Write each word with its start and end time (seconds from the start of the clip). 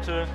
Heute 0.00 0.26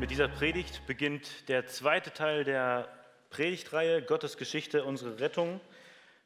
mit 0.00 0.10
dieser 0.10 0.26
Predigt 0.26 0.86
beginnt 0.86 1.50
der 1.50 1.66
zweite 1.66 2.14
Teil 2.14 2.44
der 2.44 2.88
Predigtreihe 3.28 4.00
Gottes 4.00 4.38
Geschichte, 4.38 4.84
unsere 4.84 5.20
Rettung. 5.20 5.60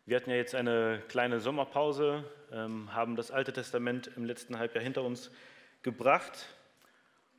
Wir 0.07 0.17
hatten 0.17 0.31
ja 0.31 0.37
jetzt 0.37 0.55
eine 0.55 1.03
kleine 1.09 1.41
Sommerpause, 1.41 2.23
ähm, 2.53 2.95
haben 2.95 3.17
das 3.17 3.33
Alte 3.33 3.53
Testament 3.53 4.09
im 4.15 4.25
letzten 4.25 4.57
Halbjahr 4.57 4.85
hinter 4.85 5.03
uns 5.03 5.33
gebracht 5.83 6.47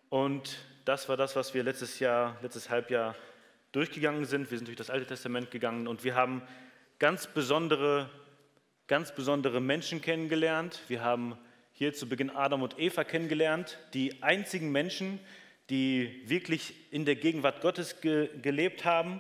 und 0.10 0.58
das 0.84 1.08
war 1.08 1.16
das, 1.16 1.38
was 1.38 1.54
wir 1.54 1.64
letztes 1.64 2.00
Jahr, 2.00 2.36
letztes 2.42 2.70
Halbjahr 2.70 3.16
durchgegangen 3.72 4.26
sind. 4.26 4.52
Wir 4.52 4.58
sind 4.58 4.68
durch 4.68 4.76
das 4.76 4.90
Alte 4.90 5.06
Testament 5.06 5.50
gegangen 5.50 5.88
und 5.88 6.04
wir 6.04 6.14
haben 6.14 6.42
ganz 7.00 7.28
besondere, 7.28 8.10
ganz 8.88 9.16
besondere 9.16 9.62
Menschen 9.62 10.02
kennengelernt. 10.02 10.82
Wir 10.90 11.02
haben 11.06 11.38
hier 11.82 11.96
zu 11.96 12.08
Beginn 12.08 12.30
Adam 12.30 12.62
und 12.62 12.78
Eva 12.78 13.04
kennengelernt, 13.04 13.80
die 13.96 14.22
einzigen 14.22 14.72
Menschen, 14.72 15.20
die 15.72 16.22
wirklich 16.28 16.76
in 16.92 17.06
der 17.06 17.16
Gegenwart 17.16 17.60
Gottes 17.62 18.02
ge 18.02 18.30
gelebt 18.40 18.86
haben, 18.86 19.20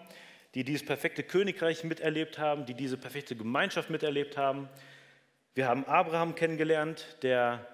die 0.54 0.64
dieses 0.64 0.86
perfekte 0.86 1.24
Königreich 1.24 1.84
miterlebt 1.84 2.38
haben, 2.38 2.68
die 2.68 2.76
diese 2.76 2.98
perfekte 2.98 3.36
Gemeinschaft 3.36 3.90
miterlebt 3.90 4.38
haben. 4.38 4.70
Wir 5.56 5.68
haben 5.68 5.86
Abraham 5.86 6.36
kennengelernt, 6.36 7.18
der 7.24 7.66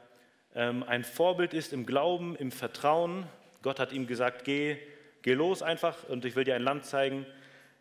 ähm, 0.56 0.84
ein 0.84 1.04
Vorbild 1.04 1.54
ist 1.54 1.74
im 1.74 1.86
Glauben, 1.86 2.38
im 2.38 2.54
Vertrauen. 2.54 3.26
Gott 3.64 3.82
hat 3.82 3.92
ihm 3.92 4.08
gesagt, 4.08 4.46
geh, 4.46 4.78
geh 5.22 5.34
los 5.34 5.62
einfach 5.62 6.08
und 6.08 6.24
ich 6.24 6.38
will 6.38 6.46
dir 6.46 6.56
ein 6.56 6.64
Land 6.64 6.86
zeigen. 6.86 7.26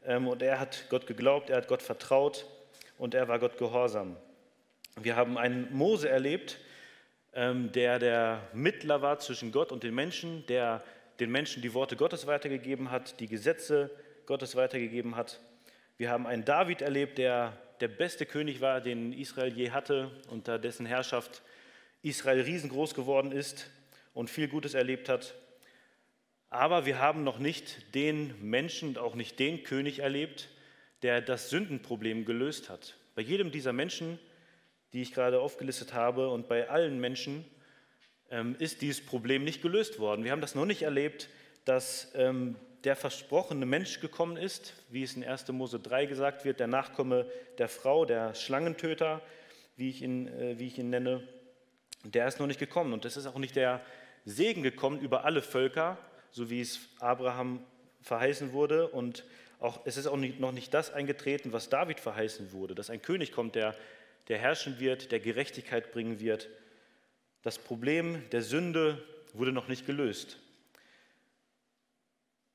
Ähm, 0.04 0.26
und 0.26 0.42
er 0.42 0.58
hat 0.58 0.86
Gott 0.90 1.06
geglaubt, 1.06 1.50
er 1.50 1.58
hat 1.58 1.68
Gott 1.68 1.84
vertraut 1.84 2.46
und 2.98 3.14
er 3.14 3.28
war 3.28 3.38
Gott 3.38 3.58
gehorsam. 3.58 4.16
Wir 5.00 5.14
haben 5.14 5.38
einen 5.38 5.72
Mose 5.72 6.08
erlebt, 6.08 6.58
der 7.36 7.98
der 7.98 8.48
Mittler 8.54 9.02
war 9.02 9.18
zwischen 9.18 9.52
Gott 9.52 9.70
und 9.70 9.82
den 9.82 9.94
Menschen, 9.94 10.46
der 10.46 10.82
den 11.20 11.30
Menschen 11.30 11.60
die 11.60 11.74
Worte 11.74 11.94
Gottes 11.94 12.26
weitergegeben 12.26 12.90
hat, 12.90 13.20
die 13.20 13.28
Gesetze 13.28 13.90
Gottes 14.24 14.56
weitergegeben 14.56 15.16
hat. 15.16 15.38
Wir 15.98 16.10
haben 16.10 16.26
einen 16.26 16.46
David 16.46 16.80
erlebt, 16.80 17.18
der 17.18 17.52
der 17.80 17.88
beste 17.88 18.24
König 18.24 18.62
war, 18.62 18.80
den 18.80 19.12
Israel 19.12 19.52
je 19.52 19.70
hatte, 19.70 20.10
unter 20.30 20.58
dessen 20.58 20.86
Herrschaft 20.86 21.42
Israel 22.02 22.40
riesengroß 22.40 22.94
geworden 22.94 23.32
ist 23.32 23.70
und 24.14 24.30
viel 24.30 24.48
Gutes 24.48 24.72
erlebt 24.74 25.10
hat. 25.10 25.34
Aber 26.48 26.86
wir 26.86 27.00
haben 27.00 27.22
noch 27.22 27.38
nicht 27.38 27.94
den 27.94 28.34
Menschen 28.40 28.90
und 28.90 28.98
auch 28.98 29.14
nicht 29.14 29.38
den 29.38 29.62
König 29.62 29.98
erlebt, 29.98 30.48
der 31.02 31.20
das 31.20 31.50
Sündenproblem 31.50 32.24
gelöst 32.24 32.70
hat. 32.70 32.96
Bei 33.14 33.20
jedem 33.22 33.50
dieser 33.50 33.74
Menschen 33.74 34.18
die 34.96 35.02
ich 35.02 35.12
gerade 35.12 35.40
aufgelistet 35.40 35.92
habe. 35.92 36.30
Und 36.30 36.48
bei 36.48 36.70
allen 36.70 36.98
Menschen 36.98 37.44
ähm, 38.30 38.56
ist 38.58 38.80
dieses 38.80 39.04
Problem 39.04 39.44
nicht 39.44 39.60
gelöst 39.60 39.98
worden. 39.98 40.24
Wir 40.24 40.32
haben 40.32 40.40
das 40.40 40.54
noch 40.54 40.64
nicht 40.64 40.80
erlebt, 40.80 41.28
dass 41.66 42.12
ähm, 42.14 42.56
der 42.82 42.96
versprochene 42.96 43.66
Mensch 43.66 44.00
gekommen 44.00 44.38
ist, 44.38 44.72
wie 44.88 45.02
es 45.02 45.14
in 45.14 45.22
1. 45.22 45.48
Mose 45.48 45.80
3 45.80 46.06
gesagt 46.06 46.46
wird, 46.46 46.60
der 46.60 46.66
Nachkomme 46.66 47.26
der 47.58 47.68
Frau, 47.68 48.06
der 48.06 48.34
Schlangentöter, 48.34 49.20
wie 49.76 49.90
ich 49.90 50.00
ihn, 50.00 50.28
äh, 50.28 50.58
wie 50.58 50.68
ich 50.68 50.78
ihn 50.78 50.88
nenne, 50.88 51.28
der 52.02 52.26
ist 52.26 52.40
noch 52.40 52.46
nicht 52.46 52.58
gekommen. 52.58 52.94
Und 52.94 53.04
es 53.04 53.18
ist 53.18 53.26
auch 53.26 53.36
nicht 53.36 53.54
der 53.54 53.82
Segen 54.24 54.62
gekommen 54.62 54.98
über 55.00 55.26
alle 55.26 55.42
Völker, 55.42 55.98
so 56.30 56.48
wie 56.48 56.62
es 56.62 56.80
Abraham 57.00 57.62
verheißen 58.00 58.54
wurde. 58.54 58.88
Und 58.88 59.24
auch, 59.60 59.80
es 59.84 59.98
ist 59.98 60.06
auch 60.06 60.16
nicht, 60.16 60.40
noch 60.40 60.52
nicht 60.52 60.72
das 60.72 60.90
eingetreten, 60.90 61.52
was 61.52 61.68
David 61.68 62.00
verheißen 62.00 62.52
wurde, 62.52 62.74
dass 62.74 62.88
ein 62.88 63.02
König 63.02 63.32
kommt, 63.32 63.56
der 63.56 63.74
der 64.28 64.38
herrschen 64.38 64.80
wird, 64.80 65.12
der 65.12 65.20
Gerechtigkeit 65.20 65.92
bringen 65.92 66.20
wird. 66.20 66.48
Das 67.42 67.58
Problem 67.58 68.28
der 68.30 68.42
Sünde 68.42 69.02
wurde 69.32 69.52
noch 69.52 69.68
nicht 69.68 69.86
gelöst. 69.86 70.38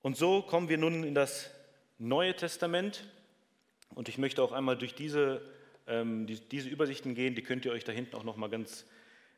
Und 0.02 0.18
so 0.18 0.42
kommen 0.42 0.68
wir 0.68 0.78
nun 0.78 1.04
in 1.04 1.16
das 1.16 1.52
Neue 2.00 2.36
Testament. 2.36 3.06
Und 3.94 4.10
ich 4.10 4.18
möchte 4.18 4.42
auch 4.42 4.52
einmal 4.52 4.78
durch 4.78 4.96
diese, 4.96 5.42
ähm, 5.88 6.26
die, 6.26 6.40
diese 6.40 6.70
Übersichten 6.70 7.14
gehen. 7.14 7.36
Die 7.36 7.44
könnt 7.44 7.66
ihr 7.66 7.72
euch 7.72 7.84
da 7.84 7.92
hinten 7.92 8.16
auch 8.16 8.24
noch 8.24 8.36
mal 8.36 8.50
ganz, 8.50 8.86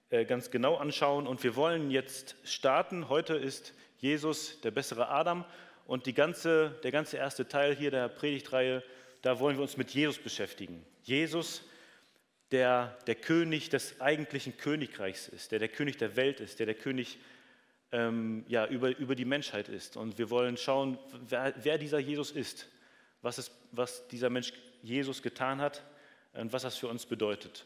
äh, 0.10 0.24
ganz 0.24 0.52
genau 0.52 0.78
anschauen. 0.78 1.28
Und 1.28 1.44
wir 1.44 1.56
wollen 1.56 1.92
jetzt 1.92 2.36
starten. 2.46 3.10
Heute 3.10 3.36
ist 3.36 3.74
Jesus 4.00 4.62
der 4.62 4.72
bessere 4.72 5.10
Adam. 5.10 5.44
Und 5.86 6.06
die 6.06 6.14
ganze, 6.14 6.80
der 6.84 6.92
ganze 6.92 7.18
erste 7.18 7.48
Teil 7.48 7.76
hier 7.76 7.92
der 7.92 8.08
Predigtreihe, 8.08 8.84
da 9.22 9.40
wollen 9.40 9.58
wir 9.58 9.64
uns 9.64 9.76
mit 9.76 9.92
Jesus 9.92 10.18
beschäftigen. 10.18 10.86
Jesus, 11.04 11.64
der 12.54 12.98
der 13.08 13.16
König 13.16 13.70
des 13.70 14.00
eigentlichen 14.00 14.56
Königreichs 14.56 15.28
ist, 15.28 15.52
der 15.52 15.60
der 15.60 15.68
König 15.68 15.98
der 15.98 16.16
Welt 16.16 16.40
ist, 16.40 16.60
der 16.60 16.68
der 16.68 16.76
König 16.76 17.18
ähm, 17.92 18.46
ja, 18.48 18.68
über, 18.68 18.96
über 18.98 19.16
die 19.16 19.26
Menschheit 19.26 19.70
ist. 19.70 19.98
Und 19.98 20.18
wir 20.18 20.30
wollen 20.30 20.56
schauen, 20.56 20.98
wer, 21.28 21.54
wer 21.58 21.78
dieser 21.78 22.00
Jesus 22.00 22.32
ist, 22.32 22.70
was, 23.22 23.40
ist, 23.40 23.52
was 23.72 24.08
dieser 24.08 24.30
Mensch 24.30 24.54
Jesus 24.84 25.22
getan 25.22 25.62
hat 25.62 25.84
und 26.34 26.54
was 26.54 26.62
das 26.62 26.78
für 26.78 26.88
uns 26.88 27.06
bedeutet. 27.06 27.66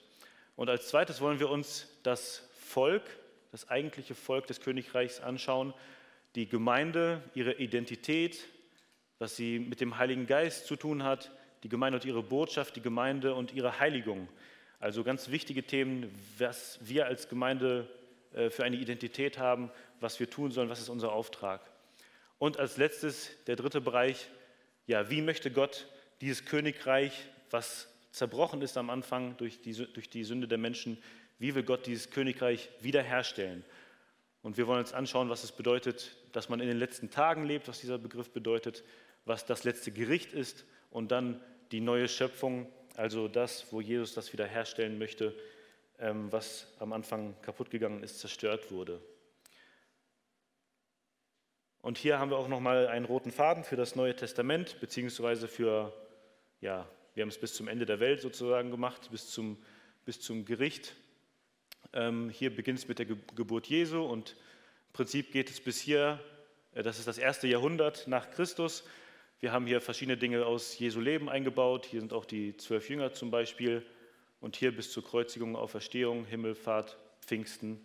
Und 0.55 0.69
als 0.69 0.87
zweites 0.87 1.21
wollen 1.21 1.39
wir 1.39 1.49
uns 1.49 1.87
das 2.03 2.47
Volk, 2.57 3.03
das 3.51 3.69
eigentliche 3.69 4.15
Volk 4.15 4.47
des 4.47 4.61
Königreichs 4.61 5.19
anschauen, 5.19 5.73
die 6.35 6.47
Gemeinde, 6.47 7.21
ihre 7.33 7.53
Identität, 7.53 8.45
was 9.19 9.35
sie 9.35 9.59
mit 9.59 9.81
dem 9.81 9.97
Heiligen 9.97 10.27
Geist 10.27 10.65
zu 10.65 10.75
tun 10.75 11.03
hat, 11.03 11.31
die 11.63 11.69
Gemeinde 11.69 11.97
und 11.97 12.05
ihre 12.05 12.23
Botschaft, 12.23 12.75
die 12.75 12.81
Gemeinde 12.81 13.33
und 13.33 13.53
ihre 13.53 13.79
Heiligung. 13.79 14.29
Also 14.79 15.03
ganz 15.03 15.29
wichtige 15.29 15.63
Themen, 15.63 16.13
was 16.38 16.77
wir 16.81 17.07
als 17.07 17.29
Gemeinde 17.29 17.89
äh, 18.33 18.49
für 18.49 18.63
eine 18.63 18.75
Identität 18.75 19.39
haben, 19.39 19.71
was 19.99 20.19
wir 20.19 20.29
tun 20.29 20.51
sollen, 20.51 20.69
was 20.69 20.79
ist 20.79 20.89
unser 20.89 21.11
Auftrag. 21.11 21.61
Und 22.38 22.59
als 22.59 22.77
letztes 22.77 23.31
der 23.45 23.55
dritte 23.55 23.81
Bereich, 23.81 24.29
ja, 24.85 25.09
wie 25.09 25.21
möchte 25.21 25.49
Gott 25.49 25.87
dieses 26.21 26.45
Königreich, 26.45 27.25
was 27.49 27.87
zerbrochen 28.11 28.61
ist 28.61 28.77
am 28.77 28.89
Anfang 28.89 29.35
durch 29.37 29.61
die, 29.61 29.73
durch 29.73 30.09
die 30.09 30.23
Sünde 30.23 30.47
der 30.47 30.57
Menschen, 30.57 31.01
wie 31.39 31.55
will 31.55 31.63
Gott 31.63 31.85
dieses 31.87 32.11
Königreich 32.11 32.69
wiederherstellen? 32.79 33.63
Und 34.43 34.57
wir 34.57 34.67
wollen 34.67 34.79
uns 34.79 34.93
anschauen, 34.93 35.29
was 35.29 35.43
es 35.43 35.51
bedeutet, 35.51 36.16
dass 36.31 36.49
man 36.49 36.59
in 36.59 36.67
den 36.67 36.77
letzten 36.77 37.09
Tagen 37.09 37.45
lebt, 37.45 37.67
was 37.67 37.81
dieser 37.81 37.97
Begriff 37.97 38.29
bedeutet, 38.29 38.83
was 39.25 39.45
das 39.45 39.63
letzte 39.63 39.91
Gericht 39.91 40.33
ist 40.33 40.66
und 40.91 41.11
dann 41.11 41.41
die 41.71 41.81
neue 41.81 42.07
Schöpfung, 42.07 42.67
also 42.97 43.28
das, 43.28 43.72
wo 43.72 43.80
Jesus 43.80 44.16
das 44.16 44.34
wiederherstellen 44.34 44.97
möchte, 44.97 45.35
ähm, 46.00 46.31
was 46.31 46.68
am 46.80 46.94
Anfang 46.94 47.40
kaputt 47.44 47.69
gegangen 47.69 48.03
ist, 48.03 48.19
zerstört 48.19 48.72
wurde. 48.72 49.00
Und 51.81 52.00
hier 52.00 52.18
haben 52.18 52.31
wir 52.31 52.38
auch 52.38 52.47
nochmal 52.47 52.88
einen 52.88 53.06
roten 53.06 53.31
Faden 53.31 53.63
für 53.63 53.75
das 53.75 53.96
Neue 53.96 54.16
Testament, 54.16 54.80
beziehungsweise 54.80 55.47
für, 55.47 55.94
ja, 56.59 56.90
wir 57.13 57.22
haben 57.22 57.30
es 57.30 57.38
bis 57.38 57.53
zum 57.53 57.68
Ende 57.68 57.85
der 57.85 58.00
Welt 58.00 58.19
sozusagen 58.19 58.72
gemacht, 58.72 59.09
bis 59.12 59.29
zum, 59.29 59.64
bis 60.03 60.19
zum 60.19 60.44
Gericht. 60.44 60.96
Ähm, 61.94 62.31
hier 62.31 62.53
beginnt 62.53 62.79
es 62.79 62.88
mit 62.88 62.97
der 62.97 63.06
Geburt 63.06 63.68
Jesu 63.68 64.03
und 64.03 64.31
im 64.31 64.94
Prinzip 64.94 65.31
geht 65.31 65.52
es 65.52 65.62
bis 65.62 65.79
hier, 65.79 66.19
äh, 66.74 66.81
das 66.81 66.97
ist 66.97 67.08
das 67.08 67.19
erste 67.19 67.47
Jahrhundert 67.47 68.08
nach 68.08 68.31
Christus, 68.31 68.84
wir 69.39 69.51
haben 69.51 69.67
hier 69.67 69.81
verschiedene 69.81 70.17
Dinge 70.17 70.47
aus 70.47 70.79
Jesu 70.79 70.99
Leben 70.99 71.29
eingebaut. 71.29 71.85
Hier 71.85 71.99
sind 71.99 72.11
auch 72.11 72.25
die 72.25 72.57
zwölf 72.57 72.89
Jünger 72.89 73.13
zum 73.13 73.29
Beispiel. 73.29 73.85
Und 74.39 74.55
hier 74.55 74.75
bis 74.75 74.91
zur 74.91 75.03
Kreuzigung, 75.03 75.55
Auferstehung, 75.55 76.25
Himmelfahrt, 76.25 76.97
Pfingsten. 77.21 77.79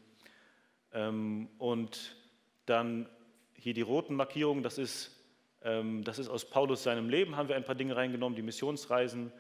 Ähm, 0.95 1.51
und 1.59 2.17
dann 2.65 3.07
hier 3.55 3.75
die 3.75 3.83
roten 3.83 4.15
Markierungen, 4.15 4.63
das 4.63 4.79
ist, 4.79 5.15
ähm, 5.63 6.05
das 6.05 6.19
ist 6.19 6.29
aus 6.29 6.49
Paulus 6.49 6.85
seinem 6.85 7.11
Leben, 7.11 7.37
haben 7.37 7.51
wir 7.51 7.57
ein 7.57 7.65
paar 7.65 7.75
Dinge 7.75 7.97
reingenommen, 7.97 8.35
die 8.35 8.43
Missionsreisen, 8.43 9.31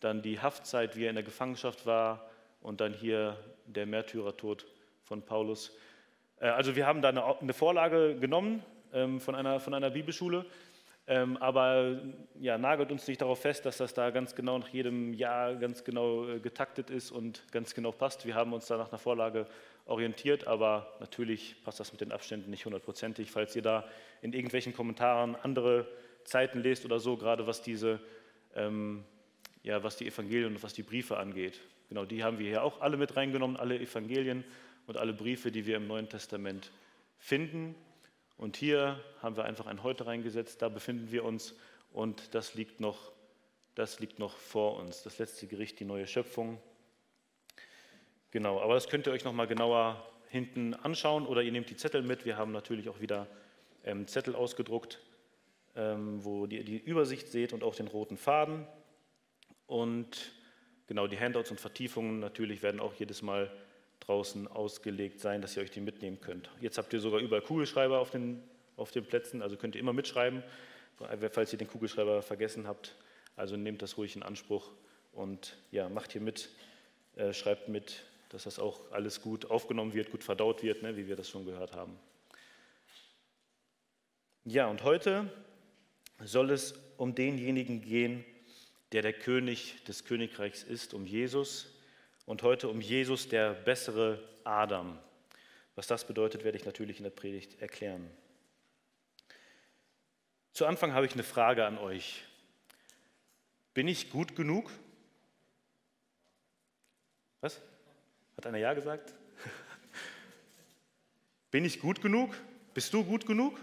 dann 0.00 0.22
die 0.22 0.40
Haftzeit, 0.40 0.96
wie 0.96 1.04
er 1.04 1.10
in 1.10 1.16
der 1.16 1.24
Gefangenschaft 1.24 1.84
war 1.84 2.30
und 2.62 2.80
dann 2.80 2.94
hier 2.94 3.36
der 3.66 3.84
Märtyrertod 3.84 4.66
von 5.02 5.22
Paulus. 5.22 5.76
Äh, 6.40 6.46
also 6.46 6.74
wir 6.74 6.86
haben 6.86 7.02
da 7.02 7.10
eine 7.10 7.52
Vorlage 7.52 8.16
genommen 8.18 8.62
ähm, 8.94 9.20
von 9.20 9.34
einer, 9.34 9.60
von 9.60 9.74
einer 9.74 9.90
Bibelschule 9.90 10.46
ähm, 11.10 11.36
aber 11.38 12.00
ja, 12.38 12.56
nagelt 12.56 12.92
uns 12.92 13.08
nicht 13.08 13.20
darauf 13.20 13.40
fest, 13.40 13.66
dass 13.66 13.78
das 13.78 13.94
da 13.94 14.10
ganz 14.10 14.36
genau 14.36 14.56
nach 14.58 14.68
jedem 14.68 15.12
Jahr 15.12 15.56
ganz 15.56 15.82
genau 15.82 16.28
äh, 16.28 16.38
getaktet 16.38 16.88
ist 16.88 17.10
und 17.10 17.42
ganz 17.50 17.74
genau 17.74 17.90
passt. 17.90 18.26
Wir 18.26 18.36
haben 18.36 18.52
uns 18.52 18.66
da 18.66 18.76
nach 18.76 18.90
einer 18.90 18.98
Vorlage 18.98 19.48
orientiert, 19.86 20.46
aber 20.46 20.94
natürlich 21.00 21.56
passt 21.64 21.80
das 21.80 21.90
mit 21.90 22.00
den 22.00 22.12
Abständen 22.12 22.48
nicht 22.48 22.64
hundertprozentig. 22.64 23.32
Falls 23.32 23.56
ihr 23.56 23.62
da 23.62 23.88
in 24.22 24.32
irgendwelchen 24.32 24.72
Kommentaren 24.72 25.34
andere 25.34 25.88
Zeiten 26.22 26.60
lest 26.60 26.84
oder 26.84 27.00
so, 27.00 27.16
gerade 27.16 27.44
was 27.44 27.60
diese, 27.60 27.98
ähm, 28.54 29.02
ja, 29.64 29.82
was 29.82 29.96
die 29.96 30.06
Evangelien 30.06 30.54
und 30.54 30.62
was 30.62 30.74
die 30.74 30.84
Briefe 30.84 31.16
angeht. 31.16 31.60
Genau, 31.88 32.04
die 32.04 32.22
haben 32.22 32.38
wir 32.38 32.46
hier 32.46 32.62
auch 32.62 32.82
alle 32.82 32.96
mit 32.96 33.16
reingenommen, 33.16 33.56
alle 33.56 33.80
Evangelien 33.80 34.44
und 34.86 34.96
alle 34.96 35.12
Briefe, 35.12 35.50
die 35.50 35.66
wir 35.66 35.78
im 35.78 35.88
Neuen 35.88 36.08
Testament 36.08 36.70
finden. 37.18 37.74
Und 38.40 38.56
hier 38.56 38.98
haben 39.20 39.36
wir 39.36 39.44
einfach 39.44 39.66
ein 39.66 39.82
Heute 39.82 40.06
reingesetzt, 40.06 40.62
da 40.62 40.70
befinden 40.70 41.12
wir 41.12 41.26
uns 41.26 41.54
und 41.92 42.34
das 42.34 42.54
liegt 42.54 42.80
noch, 42.80 43.12
das 43.74 44.00
liegt 44.00 44.18
noch 44.18 44.34
vor 44.34 44.78
uns. 44.78 45.02
Das 45.02 45.18
letzte 45.18 45.46
Gericht, 45.46 45.78
die 45.78 45.84
neue 45.84 46.06
Schöpfung. 46.06 46.58
Genau, 48.30 48.58
aber 48.58 48.72
das 48.72 48.88
könnt 48.88 49.06
ihr 49.06 49.12
euch 49.12 49.24
nochmal 49.24 49.46
genauer 49.46 50.10
hinten 50.30 50.72
anschauen 50.72 51.26
oder 51.26 51.42
ihr 51.42 51.52
nehmt 51.52 51.68
die 51.68 51.76
Zettel 51.76 52.00
mit. 52.00 52.24
Wir 52.24 52.38
haben 52.38 52.50
natürlich 52.50 52.88
auch 52.88 52.98
wieder 52.98 53.26
ähm, 53.84 54.06
Zettel 54.06 54.34
ausgedruckt, 54.34 55.02
ähm, 55.76 56.24
wo 56.24 56.46
ihr 56.46 56.64
die 56.64 56.78
Übersicht 56.78 57.28
seht 57.28 57.52
und 57.52 57.62
auch 57.62 57.74
den 57.74 57.88
roten 57.88 58.16
Faden. 58.16 58.66
Und 59.66 60.32
genau 60.86 61.06
die 61.06 61.20
Handouts 61.20 61.50
und 61.50 61.60
Vertiefungen 61.60 62.20
natürlich 62.20 62.62
werden 62.62 62.80
auch 62.80 62.94
jedes 62.94 63.20
Mal 63.20 63.52
draußen 64.00 64.48
ausgelegt 64.48 65.20
sein, 65.20 65.42
dass 65.42 65.56
ihr 65.56 65.62
euch 65.62 65.70
die 65.70 65.80
mitnehmen 65.80 66.20
könnt. 66.20 66.50
Jetzt 66.60 66.78
habt 66.78 66.92
ihr 66.92 67.00
sogar 67.00 67.20
überall 67.20 67.42
Kugelschreiber 67.42 67.98
auf 67.98 68.10
den, 68.10 68.42
auf 68.76 68.90
den 68.90 69.04
Plätzen, 69.04 69.42
also 69.42 69.56
könnt 69.56 69.74
ihr 69.74 69.80
immer 69.80 69.92
mitschreiben, 69.92 70.42
falls 71.30 71.52
ihr 71.52 71.58
den 71.58 71.68
Kugelschreiber 71.68 72.22
vergessen 72.22 72.66
habt. 72.66 72.96
Also 73.36 73.56
nehmt 73.56 73.82
das 73.82 73.96
ruhig 73.96 74.16
in 74.16 74.22
Anspruch 74.22 74.70
und 75.12 75.56
ja, 75.70 75.88
macht 75.88 76.12
hier 76.12 76.20
mit, 76.20 76.50
äh, 77.16 77.32
schreibt 77.32 77.68
mit, 77.68 78.04
dass 78.30 78.44
das 78.44 78.58
auch 78.58 78.90
alles 78.92 79.22
gut 79.22 79.50
aufgenommen 79.50 79.94
wird, 79.94 80.10
gut 80.10 80.24
verdaut 80.24 80.62
wird, 80.62 80.82
ne, 80.82 80.96
wie 80.96 81.08
wir 81.08 81.16
das 81.16 81.28
schon 81.28 81.44
gehört 81.44 81.72
haben. 81.74 81.98
Ja, 84.44 84.68
und 84.68 84.84
heute 84.84 85.30
soll 86.24 86.50
es 86.50 86.74
um 86.96 87.14
denjenigen 87.14 87.82
gehen, 87.82 88.24
der 88.92 89.02
der 89.02 89.12
König 89.12 89.82
des 89.84 90.04
Königreichs 90.04 90.62
ist, 90.62 90.94
um 90.94 91.06
Jesus 91.06 91.79
und 92.30 92.44
heute 92.44 92.68
um 92.68 92.80
Jesus, 92.80 93.28
der 93.28 93.54
bessere 93.54 94.22
Adam. 94.44 94.96
Was 95.74 95.88
das 95.88 96.06
bedeutet, 96.06 96.44
werde 96.44 96.56
ich 96.56 96.64
natürlich 96.64 96.98
in 96.98 97.02
der 97.02 97.10
Predigt 97.10 97.60
erklären. 97.60 98.08
Zu 100.52 100.64
Anfang 100.64 100.92
habe 100.92 101.06
ich 101.06 101.12
eine 101.14 101.24
Frage 101.24 101.66
an 101.66 101.76
euch. 101.76 102.22
Bin 103.74 103.88
ich 103.88 104.10
gut 104.10 104.36
genug? 104.36 104.70
Was? 107.40 107.60
Hat 108.36 108.46
einer 108.46 108.58
Ja 108.58 108.74
gesagt? 108.74 109.12
Bin 111.50 111.64
ich 111.64 111.80
gut 111.80 112.00
genug? 112.00 112.36
Bist 112.74 112.94
du 112.94 113.02
gut 113.02 113.26
genug? 113.26 113.58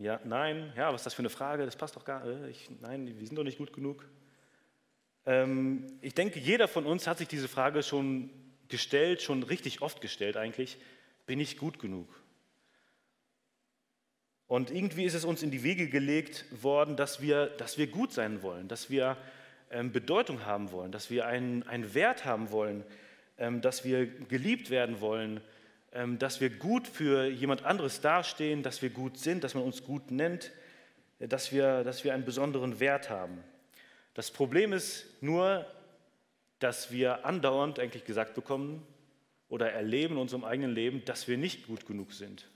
Ja, 0.00 0.18
nein, 0.24 0.72
ja, 0.76 0.92
was 0.92 1.02
ist 1.02 1.06
das 1.06 1.14
für 1.14 1.20
eine 1.20 1.30
Frage? 1.30 1.66
Das 1.66 1.76
passt 1.76 1.94
doch 1.94 2.04
gar 2.04 2.24
nicht. 2.24 2.68
Äh, 2.68 2.74
nein, 2.80 3.06
wir 3.06 3.26
sind 3.28 3.36
doch 3.36 3.44
nicht 3.44 3.58
gut 3.58 3.72
genug. 3.72 4.04
Ähm, 5.26 5.86
ich 6.00 6.14
denke, 6.14 6.38
jeder 6.38 6.68
von 6.68 6.86
uns 6.86 7.06
hat 7.06 7.18
sich 7.18 7.28
diese 7.28 7.48
Frage 7.48 7.82
schon 7.82 8.30
gestellt, 8.68 9.22
schon 9.22 9.42
richtig 9.42 9.82
oft 9.82 10.00
gestellt 10.00 10.36
eigentlich. 10.36 10.78
Bin 11.26 11.40
ich 11.40 11.58
gut 11.58 11.78
genug? 11.78 12.08
Und 14.46 14.70
irgendwie 14.70 15.04
ist 15.04 15.14
es 15.14 15.24
uns 15.24 15.42
in 15.42 15.50
die 15.50 15.64
Wege 15.64 15.88
gelegt 15.88 16.44
worden, 16.50 16.96
dass 16.96 17.20
wir, 17.20 17.46
dass 17.46 17.78
wir 17.78 17.88
gut 17.88 18.12
sein 18.12 18.42
wollen, 18.42 18.68
dass 18.68 18.90
wir 18.90 19.16
ähm, 19.72 19.90
Bedeutung 19.90 20.46
haben 20.46 20.70
wollen, 20.70 20.92
dass 20.92 21.10
wir 21.10 21.26
einen, 21.26 21.64
einen 21.64 21.94
Wert 21.94 22.24
haben 22.24 22.52
wollen, 22.52 22.84
ähm, 23.38 23.60
dass 23.60 23.84
wir 23.84 24.06
geliebt 24.06 24.70
werden 24.70 25.00
wollen, 25.00 25.40
dass 26.18 26.42
wir 26.42 26.50
gut 26.50 26.86
für 26.86 27.26
jemand 27.26 27.64
anderes 27.64 28.02
dastehen, 28.02 28.62
dass 28.62 28.82
wir 28.82 28.90
gut 28.90 29.16
sind, 29.16 29.42
dass 29.42 29.54
man 29.54 29.64
uns 29.64 29.82
gut 29.82 30.10
nennt, 30.10 30.52
äh, 31.18 31.28
dass 31.28 31.52
wir, 31.52 31.84
dass 31.84 32.04
wir 32.04 32.12
einen 32.12 32.24
besonderen 32.24 32.80
Wert 32.80 33.08
haben. 33.08 33.42
Das 34.16 34.30
Problem 34.30 34.72
ist 34.72 35.04
nur, 35.20 35.66
dass 36.58 36.90
wir 36.90 37.26
andauernd 37.26 37.78
eigentlich 37.78 38.06
gesagt 38.06 38.34
bekommen 38.34 38.82
oder 39.50 39.70
erleben 39.70 40.14
in 40.14 40.20
unserem 40.22 40.42
eigenen 40.42 40.74
Leben, 40.74 41.04
dass 41.04 41.28
wir 41.28 41.36
nicht 41.36 41.66
gut 41.66 41.84
genug 41.84 42.14
sind. 42.14 42.48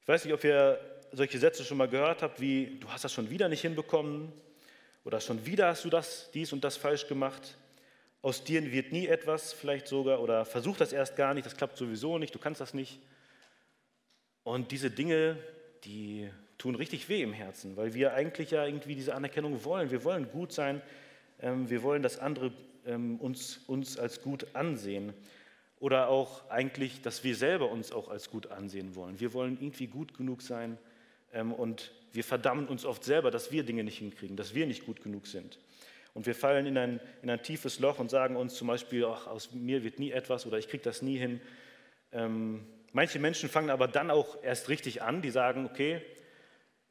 Ich 0.00 0.06
weiß 0.06 0.24
nicht, 0.24 0.32
ob 0.32 0.44
ihr 0.44 0.78
solche 1.10 1.40
Sätze 1.40 1.64
schon 1.64 1.76
mal 1.76 1.88
gehört 1.88 2.22
habt, 2.22 2.40
wie 2.40 2.78
du 2.78 2.88
hast 2.88 3.02
das 3.02 3.12
schon 3.12 3.30
wieder 3.30 3.48
nicht 3.48 3.62
hinbekommen 3.62 4.32
oder 5.04 5.20
schon 5.20 5.44
wieder 5.44 5.66
hast 5.66 5.84
du 5.84 5.90
das, 5.90 6.30
dies 6.30 6.52
und 6.52 6.62
das 6.62 6.76
falsch 6.76 7.08
gemacht. 7.08 7.56
Aus 8.22 8.44
dir 8.44 8.70
wird 8.70 8.92
nie 8.92 9.08
etwas, 9.08 9.52
vielleicht 9.52 9.88
sogar, 9.88 10.20
oder 10.20 10.44
versuch 10.44 10.76
das 10.76 10.92
erst 10.92 11.16
gar 11.16 11.34
nicht, 11.34 11.46
das 11.46 11.56
klappt 11.56 11.76
sowieso 11.76 12.16
nicht, 12.16 12.32
du 12.32 12.38
kannst 12.38 12.60
das 12.60 12.74
nicht. 12.74 13.00
Und 14.44 14.70
diese 14.70 14.92
Dinge, 14.92 15.36
die 15.82 16.30
tun 16.58 16.74
richtig 16.74 17.08
weh 17.08 17.22
im 17.22 17.32
Herzen, 17.32 17.76
weil 17.76 17.94
wir 17.94 18.14
eigentlich 18.14 18.50
ja 18.50 18.66
irgendwie 18.66 18.96
diese 18.96 19.14
Anerkennung 19.14 19.64
wollen. 19.64 19.90
Wir 19.90 20.04
wollen 20.04 20.28
gut 20.30 20.52
sein, 20.52 20.82
ähm, 21.40 21.70
wir 21.70 21.82
wollen, 21.82 22.02
dass 22.02 22.18
andere 22.18 22.52
ähm, 22.86 23.16
uns, 23.16 23.60
uns 23.66 23.98
als 23.98 24.22
gut 24.22 24.46
ansehen. 24.54 25.14
Oder 25.80 26.08
auch 26.08 26.50
eigentlich, 26.50 27.02
dass 27.02 27.22
wir 27.22 27.36
selber 27.36 27.70
uns 27.70 27.92
auch 27.92 28.08
als 28.08 28.30
gut 28.30 28.48
ansehen 28.48 28.96
wollen. 28.96 29.20
Wir 29.20 29.32
wollen 29.32 29.58
irgendwie 29.60 29.86
gut 29.86 30.16
genug 30.16 30.42
sein 30.42 30.76
ähm, 31.32 31.52
und 31.52 31.92
wir 32.12 32.24
verdammen 32.24 32.66
uns 32.66 32.84
oft 32.84 33.04
selber, 33.04 33.30
dass 33.30 33.52
wir 33.52 33.62
Dinge 33.62 33.84
nicht 33.84 33.98
hinkriegen, 33.98 34.36
dass 34.36 34.54
wir 34.54 34.66
nicht 34.66 34.86
gut 34.86 35.02
genug 35.02 35.28
sind. 35.28 35.58
Und 36.14 36.26
wir 36.26 36.34
fallen 36.34 36.66
in 36.66 36.76
ein, 36.76 37.00
in 37.22 37.30
ein 37.30 37.42
tiefes 37.44 37.78
Loch 37.78 38.00
und 38.00 38.10
sagen 38.10 38.34
uns 38.34 38.54
zum 38.54 38.66
Beispiel, 38.66 39.04
ach, 39.04 39.28
aus 39.28 39.52
mir 39.52 39.84
wird 39.84 40.00
nie 40.00 40.10
etwas 40.10 40.46
oder 40.46 40.58
ich 40.58 40.68
kriege 40.68 40.82
das 40.82 41.00
nie 41.00 41.16
hin. 41.16 41.40
Ähm, 42.10 42.66
manche 42.92 43.20
Menschen 43.20 43.48
fangen 43.48 43.70
aber 43.70 43.86
dann 43.86 44.10
auch 44.10 44.42
erst 44.42 44.68
richtig 44.68 45.02
an, 45.02 45.22
die 45.22 45.30
sagen, 45.30 45.66
okay, 45.66 46.02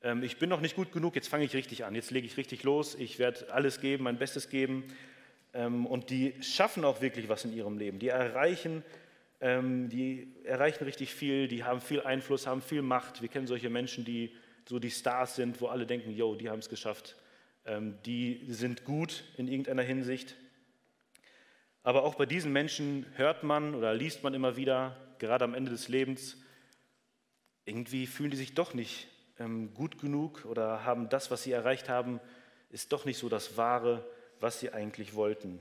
ähm, 0.01 0.23
ich 0.23 0.37
bin 0.37 0.49
noch 0.49 0.61
nicht 0.61 0.75
gut 0.75 0.91
genug, 0.91 1.15
jetzt 1.15 1.27
fange 1.27 1.45
ich 1.45 1.53
richtig 1.53 1.85
an, 1.85 1.95
jetzt 1.95 2.11
lege 2.11 2.27
ich 2.27 2.37
richtig 2.37 2.63
los, 2.63 2.95
ich 2.95 3.19
werde 3.19 3.51
alles 3.53 3.81
geben, 3.81 4.03
mein 4.03 4.17
Bestes 4.17 4.49
geben. 4.49 4.85
Ähm, 5.53 5.85
und 5.85 6.09
die 6.09 6.35
schaffen 6.41 6.85
auch 6.85 7.01
wirklich 7.01 7.29
was 7.29 7.45
in 7.45 7.53
ihrem 7.53 7.77
Leben. 7.77 7.99
Die 7.99 8.09
erreichen, 8.09 8.83
ähm, 9.41 9.89
die 9.89 10.33
erreichen 10.43 10.83
richtig 10.83 11.13
viel, 11.13 11.47
die 11.47 11.63
haben 11.63 11.81
viel 11.81 12.01
Einfluss, 12.01 12.47
haben 12.47 12.61
viel 12.61 12.81
Macht. 12.81 13.21
Wir 13.21 13.29
kennen 13.29 13.47
solche 13.47 13.69
Menschen, 13.69 14.05
die 14.05 14.35
so 14.67 14.79
die 14.79 14.91
Stars 14.91 15.35
sind, 15.35 15.61
wo 15.61 15.67
alle 15.67 15.85
denken, 15.85 16.11
yo, 16.15 16.35
die 16.35 16.49
haben 16.49 16.59
es 16.59 16.69
geschafft. 16.69 17.15
Ähm, 17.65 17.97
die 18.05 18.41
sind 18.47 18.83
gut 18.83 19.23
in 19.37 19.47
irgendeiner 19.47 19.83
Hinsicht. 19.83 20.35
Aber 21.83 22.03
auch 22.03 22.15
bei 22.15 22.25
diesen 22.25 22.51
Menschen 22.51 23.05
hört 23.15 23.43
man 23.43 23.73
oder 23.73 23.93
liest 23.93 24.23
man 24.23 24.33
immer 24.33 24.57
wieder, 24.57 24.97
gerade 25.19 25.45
am 25.45 25.53
Ende 25.53 25.71
des 25.71 25.87
Lebens, 25.87 26.37
irgendwie 27.65 28.07
fühlen 28.07 28.31
die 28.31 28.37
sich 28.37 28.53
doch 28.53 28.73
nicht 28.73 29.07
gut 29.73 29.99
genug 29.99 30.45
oder 30.45 30.83
haben 30.83 31.09
das, 31.09 31.31
was 31.31 31.43
sie 31.43 31.51
erreicht 31.51 31.89
haben, 31.89 32.19
ist 32.69 32.91
doch 32.91 33.05
nicht 33.05 33.17
so 33.17 33.29
das 33.29 33.57
Wahre, 33.57 34.05
was 34.39 34.59
sie 34.59 34.71
eigentlich 34.71 35.13
wollten. 35.13 35.59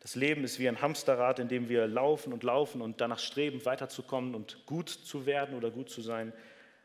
Das 0.00 0.16
Leben 0.16 0.42
ist 0.42 0.58
wie 0.58 0.68
ein 0.68 0.80
Hamsterrad, 0.80 1.38
in 1.38 1.48
dem 1.48 1.68
wir 1.68 1.86
laufen 1.86 2.32
und 2.32 2.42
laufen 2.42 2.82
und 2.82 3.00
danach 3.00 3.20
streben, 3.20 3.64
weiterzukommen 3.64 4.34
und 4.34 4.66
gut 4.66 4.88
zu 4.88 5.26
werden 5.26 5.56
oder 5.56 5.70
gut 5.70 5.90
zu 5.90 6.02
sein, 6.02 6.32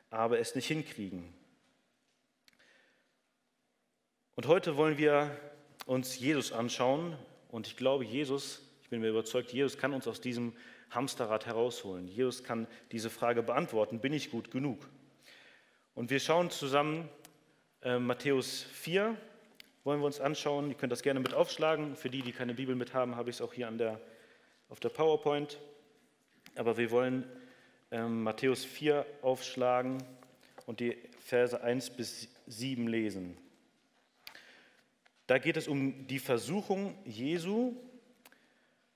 aber 0.10 0.40
es 0.40 0.54
nicht 0.54 0.68
hinkriegen. 0.68 1.34
Und 4.36 4.46
heute 4.46 4.78
wollen 4.78 5.00
wir 5.00 5.36
uns 5.88 6.20
Jesus 6.20 6.52
anschauen 6.52 7.18
und 7.50 7.66
ich 7.66 7.76
glaube, 7.76 8.06
Jesus, 8.06 8.62
ich 8.84 8.90
bin 8.90 9.02
mir 9.02 9.10
überzeugt, 9.10 9.52
Jesus 9.52 9.78
kann 9.80 9.94
uns 9.94 10.08
aus 10.08 10.22
diesem 10.22 10.54
Hamsterrad 10.92 11.46
herausholen. 11.46 12.08
Jesus 12.08 12.44
kann 12.44 12.68
diese 12.92 13.10
Frage 13.10 13.42
beantworten, 13.42 14.00
bin 14.00 14.14
ich 14.14 14.30
gut 14.30 14.52
genug? 14.52 14.88
Und 15.98 16.12
wir 16.12 16.20
schauen 16.20 16.52
zusammen 16.52 17.10
äh, 17.82 17.98
Matthäus 17.98 18.62
4, 18.72 19.18
wollen 19.84 20.00
wir 20.00 20.06
uns 20.06 20.20
anschauen. 20.20 20.70
Ihr 20.70 20.76
könnt 20.76 20.92
das 20.92 21.02
gerne 21.02 21.20
mit 21.20 21.34
aufschlagen. 21.34 21.96
Für 21.96 22.12
die, 22.12 22.22
die 22.22 22.34
keine 22.34 22.54
Bibel 22.54 22.76
mit 22.76 22.94
haben, 22.94 23.16
habe 23.16 23.32
ich 23.32 23.38
es 23.38 23.42
auch 23.42 23.52
hier 23.52 23.68
an 23.68 23.80
der, 23.80 24.00
auf 24.70 24.80
der 24.80 24.90
PowerPoint. 24.90 25.58
Aber 26.54 26.78
wir 26.78 26.92
wollen 26.92 27.28
ähm, 27.90 28.22
Matthäus 28.22 28.64
4 28.64 29.08
aufschlagen 29.24 30.04
und 30.68 30.82
die 30.82 30.96
Verse 31.20 31.60
1 31.60 31.90
bis 31.90 32.30
7 32.46 32.88
lesen. 32.88 33.36
Da 35.26 35.40
geht 35.40 35.58
es 35.58 35.68
um 35.68 36.06
die 36.06 36.20
Versuchung 36.20 36.96
Jesu. 37.06 37.74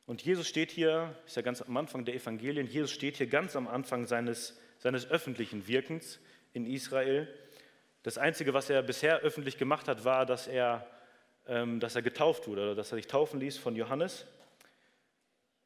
Und 0.05 0.22
Jesus 0.22 0.48
steht 0.48 0.70
hier, 0.70 1.15
ist 1.25 1.36
ja 1.36 1.41
ganz 1.41 1.63
am 1.63 1.75
Anfang 1.77 2.05
der 2.05 2.13
Evangelien, 2.13 2.67
Jesus 2.67 2.91
steht 2.91 3.17
hier 3.17 3.25
ganz 3.25 3.55
am 3.55 3.67
Anfang 3.67 4.05
seines, 4.05 4.55
seines 4.77 5.10
öffentlichen 5.10 5.67
Wirkens 5.67 6.20
in 6.53 6.65
Israel. 6.65 7.27
Das 8.03 8.17
Einzige, 8.17 8.53
was 8.53 8.70
er 8.70 8.81
bisher 8.81 9.20
öffentlich 9.20 9.58
gemacht 9.58 9.88
hat, 9.88 10.05
war, 10.05 10.25
dass 10.25 10.48
er, 10.48 10.88
ähm, 11.48 11.79
dass 11.79 11.96
er 11.96 12.01
getauft 12.01 12.48
wurde 12.48 12.62
oder 12.63 12.75
dass 12.75 12.91
er 12.91 12.96
sich 12.96 13.08
taufen 13.08 13.39
ließ 13.39 13.58
von 13.58 13.75
Johannes. 13.75 14.25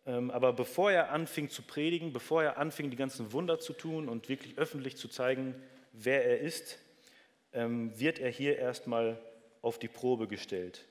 Ähm, 0.05 0.29
aber 0.29 0.53
bevor 0.53 0.91
er 0.91 1.11
anfing 1.11 1.49
zu 1.49 1.63
predigen, 1.63 2.13
bevor 2.13 2.43
er 2.43 2.57
anfing, 2.57 2.89
die 2.89 2.97
ganzen 2.97 3.31
Wunder 3.31 3.59
zu 3.59 3.73
tun 3.73 4.07
und 4.07 4.29
wirklich 4.29 4.57
öffentlich 4.57 4.97
zu 4.97 5.07
zeigen, 5.07 5.55
wer 5.93 6.25
er 6.25 6.39
ist, 6.39 6.77
ähm, 7.53 7.97
wird 7.99 8.19
er 8.19 8.29
hier 8.29 8.57
erstmal 8.57 9.17
auf 9.61 9.79
die 9.79 9.87
Probe 9.87 10.27
gestellt. 10.27 10.85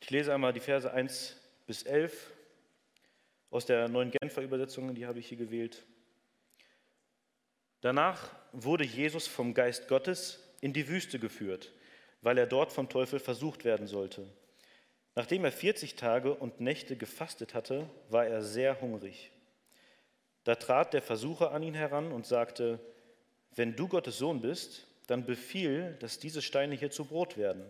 Ich 0.00 0.10
lese 0.10 0.32
einmal 0.32 0.52
die 0.52 0.60
Verse 0.60 0.90
1 0.90 1.36
bis 1.66 1.82
11 1.82 2.30
aus 3.50 3.66
der 3.66 3.88
neuen 3.88 4.10
Genfer 4.10 4.42
Übersetzung, 4.42 4.94
die 4.94 5.06
habe 5.06 5.18
ich 5.18 5.26
hier 5.26 5.38
gewählt. 5.38 5.84
Danach 7.80 8.30
wurde 8.52 8.84
Jesus 8.84 9.26
vom 9.26 9.54
Geist 9.54 9.88
Gottes 9.88 10.42
in 10.60 10.72
die 10.72 10.88
Wüste 10.88 11.18
geführt, 11.18 11.72
weil 12.22 12.38
er 12.38 12.46
dort 12.46 12.72
vom 12.72 12.88
Teufel 12.88 13.20
versucht 13.20 13.64
werden 13.64 13.86
sollte. 13.86 14.26
Nachdem 15.14 15.44
er 15.44 15.52
40 15.52 15.96
Tage 15.96 16.34
und 16.34 16.60
Nächte 16.60 16.96
gefastet 16.96 17.54
hatte, 17.54 17.88
war 18.08 18.26
er 18.26 18.42
sehr 18.42 18.80
hungrig. 18.80 19.30
Da 20.44 20.54
trat 20.54 20.94
der 20.94 21.02
Versucher 21.02 21.52
an 21.52 21.62
ihn 21.62 21.74
heran 21.74 22.12
und 22.12 22.26
sagte, 22.26 22.80
wenn 23.54 23.76
du 23.76 23.88
Gottes 23.88 24.18
Sohn 24.18 24.40
bist, 24.40 24.86
dann 25.06 25.24
befiehl, 25.24 25.96
dass 26.00 26.18
diese 26.18 26.42
Steine 26.42 26.74
hier 26.74 26.90
zu 26.90 27.04
Brot 27.04 27.36
werden. 27.36 27.64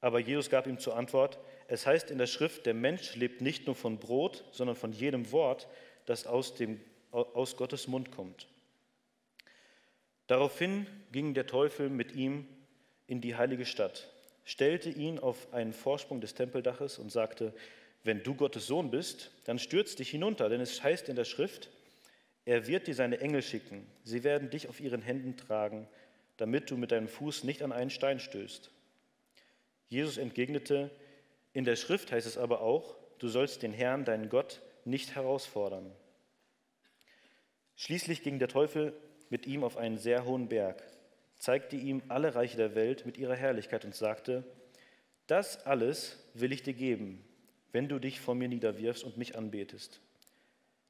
Aber 0.00 0.18
Jesus 0.18 0.50
gab 0.50 0.66
ihm 0.66 0.78
zur 0.78 0.96
Antwort, 0.96 1.38
es 1.68 1.86
heißt 1.86 2.10
in 2.10 2.18
der 2.18 2.26
Schrift, 2.26 2.66
der 2.66 2.74
Mensch 2.74 3.14
lebt 3.14 3.40
nicht 3.40 3.66
nur 3.66 3.76
von 3.76 3.98
Brot, 3.98 4.44
sondern 4.52 4.76
von 4.76 4.92
jedem 4.92 5.30
Wort, 5.30 5.68
das 6.06 6.26
aus, 6.26 6.54
dem, 6.54 6.80
aus 7.10 7.56
Gottes 7.56 7.86
Mund 7.86 8.10
kommt. 8.10 8.48
Daraufhin 10.26 10.86
ging 11.10 11.34
der 11.34 11.46
Teufel 11.46 11.88
mit 11.88 12.12
ihm 12.12 12.46
in 13.06 13.20
die 13.20 13.36
heilige 13.36 13.66
Stadt, 13.66 14.10
stellte 14.44 14.88
ihn 14.90 15.18
auf 15.18 15.52
einen 15.52 15.72
Vorsprung 15.72 16.20
des 16.20 16.34
Tempeldaches 16.34 16.98
und 16.98 17.10
sagte, 17.10 17.52
wenn 18.04 18.22
du 18.22 18.34
Gottes 18.34 18.66
Sohn 18.66 18.90
bist, 18.90 19.30
dann 19.44 19.58
stürz 19.58 19.94
dich 19.94 20.10
hinunter, 20.10 20.48
denn 20.48 20.60
es 20.60 20.82
heißt 20.82 21.08
in 21.08 21.16
der 21.16 21.24
Schrift, 21.24 21.70
er 22.44 22.66
wird 22.66 22.86
dir 22.88 22.94
seine 22.94 23.20
Engel 23.20 23.42
schicken, 23.42 23.86
sie 24.04 24.24
werden 24.24 24.50
dich 24.50 24.68
auf 24.68 24.80
ihren 24.80 25.02
Händen 25.02 25.36
tragen, 25.36 25.86
damit 26.36 26.70
du 26.70 26.76
mit 26.76 26.90
deinem 26.90 27.08
Fuß 27.08 27.44
nicht 27.44 27.62
an 27.62 27.70
einen 27.70 27.90
Stein 27.90 28.18
stößt. 28.18 28.70
Jesus 29.88 30.16
entgegnete, 30.16 30.90
in 31.52 31.64
der 31.64 31.76
Schrift 31.76 32.10
heißt 32.10 32.26
es 32.26 32.38
aber 32.38 32.62
auch, 32.62 32.96
du 33.18 33.28
sollst 33.28 33.62
den 33.62 33.72
Herrn, 33.72 34.04
deinen 34.04 34.28
Gott, 34.28 34.62
nicht 34.84 35.14
herausfordern. 35.14 35.92
Schließlich 37.76 38.22
ging 38.22 38.38
der 38.38 38.48
Teufel 38.48 38.94
mit 39.32 39.46
ihm 39.46 39.64
auf 39.64 39.78
einen 39.78 39.96
sehr 39.96 40.26
hohen 40.26 40.48
Berg, 40.48 40.82
zeigte 41.36 41.74
ihm 41.74 42.02
alle 42.08 42.34
Reiche 42.34 42.58
der 42.58 42.74
Welt 42.74 43.06
mit 43.06 43.16
ihrer 43.16 43.34
Herrlichkeit 43.34 43.86
und 43.86 43.94
sagte, 43.94 44.44
das 45.26 45.64
alles 45.64 46.18
will 46.34 46.52
ich 46.52 46.62
dir 46.62 46.74
geben, 46.74 47.24
wenn 47.72 47.88
du 47.88 47.98
dich 47.98 48.20
vor 48.20 48.34
mir 48.34 48.48
niederwirfst 48.48 49.02
und 49.02 49.16
mich 49.16 49.34
anbetest. 49.34 50.02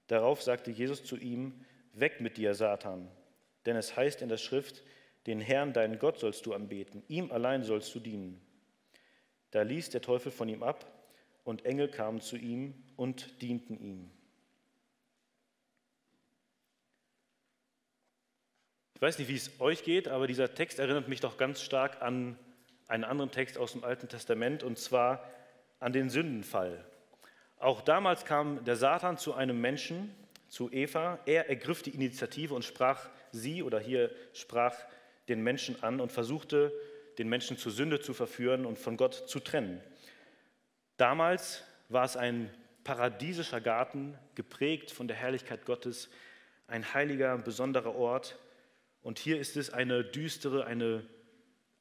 Darauf 0.09 0.43
sagte 0.43 0.73
Jesus 0.73 1.05
zu 1.05 1.17
ihm, 1.17 1.65
Weg 1.93 2.21
mit 2.21 2.37
dir, 2.37 2.55
Satan, 2.55 3.09
denn 3.65 3.77
es 3.77 3.97
heißt 3.97 4.23
in 4.23 4.29
der 4.29 4.39
Schrift, 4.39 4.83
den 5.27 5.41
Herrn, 5.41 5.73
deinen 5.73 6.01
Gott, 6.01 6.19
sollst 6.19 6.45
du 6.45 6.53
anbeten, 6.53 7.05
ihm 7.07 7.31
allein 7.31 7.63
sollst 7.63 7.95
du 7.95 8.01
dienen. 8.01 8.41
Da 9.53 9.63
ließ 9.63 9.91
der 9.91 10.01
Teufel 10.01 10.33
von 10.33 10.49
ihm 10.49 10.65
ab, 10.65 10.91
und 11.45 11.65
Engel 11.65 11.89
kamen 11.89 12.21
zu 12.21 12.37
ihm 12.37 12.75
und 12.97 13.41
dienten 13.41 13.79
ihm. 13.79 14.11
Ich 19.03 19.05
weiß 19.09 19.19
nicht, 19.19 19.27
wie 19.27 19.35
es 19.35 19.51
euch 19.59 19.83
geht, 19.83 20.07
aber 20.07 20.29
dieser 20.29 20.55
Text 20.55 20.79
erinnert 20.79 21.09
mich 21.09 21.19
doch 21.19 21.37
ganz 21.37 21.61
stark 21.61 22.01
an 22.03 22.39
einen 22.87 23.03
anderen 23.03 23.33
Text 23.33 23.59
aus 23.59 23.73
dem 23.73 23.83
Alten 23.83 24.09
Testament, 24.09 24.63
und 24.63 24.79
zwar 24.79 25.29
an 25.81 25.93
den 25.93 26.09
Sündenfall. 26.09 26.85
Auch 27.59 27.81
damals 27.81 28.25
kam 28.25 28.65
der 28.65 28.77
Satan 28.77 29.19
zu 29.19 29.35
einem 29.35 29.61
Menschen, 29.61 30.15
zu 30.47 30.71
Eva. 30.71 31.19
Er 31.27 31.49
ergriff 31.49 31.83
die 31.83 31.91
Initiative 31.91 32.55
und 32.55 32.65
sprach 32.65 33.09
sie 33.33 33.65
oder 33.65 33.81
hier 33.81 34.13
sprach 34.35 34.77
den 35.29 35.43
Menschen 35.43 35.83
an 35.83 36.01
und 36.01 36.13
versuchte, 36.13 36.73
den 37.19 37.29
Menschen 37.29 37.59
zur 37.59 37.73
Sünde 37.73 37.99
zu 37.99 38.15
verführen 38.15 38.65
und 38.65 38.79
von 38.79 38.97
Gott 38.97 39.15
zu 39.15 39.41
trennen. 39.41 39.81
Damals 40.97 41.65
war 41.89 42.05
es 42.05 42.17
ein 42.17 42.55
paradiesischer 42.85 43.61
Garten, 43.61 44.17
geprägt 44.37 44.93
von 44.93 45.09
der 45.09 45.17
Herrlichkeit 45.17 45.65
Gottes, 45.65 46.09
ein 46.69 46.95
heiliger, 46.95 47.37
besonderer 47.39 47.97
Ort. 47.97 48.39
Und 49.03 49.19
hier 49.19 49.39
ist 49.39 49.57
es 49.57 49.71
eine 49.71 50.05
düstere, 50.05 50.65
eine 50.65 51.05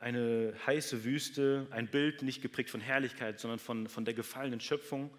eine 0.02 0.54
heiße 0.66 1.04
Wüste, 1.04 1.68
ein 1.70 1.88
Bild 1.88 2.24
nicht 2.24 2.42
geprägt 2.42 2.72
von 2.72 2.82
Herrlichkeit, 2.82 3.40
sondern 3.40 3.60
von, 3.60 3.88
von 3.88 4.04
der 4.04 4.16
gefallenen 4.16 4.60
Schöpfung. 4.60 5.12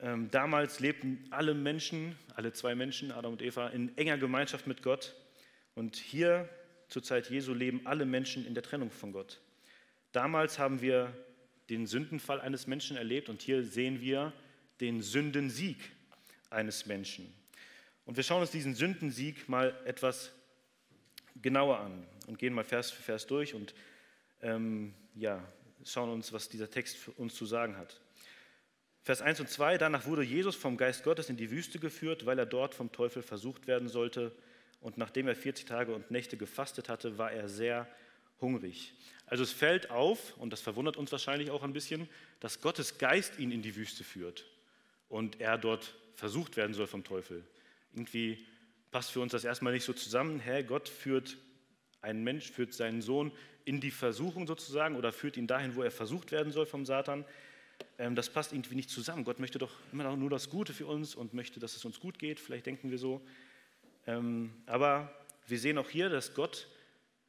Ähm, 0.00 0.30
damals 0.30 0.80
lebten 0.80 1.26
alle 1.30 1.52
Menschen, 1.52 2.16
alle 2.34 2.52
zwei 2.54 2.74
Menschen, 2.74 3.12
Adam 3.12 3.32
und 3.32 3.42
Eva, 3.42 3.68
in 3.68 3.96
enger 3.98 4.16
Gemeinschaft 4.16 4.66
mit 4.66 4.82
Gott. 4.82 5.14
Und 5.74 5.96
hier 5.96 6.48
zur 6.88 7.02
Zeit 7.02 7.28
Jesu 7.28 7.52
leben 7.52 7.82
alle 7.84 8.06
Menschen 8.06 8.46
in 8.46 8.54
der 8.54 8.62
Trennung 8.62 8.90
von 8.90 9.12
Gott. 9.12 9.38
Damals 10.12 10.58
haben 10.58 10.80
wir 10.80 11.12
den 11.68 11.86
Sündenfall 11.86 12.40
eines 12.40 12.66
Menschen 12.66 12.96
erlebt 12.96 13.28
und 13.28 13.42
hier 13.42 13.62
sehen 13.64 14.00
wir 14.00 14.32
den 14.80 15.02
Sündensieg 15.02 15.76
eines 16.48 16.86
Menschen. 16.86 17.30
Und 18.06 18.16
wir 18.16 18.24
schauen 18.24 18.40
uns 18.40 18.50
diesen 18.50 18.74
Sündensieg 18.74 19.46
mal 19.50 19.78
etwas 19.84 20.32
genauer 21.42 21.78
an 21.80 22.06
und 22.26 22.38
gehen 22.38 22.54
mal 22.54 22.64
Vers 22.64 22.90
für 22.90 23.02
Vers 23.02 23.26
durch 23.26 23.54
und 23.54 23.74
ähm, 24.42 24.94
ja, 25.14 25.42
schauen 25.84 26.10
uns, 26.10 26.32
was 26.32 26.48
dieser 26.48 26.70
Text 26.70 27.08
uns 27.16 27.34
zu 27.34 27.46
sagen 27.46 27.76
hat. 27.76 28.00
Vers 29.02 29.22
1 29.22 29.40
und 29.40 29.48
2, 29.48 29.78
danach 29.78 30.06
wurde 30.06 30.22
Jesus 30.22 30.54
vom 30.54 30.76
Geist 30.76 31.02
Gottes 31.02 31.30
in 31.30 31.36
die 31.36 31.50
Wüste 31.50 31.78
geführt, 31.78 32.26
weil 32.26 32.38
er 32.38 32.46
dort 32.46 32.74
vom 32.74 32.92
Teufel 32.92 33.22
versucht 33.22 33.66
werden 33.66 33.88
sollte. 33.88 34.32
Und 34.80 34.98
nachdem 34.98 35.28
er 35.28 35.34
40 35.34 35.64
Tage 35.64 35.94
und 35.94 36.10
Nächte 36.10 36.36
gefastet 36.36 36.88
hatte, 36.88 37.16
war 37.16 37.32
er 37.32 37.48
sehr 37.48 37.88
hungrig. 38.40 38.92
Also 39.26 39.42
es 39.42 39.52
fällt 39.52 39.90
auf, 39.90 40.36
und 40.36 40.52
das 40.52 40.60
verwundert 40.60 40.96
uns 40.96 41.10
wahrscheinlich 41.10 41.50
auch 41.50 41.62
ein 41.62 41.72
bisschen, 41.72 42.08
dass 42.40 42.60
Gottes 42.60 42.98
Geist 42.98 43.38
ihn 43.38 43.50
in 43.50 43.62
die 43.62 43.76
Wüste 43.76 44.04
führt 44.04 44.46
und 45.08 45.40
er 45.40 45.58
dort 45.58 45.94
versucht 46.14 46.56
werden 46.56 46.74
soll 46.74 46.86
vom 46.86 47.04
Teufel. 47.04 47.44
Irgendwie 47.94 48.46
passt 48.90 49.10
für 49.10 49.20
uns 49.20 49.32
das 49.32 49.44
erstmal 49.44 49.72
nicht 49.72 49.84
so 49.84 49.92
zusammen. 49.92 50.40
Hä, 50.40 50.62
Gott 50.62 50.88
führt 50.88 51.36
einen 52.00 52.24
Mensch, 52.24 52.50
führt 52.50 52.72
seinen 52.72 53.02
Sohn 53.02 53.32
in 53.64 53.80
die 53.80 53.90
Versuchung 53.90 54.46
sozusagen 54.46 54.96
oder 54.96 55.12
führt 55.12 55.36
ihn 55.36 55.46
dahin, 55.46 55.74
wo 55.74 55.82
er 55.82 55.90
versucht 55.90 56.32
werden 56.32 56.52
soll 56.52 56.66
vom 56.66 56.86
Satan. 56.86 57.24
Ähm, 57.98 58.14
das 58.14 58.30
passt 58.30 58.52
irgendwie 58.52 58.76
nicht 58.76 58.90
zusammen. 58.90 59.24
Gott 59.24 59.40
möchte 59.40 59.58
doch 59.58 59.72
immer 59.92 60.04
noch 60.04 60.16
nur 60.16 60.30
das 60.30 60.48
Gute 60.48 60.72
für 60.72 60.86
uns 60.86 61.14
und 61.14 61.34
möchte, 61.34 61.60
dass 61.60 61.76
es 61.76 61.84
uns 61.84 62.00
gut 62.00 62.18
geht. 62.18 62.40
Vielleicht 62.40 62.66
denken 62.66 62.90
wir 62.90 62.98
so. 62.98 63.20
Ähm, 64.06 64.52
aber 64.66 65.12
wir 65.46 65.58
sehen 65.58 65.78
auch 65.78 65.90
hier, 65.90 66.08
dass 66.08 66.34
Gott 66.34 66.68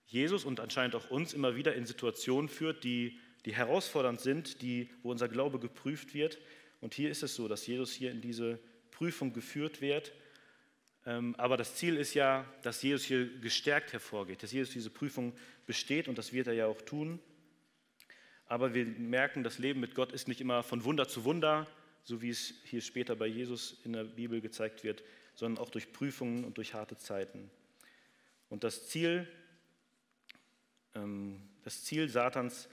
Jesus 0.06 0.46
und 0.46 0.60
anscheinend 0.60 0.96
auch 0.96 1.10
uns 1.10 1.34
immer 1.34 1.56
wieder 1.56 1.76
in 1.76 1.86
Situationen 1.86 2.50
führt, 2.50 2.84
die, 2.84 3.20
die 3.46 3.54
herausfordernd 3.54 4.22
sind, 4.22 4.62
die, 4.62 4.90
wo 5.04 5.12
unser 5.12 5.28
Glaube 5.28 5.60
geprüft 5.60 6.14
wird. 6.14 6.40
Und 6.82 6.94
hier 6.94 7.10
ist 7.10 7.22
es 7.22 7.36
so, 7.36 7.48
dass 7.48 7.68
Jesus 7.68 7.92
hier 7.92 8.12
in 8.12 8.22
diese 8.22 8.60
Prüfung 8.92 9.34
geführt 9.34 9.82
wird 9.82 10.14
aber 11.38 11.58
das 11.58 11.76
Ziel 11.76 11.96
ist 11.96 12.14
ja, 12.14 12.46
dass 12.62 12.82
Jesus 12.84 13.06
hier 13.06 13.28
gestärkt 13.40 13.94
hervorgeht, 13.94 14.44
dass 14.44 14.52
Jesus 14.52 14.74
diese 14.74 14.90
Prüfung 14.90 15.34
besteht 15.66 16.08
und 16.08 16.18
das 16.18 16.34
wird 16.34 16.48
er 16.48 16.54
ja 16.54 16.68
auch 16.68 16.82
tun. 16.82 17.20
Aber 18.46 18.74
wir 18.74 18.86
merken, 18.86 19.44
das 19.44 19.60
Leben 19.60 19.80
mit 19.80 19.96
Gott 19.96 20.12
ist 20.12 20.28
nicht 20.28 20.42
immer 20.42 20.62
von 20.62 20.84
Wunder 20.84 21.08
zu 21.08 21.24
Wunder, 21.24 21.68
so 22.04 22.22
wie 22.22 22.30
es 22.30 22.54
hier 22.64 22.82
später 22.82 23.16
bei 23.16 23.28
Jesus 23.28 23.80
in 23.86 23.94
der 23.94 24.04
Bibel 24.04 24.42
gezeigt 24.42 24.84
wird, 24.84 25.04
sondern 25.36 25.64
auch 25.64 25.70
durch 25.70 25.94
Prüfungen 25.94 26.44
und 26.44 26.58
durch 26.58 26.74
harte 26.74 26.98
Zeiten. 26.98 27.50
Und 28.50 28.64
das 28.64 28.88
Ziel, 28.88 29.28
ähm, 30.96 31.42
das 31.64 31.84
Ziel 31.84 32.10
Satans 32.10 32.70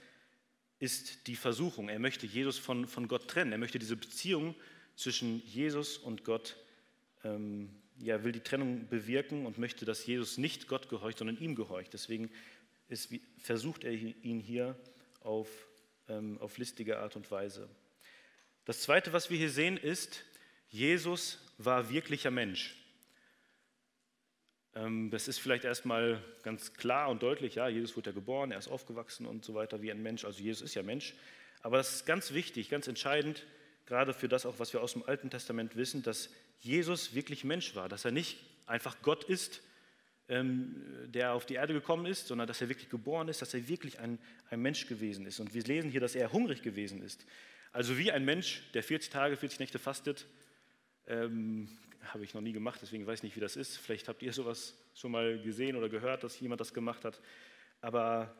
ist 0.79 1.27
die 1.27 1.35
Versuchung. 1.35 1.89
Er 1.89 1.99
möchte 1.99 2.25
Jesus 2.25 2.57
von, 2.57 2.87
von 2.87 3.07
Gott 3.07 3.27
trennen. 3.27 3.51
Er 3.51 3.57
möchte 3.57 3.79
diese 3.79 3.95
Beziehung 3.95 4.55
zwischen 4.95 5.43
Jesus 5.45 5.97
und 5.97 6.23
Gott 6.23 6.55
ähm, 7.23 7.69
ja, 7.99 8.23
will 8.23 8.31
die 8.31 8.41
Trennung 8.41 8.87
bewirken 8.87 9.45
und 9.45 9.57
möchte, 9.57 9.85
dass 9.85 10.05
Jesus 10.05 10.37
nicht 10.37 10.67
Gott 10.67 10.89
gehorcht, 10.89 11.17
sondern 11.17 11.37
ihm 11.39 11.55
gehorcht. 11.55 11.93
Deswegen 11.93 12.29
ist, 12.89 13.13
versucht 13.39 13.83
er 13.83 13.91
ihn 13.91 14.39
hier 14.39 14.77
auf, 15.21 15.49
ähm, 16.07 16.37
auf 16.39 16.57
listige 16.57 16.99
Art 16.99 17.15
und 17.15 17.29
Weise. 17.31 17.69
Das 18.65 18.81
Zweite, 18.81 19.13
was 19.13 19.29
wir 19.29 19.37
hier 19.37 19.49
sehen, 19.49 19.77
ist, 19.77 20.23
Jesus 20.69 21.39
war 21.57 21.89
wirklicher 21.89 22.31
Mensch. 22.31 22.75
Ähm, 24.75 25.09
das 25.09 25.27
ist 25.27 25.39
vielleicht 25.39 25.63
erstmal 25.63 26.23
ganz 26.43 26.73
klar 26.73 27.09
und 27.09 27.23
deutlich, 27.23 27.55
ja, 27.55 27.67
Jesus 27.67 27.95
wurde 27.95 28.11
ja 28.11 28.13
geboren, 28.13 28.51
er 28.51 28.59
ist 28.59 28.67
aufgewachsen 28.67 29.25
und 29.25 29.43
so 29.43 29.53
weiter 29.53 29.81
wie 29.81 29.91
ein 29.91 30.03
Mensch, 30.03 30.25
also 30.25 30.41
Jesus 30.41 30.61
ist 30.61 30.75
ja 30.75 30.83
Mensch. 30.83 31.15
Aber 31.61 31.77
das 31.77 31.95
ist 31.95 32.05
ganz 32.05 32.33
wichtig, 32.33 32.69
ganz 32.69 32.87
entscheidend, 32.87 33.45
gerade 33.85 34.13
für 34.13 34.27
das 34.27 34.45
auch, 34.45 34.59
was 34.59 34.73
wir 34.73 34.81
aus 34.81 34.93
dem 34.93 35.03
Alten 35.03 35.29
Testament 35.29 35.75
wissen, 35.75 36.03
dass 36.03 36.29
Jesus 36.59 37.13
wirklich 37.13 37.43
Mensch 37.43 37.75
war, 37.75 37.89
dass 37.89 38.05
er 38.05 38.11
nicht 38.11 38.37
einfach 38.65 39.01
Gott 39.01 39.23
ist, 39.23 39.61
ähm, 40.29 40.75
der 41.07 41.33
auf 41.33 41.45
die 41.45 41.55
Erde 41.55 41.73
gekommen 41.73 42.05
ist, 42.05 42.27
sondern 42.27 42.47
dass 42.47 42.61
er 42.61 42.69
wirklich 42.69 42.89
geboren 42.89 43.29
ist, 43.29 43.41
dass 43.41 43.53
er 43.53 43.67
wirklich 43.67 43.99
ein, 43.99 44.19
ein 44.49 44.61
Mensch 44.61 44.87
gewesen 44.87 45.25
ist. 45.25 45.39
Und 45.39 45.53
wir 45.53 45.63
lesen 45.63 45.89
hier, 45.89 46.01
dass 46.01 46.15
er 46.15 46.31
hungrig 46.33 46.61
gewesen 46.61 47.01
ist. 47.01 47.25
Also 47.71 47.97
wie 47.97 48.11
ein 48.11 48.25
Mensch, 48.25 48.63
der 48.73 48.83
40 48.83 49.09
Tage, 49.09 49.37
40 49.37 49.59
Nächte 49.59 49.79
fastet, 49.79 50.25
ähm, 51.07 51.69
habe 52.01 52.23
ich 52.23 52.33
noch 52.33 52.41
nie 52.41 52.53
gemacht, 52.53 52.79
deswegen 52.81 53.05
weiß 53.05 53.19
ich 53.19 53.23
nicht, 53.23 53.35
wie 53.35 53.41
das 53.41 53.55
ist. 53.55 53.77
Vielleicht 53.77 54.07
habt 54.07 54.21
ihr 54.21 54.33
sowas 54.33 54.75
schon 54.95 55.11
mal 55.11 55.39
gesehen 55.41 55.75
oder 55.75 55.89
gehört, 55.89 56.23
dass 56.23 56.39
jemand 56.39 56.61
das 56.61 56.73
gemacht 56.73 57.05
hat. 57.05 57.21
Aber 57.81 58.35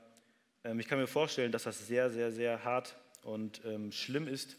ähm, 0.64 0.80
ich 0.80 0.88
kann 0.88 1.00
mir 1.00 1.08
vorstellen, 1.08 1.52
dass 1.52 1.64
das 1.64 1.88
sehr, 1.88 2.10
sehr, 2.10 2.32
sehr 2.32 2.64
hart 2.64 2.98
und 3.24 3.62
ähm, 3.66 3.92
schlimm 3.92 4.28
ist 4.28 4.58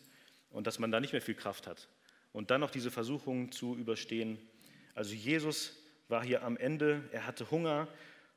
und 0.50 0.66
dass 0.66 0.78
man 0.78 0.90
da 0.90 1.00
nicht 1.00 1.12
mehr 1.12 1.22
viel 1.22 1.34
Kraft 1.34 1.66
hat 1.66 1.88
und 2.32 2.50
dann 2.50 2.60
noch 2.60 2.70
diese 2.70 2.90
Versuchung 2.90 3.52
zu 3.52 3.76
überstehen. 3.76 4.38
Also 4.94 5.14
Jesus 5.14 5.76
war 6.08 6.24
hier 6.24 6.42
am 6.42 6.56
Ende, 6.56 7.02
er 7.12 7.26
hatte 7.26 7.50
Hunger 7.50 7.88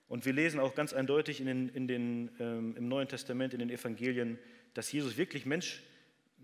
und 0.08 0.26
wir 0.26 0.34
lesen 0.34 0.60
auch 0.60 0.76
ganz 0.76 0.94
eindeutig 0.94 1.40
in 1.40 1.46
den, 1.48 1.70
in 1.70 1.88
den, 1.88 2.32
ähm, 2.40 2.76
im 2.76 2.88
Neuen 2.88 3.08
Testament, 3.08 3.54
in 3.54 3.60
den 3.60 3.70
Evangelien, 3.70 4.38
dass 4.74 4.92
Jesus 4.92 5.18
wirklich 5.18 5.46
Mensch 5.46 5.82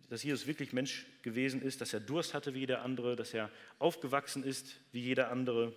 dass 0.09 0.23
Jesus 0.23 0.47
wirklich 0.47 0.73
Mensch 0.73 1.05
gewesen 1.21 1.61
ist, 1.61 1.81
dass 1.81 1.93
er 1.93 1.99
Durst 1.99 2.33
hatte 2.33 2.53
wie 2.53 2.59
jeder 2.59 2.81
andere, 2.81 3.15
dass 3.15 3.33
er 3.33 3.51
aufgewachsen 3.79 4.43
ist 4.43 4.79
wie 4.91 5.01
jeder 5.01 5.29
andere, 5.31 5.73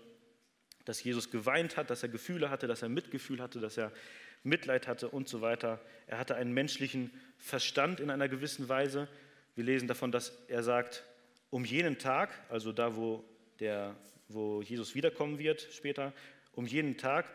dass 0.84 1.02
Jesus 1.02 1.30
geweint 1.30 1.76
hat, 1.76 1.90
dass 1.90 2.02
er 2.02 2.08
Gefühle 2.08 2.50
hatte, 2.50 2.66
dass 2.66 2.82
er 2.82 2.88
Mitgefühl 2.88 3.40
hatte, 3.40 3.60
dass 3.60 3.76
er 3.76 3.92
Mitleid 4.42 4.86
hatte 4.86 5.08
und 5.08 5.28
so 5.28 5.40
weiter. 5.40 5.80
Er 6.06 6.18
hatte 6.18 6.36
einen 6.36 6.52
menschlichen 6.52 7.10
Verstand 7.38 8.00
in 8.00 8.10
einer 8.10 8.28
gewissen 8.28 8.68
Weise. 8.68 9.08
Wir 9.54 9.64
lesen 9.64 9.88
davon, 9.88 10.12
dass 10.12 10.32
er 10.48 10.62
sagt, 10.62 11.04
um 11.50 11.64
jenen 11.64 11.98
Tag, 11.98 12.30
also 12.48 12.72
da, 12.72 12.96
wo, 12.96 13.24
der, 13.58 13.96
wo 14.28 14.62
Jesus 14.62 14.94
wiederkommen 14.94 15.38
wird 15.38 15.68
später, 15.72 16.12
um 16.52 16.66
jenen 16.66 16.96
Tag 16.96 17.26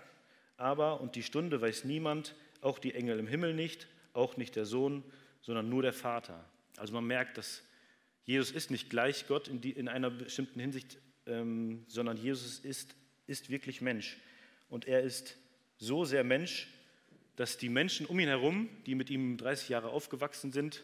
aber 0.58 1.02
und 1.02 1.16
die 1.16 1.24
Stunde 1.24 1.62
weiß 1.62 1.84
niemand, 1.84 2.36
auch 2.62 2.80
die 2.80 2.94
Engel 2.94 3.20
im 3.20 3.28
Himmel 3.28 3.54
nicht, 3.54 3.88
auch 4.14 4.38
nicht 4.38 4.56
der 4.56 4.66
Sohn, 4.66 5.04
sondern 5.42 5.70
nur 5.70 5.82
der 5.82 5.94
Vater. 5.94 6.44
Also 6.78 6.94
man 6.94 7.06
merkt, 7.06 7.38
dass 7.38 7.64
Jesus 8.24 8.52
ist 8.52 8.72
nicht 8.72 8.90
gleich 8.90 9.28
Gott 9.28 9.48
in, 9.48 9.62
die, 9.62 9.72
in 9.72 9.88
einer 9.88 10.10
bestimmten 10.10 10.60
Hinsicht, 10.60 10.98
ähm, 11.28 11.86
sondern 11.88 12.18
Jesus 12.18 12.60
ist, 12.60 12.96
ist 13.28 13.50
wirklich 13.50 13.82
Mensch. 13.82 14.18
Und 14.70 14.88
er 14.88 15.02
ist 15.02 15.38
so 15.78 16.06
sehr 16.06 16.24
Mensch, 16.24 16.68
dass 17.36 17.58
die 17.58 17.70
Menschen 17.70 18.06
um 18.06 18.20
ihn 18.20 18.30
herum, 18.30 18.70
die 18.86 18.96
mit 18.96 19.10
ihm 19.10 19.38
30 19.38 19.70
Jahre 19.70 19.90
aufgewachsen 19.90 20.52
sind, 20.52 20.84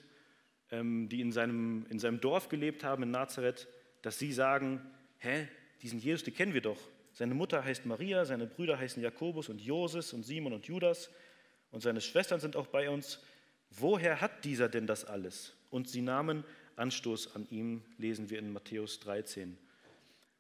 die 0.72 1.22
in 1.22 1.32
seinem, 1.32 1.86
in 1.90 2.00
seinem 2.00 2.22
Dorf 2.22 2.48
gelebt 2.48 2.84
haben, 2.84 3.04
in 3.04 3.12
Nazareth, 3.12 3.68
dass 4.02 4.18
sie 4.18 4.32
sagen, 4.32 4.82
hä, 5.20 5.48
diesen 5.82 6.00
Jesus, 6.00 6.24
den 6.24 6.34
kennen 6.34 6.54
wir 6.54 6.62
doch. 6.62 6.80
Seine 7.14 7.34
Mutter 7.34 7.64
heißt 7.64 7.86
Maria, 7.86 8.24
seine 8.24 8.48
Brüder 8.48 8.80
heißen 8.80 9.04
Jakobus 9.04 9.50
und 9.50 9.60
Joses 9.60 10.14
und 10.14 10.24
Simon 10.24 10.54
und 10.54 10.66
Judas 10.66 11.10
und 11.72 11.82
seine 11.82 12.00
Schwestern 12.00 12.40
sind 12.40 12.56
auch 12.56 12.68
bei 12.68 12.90
uns. 12.90 13.20
Woher 13.70 14.22
hat 14.22 14.46
dieser 14.46 14.70
denn 14.70 14.88
das 14.88 15.06
alles? 15.06 15.54
Und 15.70 15.90
sie 15.90 16.02
nahmen 16.02 16.44
Anstoß 16.78 17.36
an 17.36 17.48
ihm, 17.50 17.84
lesen 17.98 18.30
wir 18.30 18.40
in 18.40 18.52
Matthäus 18.52 19.00
13. 19.02 19.58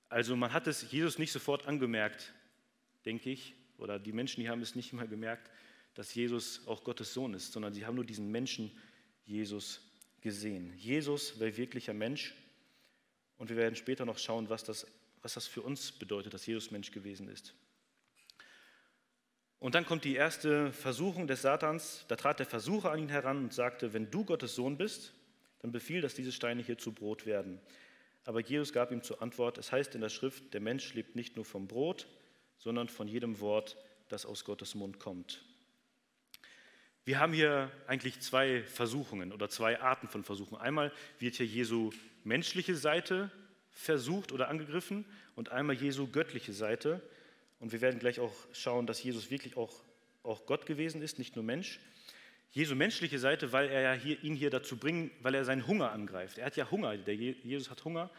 Also 0.09 0.35
man 0.35 0.53
hat 0.53 0.67
es 0.67 0.91
Jesus 0.91 1.19
nicht 1.19 1.31
sofort 1.31 1.67
angemerkt, 1.67 2.33
denke 3.05 3.29
ich, 3.29 3.53
oder 3.77 3.99
die 3.99 4.11
Menschen 4.11 4.41
hier 4.41 4.51
haben 4.51 4.61
es 4.61 4.75
nicht 4.75 4.93
mal 4.93 5.07
gemerkt, 5.07 5.49
dass 5.93 6.13
Jesus 6.13 6.67
auch 6.67 6.83
Gottes 6.83 7.13
Sohn 7.13 7.33
ist, 7.33 7.51
sondern 7.51 7.73
sie 7.73 7.85
haben 7.85 7.95
nur 7.95 8.05
diesen 8.05 8.31
Menschen 8.31 8.71
Jesus 9.25 9.90
gesehen. 10.21 10.73
Jesus 10.77 11.39
war 11.39 11.55
wirklicher 11.57 11.93
Mensch 11.93 12.35
und 13.37 13.49
wir 13.49 13.57
werden 13.57 13.75
später 13.75 14.05
noch 14.05 14.17
schauen, 14.17 14.49
was 14.49 14.63
das, 14.63 14.87
was 15.21 15.33
das 15.33 15.47
für 15.47 15.61
uns 15.61 15.91
bedeutet, 15.91 16.33
dass 16.33 16.45
Jesus 16.45 16.71
Mensch 16.71 16.91
gewesen 16.91 17.27
ist. 17.27 17.53
Und 19.59 19.75
dann 19.75 19.85
kommt 19.85 20.05
die 20.05 20.15
erste 20.15 20.71
Versuchung 20.71 21.27
des 21.27 21.43
Satans. 21.43 22.05
Da 22.07 22.15
trat 22.15 22.39
der 22.39 22.47
Versucher 22.47 22.91
an 22.91 22.99
ihn 22.99 23.09
heran 23.09 23.37
und 23.37 23.53
sagte, 23.53 23.93
wenn 23.93 24.09
du 24.09 24.25
Gottes 24.25 24.55
Sohn 24.55 24.75
bist, 24.77 25.13
dann 25.59 25.71
befiehl, 25.71 26.01
dass 26.01 26.15
diese 26.15 26.31
Steine 26.31 26.63
hier 26.63 26.79
zu 26.79 26.91
Brot 26.91 27.27
werden. 27.27 27.59
Aber 28.25 28.41
Jesus 28.41 28.73
gab 28.73 28.91
ihm 28.91 29.03
zur 29.03 29.21
Antwort, 29.21 29.57
es 29.59 29.71
heißt 29.71 29.93
in 29.93 30.01
der 30.01 30.09
Schrift, 30.09 30.53
der 30.53 30.61
Mensch 30.61 30.93
lebt 30.95 31.15
nicht 31.15 31.35
nur 31.35 31.45
vom 31.45 31.67
Brot, 31.67 32.07
sondern 32.57 32.89
von 32.89 33.07
jedem 33.07 33.39
Wort, 33.39 33.77
das 34.09 34.25
aus 34.25 34.45
Gottes 34.45 34.75
Mund 34.75 34.99
kommt. 34.99 35.43
Wir 37.03 37.19
haben 37.19 37.33
hier 37.33 37.71
eigentlich 37.87 38.19
zwei 38.19 38.61
Versuchungen 38.61 39.33
oder 39.33 39.49
zwei 39.49 39.79
Arten 39.81 40.07
von 40.07 40.23
Versuchen. 40.23 40.55
Einmal 40.57 40.91
wird 41.17 41.35
hier 41.35 41.47
Jesu 41.47 41.89
menschliche 42.23 42.75
Seite 42.75 43.31
versucht 43.71 44.31
oder 44.31 44.49
angegriffen 44.49 45.05
und 45.35 45.49
einmal 45.49 45.75
Jesu 45.75 46.07
göttliche 46.07 46.53
Seite. 46.53 47.01
Und 47.59 47.71
wir 47.71 47.81
werden 47.81 47.99
gleich 47.99 48.19
auch 48.19 48.35
schauen, 48.53 48.85
dass 48.85 49.01
Jesus 49.01 49.31
wirklich 49.31 49.57
auch, 49.57 49.73
auch 50.21 50.45
Gott 50.45 50.67
gewesen 50.67 51.01
ist, 51.01 51.17
nicht 51.17 51.35
nur 51.35 51.43
Mensch. 51.43 51.79
Jesu 52.51 52.75
menschliche 52.75 53.17
Seite, 53.17 53.51
weil 53.51 53.69
er 53.69 53.81
ja 53.81 53.93
hier, 53.93 54.21
ihn 54.23 54.35
hier 54.35 54.51
dazu 54.51 54.77
bringt, 54.77 55.11
weil 55.23 55.33
er 55.33 55.43
seinen 55.43 55.65
Hunger 55.65 55.91
angreift. 55.91 56.37
Er 56.37 56.45
hat 56.45 56.55
ja 56.55 56.69
Hunger, 56.69 56.95
der 56.97 57.15
Jesus 57.15 57.71
hat 57.71 57.83
Hunger 57.83 58.11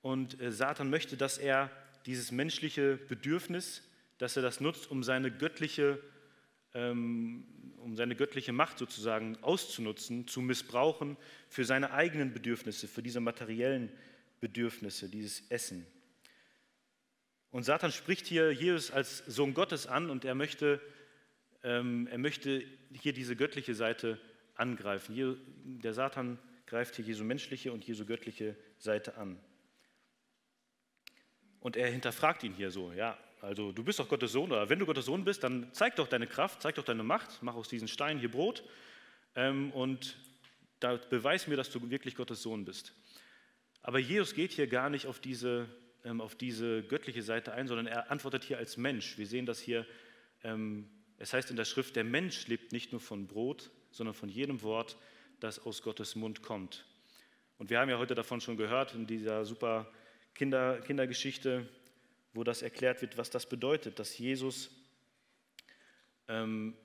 und 0.00 0.40
äh, 0.40 0.50
Satan 0.50 0.88
möchte, 0.88 1.18
dass 1.18 1.36
er 1.36 1.70
dieses 2.06 2.32
menschliche 2.32 2.96
Bedürfnis, 2.96 3.82
dass 4.16 4.36
er 4.36 4.42
das 4.42 4.60
nutzt, 4.60 4.90
um 4.90 5.02
seine 5.02 5.30
göttliche 5.30 6.00
ähm, 6.72 7.44
um 7.84 7.96
seine 7.96 8.16
göttliche 8.16 8.52
Macht 8.52 8.78
sozusagen 8.78 9.36
auszunutzen, 9.42 10.26
zu 10.26 10.40
missbrauchen 10.40 11.16
für 11.48 11.64
seine 11.64 11.92
eigenen 11.92 12.32
Bedürfnisse, 12.32 12.88
für 12.88 13.02
diese 13.02 13.20
materiellen 13.20 13.92
Bedürfnisse, 14.40 15.08
dieses 15.08 15.48
Essen. 15.50 15.86
Und 17.50 17.62
Satan 17.62 17.92
spricht 17.92 18.26
hier 18.26 18.50
Jesus 18.50 18.90
als 18.90 19.18
Sohn 19.18 19.54
Gottes 19.54 19.86
an 19.86 20.10
und 20.10 20.24
er 20.24 20.34
möchte, 20.34 20.80
ähm, 21.62 22.08
er 22.10 22.18
möchte 22.18 22.64
hier 22.92 23.12
diese 23.12 23.36
göttliche 23.36 23.74
Seite 23.74 24.18
angreifen. 24.56 25.14
Hier, 25.14 25.36
der 25.64 25.94
Satan 25.94 26.38
greift 26.66 26.96
hier 26.96 27.04
Jesu 27.04 27.22
menschliche 27.22 27.72
und 27.72 27.84
Jesu 27.84 28.06
göttliche 28.06 28.56
Seite 28.78 29.16
an. 29.16 29.38
Und 31.60 31.76
er 31.76 31.88
hinterfragt 31.88 32.42
ihn 32.42 32.54
hier 32.54 32.70
so, 32.70 32.92
ja, 32.92 33.16
also 33.44 33.72
du 33.72 33.84
bist 33.84 33.98
doch 33.98 34.08
Gottes 34.08 34.32
Sohn, 34.32 34.50
oder 34.50 34.68
wenn 34.68 34.78
du 34.78 34.86
Gottes 34.86 35.04
Sohn 35.04 35.24
bist, 35.24 35.44
dann 35.44 35.68
zeig 35.72 35.96
doch 35.96 36.08
deine 36.08 36.26
Kraft, 36.26 36.62
zeig 36.62 36.74
doch 36.76 36.84
deine 36.84 37.02
Macht, 37.02 37.42
mach 37.42 37.54
aus 37.54 37.68
diesen 37.68 37.88
Steinen 37.88 38.18
hier 38.18 38.30
Brot 38.30 38.64
ähm, 39.36 39.70
und 39.72 40.16
da 40.80 40.96
beweis 40.96 41.46
mir, 41.46 41.56
dass 41.56 41.70
du 41.70 41.90
wirklich 41.90 42.16
Gottes 42.16 42.42
Sohn 42.42 42.64
bist. 42.64 42.94
Aber 43.82 43.98
Jesus 43.98 44.34
geht 44.34 44.52
hier 44.52 44.66
gar 44.66 44.90
nicht 44.90 45.06
auf 45.06 45.20
diese, 45.20 45.68
ähm, 46.04 46.20
auf 46.20 46.34
diese 46.34 46.82
göttliche 46.82 47.22
Seite 47.22 47.52
ein, 47.52 47.68
sondern 47.68 47.86
er 47.86 48.10
antwortet 48.10 48.44
hier 48.44 48.58
als 48.58 48.76
Mensch. 48.76 49.18
Wir 49.18 49.26
sehen 49.26 49.46
das 49.46 49.60
hier, 49.60 49.86
ähm, 50.42 50.88
es 51.18 51.32
heißt 51.32 51.50
in 51.50 51.56
der 51.56 51.64
Schrift, 51.64 51.96
der 51.96 52.04
Mensch 52.04 52.46
lebt 52.48 52.72
nicht 52.72 52.92
nur 52.92 53.00
von 53.00 53.26
Brot, 53.26 53.70
sondern 53.90 54.14
von 54.14 54.28
jedem 54.28 54.62
Wort, 54.62 54.96
das 55.40 55.58
aus 55.58 55.82
Gottes 55.82 56.16
Mund 56.16 56.42
kommt. 56.42 56.86
Und 57.58 57.70
wir 57.70 57.78
haben 57.78 57.90
ja 57.90 57.98
heute 57.98 58.14
davon 58.14 58.40
schon 58.40 58.56
gehört 58.56 58.94
in 58.94 59.06
dieser 59.06 59.44
super 59.44 59.90
Kinder, 60.34 60.80
Kindergeschichte, 60.80 61.68
wo 62.34 62.44
das 62.44 62.62
erklärt 62.62 63.00
wird, 63.00 63.16
was 63.16 63.30
das 63.30 63.48
bedeutet, 63.48 63.98
dass 63.98 64.18
Jesus, 64.18 64.70
ähm, 66.28 66.76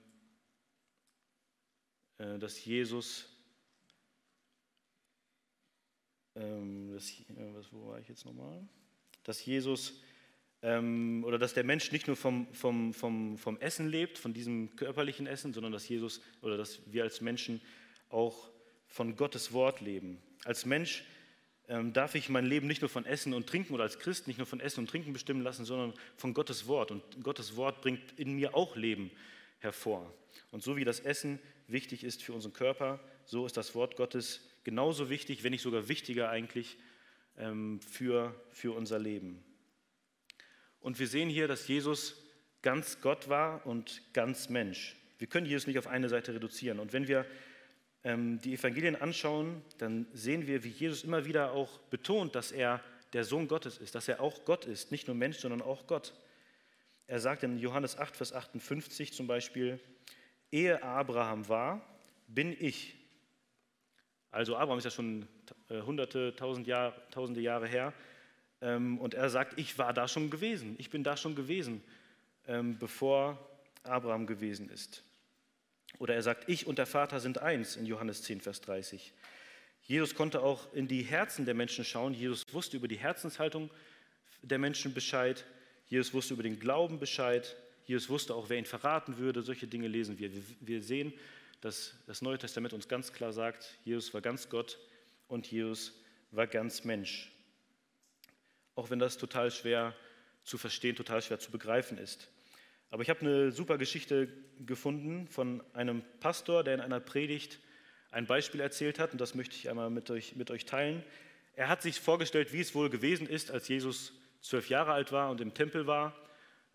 äh, 2.19 2.37
dass 2.37 2.63
Jesus, 2.63 3.27
ähm, 6.35 6.93
das, 6.93 7.09
äh, 7.09 7.71
wo 7.71 7.87
war 7.87 7.99
ich 7.99 8.07
jetzt 8.07 8.25
nochmal? 8.25 8.65
Dass 9.23 9.43
Jesus 9.43 10.01
ähm, 10.61 11.23
oder 11.25 11.39
dass 11.39 11.53
der 11.53 11.63
Mensch 11.63 11.91
nicht 11.91 12.07
nur 12.07 12.15
vom, 12.15 12.53
vom, 12.53 12.93
vom, 12.93 13.37
vom 13.37 13.57
Essen 13.59 13.87
lebt, 13.87 14.17
von 14.17 14.33
diesem 14.33 14.75
körperlichen 14.75 15.25
Essen, 15.25 15.53
sondern 15.53 15.71
dass 15.71 15.87
Jesus 15.87 16.21
oder 16.41 16.57
dass 16.57 16.79
wir 16.91 17.03
als 17.03 17.21
Menschen 17.21 17.61
auch 18.09 18.49
von 18.87 19.15
Gottes 19.15 19.51
Wort 19.51 19.81
leben. 19.81 20.21
Als 20.43 20.65
Mensch 20.65 21.03
ähm, 21.69 21.93
darf 21.93 22.15
ich 22.15 22.29
mein 22.29 22.45
Leben 22.45 22.67
nicht 22.67 22.81
nur 22.81 22.89
von 22.89 23.05
Essen 23.05 23.33
und 23.33 23.47
Trinken 23.47 23.73
oder 23.73 23.83
als 23.83 23.99
Christ 23.99 24.27
nicht 24.27 24.37
nur 24.37 24.47
von 24.47 24.59
Essen 24.59 24.81
und 24.81 24.89
Trinken 24.89 25.13
bestimmen 25.13 25.41
lassen, 25.41 25.65
sondern 25.65 25.93
von 26.17 26.33
Gottes 26.33 26.67
Wort. 26.67 26.91
Und 26.91 27.23
Gottes 27.23 27.55
Wort 27.55 27.81
bringt 27.81 28.01
in 28.17 28.35
mir 28.35 28.55
auch 28.55 28.75
Leben 28.75 29.11
hervor. 29.59 30.11
Und 30.51 30.63
so 30.63 30.75
wie 30.77 30.83
das 30.83 30.99
Essen 30.99 31.39
wichtig 31.67 32.03
ist 32.03 32.23
für 32.23 32.33
unseren 32.33 32.53
Körper, 32.53 32.99
so 33.25 33.45
ist 33.45 33.55
das 33.55 33.75
Wort 33.75 33.95
Gottes 33.95 34.49
genauso 34.63 35.09
wichtig, 35.09 35.43
wenn 35.43 35.51
nicht 35.51 35.61
sogar 35.61 35.87
wichtiger 35.87 36.29
eigentlich 36.29 36.77
ähm, 37.37 37.79
für, 37.81 38.33
für 38.49 38.75
unser 38.75 38.97
Leben. 38.97 39.43
Und 40.79 40.99
wir 40.99 41.07
sehen 41.07 41.29
hier, 41.29 41.47
dass 41.47 41.67
Jesus 41.67 42.15
ganz 42.63 42.99
Gott 43.01 43.29
war 43.29 43.65
und 43.67 44.01
ganz 44.13 44.49
Mensch. 44.49 44.95
Wir 45.19 45.27
können 45.27 45.45
Jesus 45.45 45.67
nicht 45.67 45.77
auf 45.77 45.87
eine 45.87 46.09
Seite 46.09 46.33
reduzieren. 46.33 46.79
Und 46.79 46.93
wenn 46.93 47.07
wir 47.07 47.25
die 48.03 48.53
Evangelien 48.53 48.95
anschauen, 48.95 49.61
dann 49.77 50.07
sehen 50.13 50.47
wir, 50.47 50.63
wie 50.63 50.69
Jesus 50.69 51.03
immer 51.03 51.25
wieder 51.25 51.51
auch 51.51 51.79
betont, 51.89 52.33
dass 52.33 52.53
er 52.53 52.81
der 53.13 53.23
Sohn 53.23 53.47
Gottes 53.47 53.77
ist, 53.77 53.95
dass 53.95 54.07
er 54.07 54.21
auch 54.21 54.45
Gott 54.45 54.65
ist, 54.65 54.91
nicht 54.91 55.07
nur 55.07 55.15
Mensch, 55.15 55.37
sondern 55.37 55.61
auch 55.61 55.87
Gott. 55.87 56.13
Er 57.07 57.19
sagt 57.19 57.43
in 57.43 57.57
Johannes 57.57 57.97
8, 57.97 58.15
Vers 58.15 58.33
58 58.33 59.13
zum 59.13 59.27
Beispiel, 59.27 59.79
ehe 60.51 60.81
Abraham 60.83 61.49
war, 61.49 61.81
bin 62.27 62.55
ich. 62.57 62.95
Also 64.31 64.55
Abraham 64.55 64.77
ist 64.77 64.85
ja 64.85 64.91
schon 64.91 65.27
äh, 65.69 65.81
hunderte, 65.81 66.35
tausend 66.35 66.67
Jahr, 66.67 66.93
tausende 67.09 67.41
Jahre 67.41 67.67
her. 67.67 67.93
Ähm, 68.61 68.99
und 68.99 69.15
er 69.15 69.29
sagt, 69.29 69.57
ich 69.57 69.77
war 69.77 69.93
da 69.93 70.07
schon 70.07 70.29
gewesen, 70.29 70.75
ich 70.77 70.89
bin 70.89 71.03
da 71.03 71.17
schon 71.17 71.35
gewesen, 71.35 71.83
ähm, 72.47 72.77
bevor 72.77 73.39
Abraham 73.83 74.27
gewesen 74.27 74.69
ist. 74.69 75.03
Oder 75.97 76.15
er 76.15 76.21
sagt, 76.21 76.47
ich 76.47 76.67
und 76.67 76.77
der 76.77 76.85
Vater 76.85 77.19
sind 77.19 77.39
eins 77.39 77.75
in 77.75 77.85
Johannes 77.85 78.21
10, 78.23 78.41
Vers 78.41 78.61
30. 78.61 79.11
Jesus 79.83 80.13
konnte 80.13 80.41
auch 80.41 80.71
in 80.73 80.87
die 80.87 81.01
Herzen 81.01 81.45
der 81.45 81.55
Menschen 81.55 81.83
schauen. 81.83 82.13
Jesus 82.13 82.45
wusste 82.53 82.77
über 82.77 82.87
die 82.87 82.99
Herzenshaltung 82.99 83.71
der 84.43 84.59
Menschen 84.59 84.93
Bescheid. 84.93 85.45
Jesus 85.87 86.13
wusste 86.13 86.35
über 86.35 86.43
den 86.43 86.59
Glauben 86.59 86.99
Bescheid. 86.99 87.55
Jesus 87.85 88.07
wusste 88.07 88.35
auch, 88.35 88.49
wer 88.49 88.59
ihn 88.59 88.65
verraten 88.65 89.17
würde. 89.17 89.41
Solche 89.41 89.65
Dinge 89.65 89.87
lesen 89.87 90.19
wir. 90.19 90.29
Wir 90.59 90.83
sehen, 90.83 91.11
dass 91.61 91.95
das 92.05 92.21
Neue 92.21 92.37
Testament 92.37 92.73
uns 92.73 92.87
ganz 92.87 93.11
klar 93.11 93.33
sagt, 93.33 93.77
Jesus 93.83 94.13
war 94.13 94.21
ganz 94.21 94.47
Gott 94.49 94.77
und 95.27 95.51
Jesus 95.51 95.93
war 96.31 96.45
ganz 96.45 96.83
Mensch. 96.83 97.31
Auch 98.75 98.91
wenn 98.91 98.99
das 98.99 99.17
total 99.17 99.49
schwer 99.49 99.95
zu 100.43 100.57
verstehen, 100.57 100.95
total 100.95 101.21
schwer 101.21 101.39
zu 101.39 101.51
begreifen 101.51 101.97
ist. 101.97 102.27
Aber 102.89 103.03
ich 103.03 103.09
habe 103.09 103.21
eine 103.21 103.51
super 103.51 103.77
Geschichte 103.77 104.27
gefunden 104.65 105.27
von 105.27 105.63
einem 105.73 106.03
Pastor, 106.19 106.63
der 106.63 106.75
in 106.75 106.81
einer 106.81 106.99
Predigt 106.99 107.59
ein 108.11 108.25
Beispiel 108.25 108.61
erzählt 108.61 108.99
hat 108.99 109.11
und 109.11 109.21
das 109.21 109.35
möchte 109.35 109.55
ich 109.55 109.69
einmal 109.69 109.89
mit 109.89 110.09
euch, 110.09 110.35
mit 110.35 110.49
euch 110.49 110.65
teilen. 110.65 111.03
Er 111.55 111.69
hat 111.69 111.81
sich 111.81 111.99
vorgestellt, 111.99 112.51
wie 112.53 112.61
es 112.61 112.73
wohl 112.73 112.89
gewesen 112.89 113.27
ist, 113.27 113.51
als 113.51 113.67
Jesus 113.67 114.13
zwölf 114.41 114.69
Jahre 114.69 114.93
alt 114.93 115.11
war 115.11 115.29
und 115.29 115.41
im 115.41 115.53
Tempel 115.53 115.85
war 115.85 116.15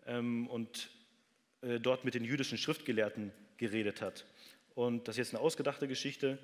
ähm, 0.05 0.47
und 0.47 0.89
äh, 1.61 1.79
dort 1.79 2.05
mit 2.05 2.13
den 2.13 2.23
jüdischen 2.23 2.57
Schriftgelehrten 2.57 3.31
geredet 3.57 4.01
hat. 4.01 4.25
Und 4.73 5.07
das 5.07 5.15
ist 5.15 5.17
jetzt 5.17 5.33
eine 5.33 5.43
ausgedachte 5.43 5.87
Geschichte, 5.87 6.37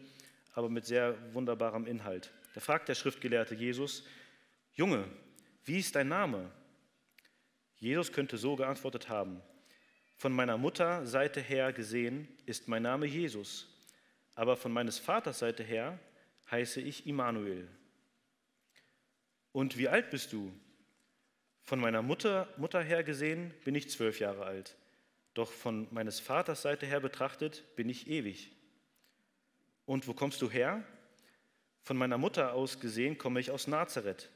aber 0.53 0.69
mit 0.69 0.85
sehr 0.85 1.15
wunderbarem 1.33 1.85
Inhalt. 1.85 2.31
Da 2.53 2.59
fragt 2.59 2.89
der 2.89 2.95
Schriftgelehrte 2.95 3.55
Jesus, 3.55 4.03
Junge, 4.73 5.05
wie 5.65 5.79
ist 5.79 5.95
dein 5.95 6.07
Name? 6.07 6.51
Jesus 7.77 8.11
könnte 8.11 8.37
so 8.37 8.55
geantwortet 8.55 9.09
haben, 9.09 9.41
von 10.21 10.33
meiner 10.33 10.55
Mutter 10.55 11.03
Seite 11.07 11.41
her 11.41 11.73
gesehen 11.73 12.27
ist 12.45 12.67
mein 12.67 12.83
Name 12.83 13.07
Jesus, 13.07 13.67
aber 14.35 14.55
von 14.55 14.71
meines 14.71 14.99
Vaters 14.99 15.39
Seite 15.39 15.63
her 15.63 15.97
heiße 16.51 16.79
ich 16.79 17.07
Immanuel. 17.07 17.67
Und 19.51 19.79
wie 19.79 19.87
alt 19.87 20.11
bist 20.11 20.31
du? 20.31 20.53
Von 21.63 21.79
meiner 21.79 22.03
Mutter, 22.03 22.47
Mutter 22.57 22.83
her 22.83 23.03
gesehen 23.03 23.51
bin 23.65 23.73
ich 23.73 23.89
zwölf 23.89 24.19
Jahre 24.19 24.45
alt, 24.45 24.75
doch 25.33 25.51
von 25.51 25.87
meines 25.89 26.19
Vaters 26.19 26.61
Seite 26.61 26.85
her 26.85 26.99
betrachtet 26.99 27.63
bin 27.75 27.89
ich 27.89 28.07
ewig. 28.07 28.51
Und 29.87 30.07
wo 30.07 30.13
kommst 30.13 30.39
du 30.43 30.51
her? 30.51 30.83
Von 31.81 31.97
meiner 31.97 32.19
Mutter 32.19 32.53
aus 32.53 32.79
gesehen 32.79 33.17
komme 33.17 33.39
ich 33.39 33.49
aus 33.49 33.65
Nazareth, 33.65 34.29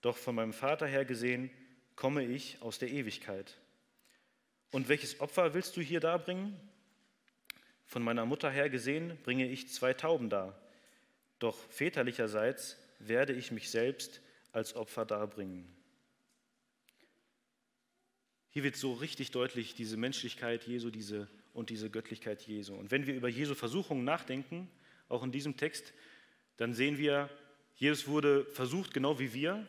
doch 0.00 0.16
von 0.16 0.34
meinem 0.34 0.54
Vater 0.54 0.86
her 0.86 1.04
gesehen 1.04 1.50
komme 1.94 2.24
ich 2.24 2.56
aus 2.62 2.78
der 2.78 2.88
Ewigkeit. 2.88 3.58
Und 4.76 4.90
welches 4.90 5.20
Opfer 5.20 5.54
willst 5.54 5.74
du 5.78 5.80
hier 5.80 6.00
darbringen? 6.00 6.54
Von 7.86 8.02
meiner 8.02 8.26
Mutter 8.26 8.50
her 8.50 8.68
gesehen 8.68 9.16
bringe 9.24 9.48
ich 9.48 9.72
zwei 9.72 9.94
Tauben 9.94 10.28
dar, 10.28 10.54
doch 11.38 11.56
väterlicherseits 11.70 12.76
werde 12.98 13.32
ich 13.32 13.50
mich 13.50 13.70
selbst 13.70 14.20
als 14.52 14.76
Opfer 14.76 15.06
darbringen. 15.06 15.66
Hier 18.50 18.64
wird 18.64 18.76
so 18.76 18.92
richtig 18.92 19.30
deutlich 19.30 19.74
diese 19.74 19.96
Menschlichkeit 19.96 20.66
Jesu 20.66 20.90
diese, 20.90 21.26
und 21.54 21.70
diese 21.70 21.88
Göttlichkeit 21.88 22.42
Jesu. 22.42 22.74
Und 22.74 22.90
wenn 22.90 23.06
wir 23.06 23.14
über 23.14 23.28
Jesu 23.28 23.54
Versuchungen 23.54 24.04
nachdenken, 24.04 24.68
auch 25.08 25.24
in 25.24 25.32
diesem 25.32 25.56
Text, 25.56 25.94
dann 26.58 26.74
sehen 26.74 26.98
wir, 26.98 27.30
Jesus 27.76 28.08
wurde 28.08 28.44
versucht, 28.44 28.92
genau 28.92 29.18
wie 29.18 29.32
wir, 29.32 29.66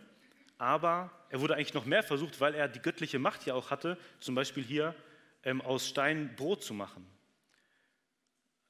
aber 0.57 1.11
er 1.29 1.41
wurde 1.41 1.55
eigentlich 1.55 1.73
noch 1.73 1.85
mehr 1.85 2.03
versucht, 2.03 2.39
weil 2.39 2.55
er 2.55 2.67
die 2.67 2.79
göttliche 2.79 3.19
Macht 3.19 3.45
ja 3.45 3.53
auch 3.53 3.69
hatte, 3.69 3.97
zum 4.19 4.35
Beispiel 4.35 4.63
hier 4.63 4.95
ähm, 5.43 5.61
aus 5.61 5.87
Stein 5.87 6.35
Brot 6.35 6.63
zu 6.63 6.73
machen. 6.73 7.05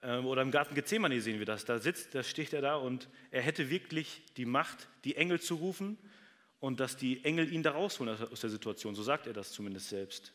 Ähm, 0.01 0.25
oder 0.25 0.41
im 0.41 0.51
Garten 0.51 0.75
Gethsemane 0.75 1.19
sehen 1.21 1.39
wir 1.39 1.45
das. 1.45 1.65
Da 1.65 1.79
sitzt, 1.79 2.13
da 2.13 2.23
steht 2.23 2.53
er 2.53 2.61
da 2.61 2.75
und 2.75 3.09
er 3.31 3.41
hätte 3.41 3.69
wirklich 3.69 4.21
die 4.37 4.45
Macht, 4.45 4.87
die 5.03 5.15
Engel 5.15 5.39
zu 5.39 5.55
rufen 5.55 5.97
und 6.59 6.79
dass 6.79 6.97
die 6.97 7.23
Engel 7.23 7.51
ihn 7.51 7.63
da 7.63 7.71
rausholen 7.71 8.17
aus 8.31 8.41
der 8.41 8.49
Situation. 8.49 8.95
So 8.95 9.03
sagt 9.03 9.27
er 9.27 9.33
das 9.33 9.51
zumindest 9.51 9.89
selbst. 9.89 10.33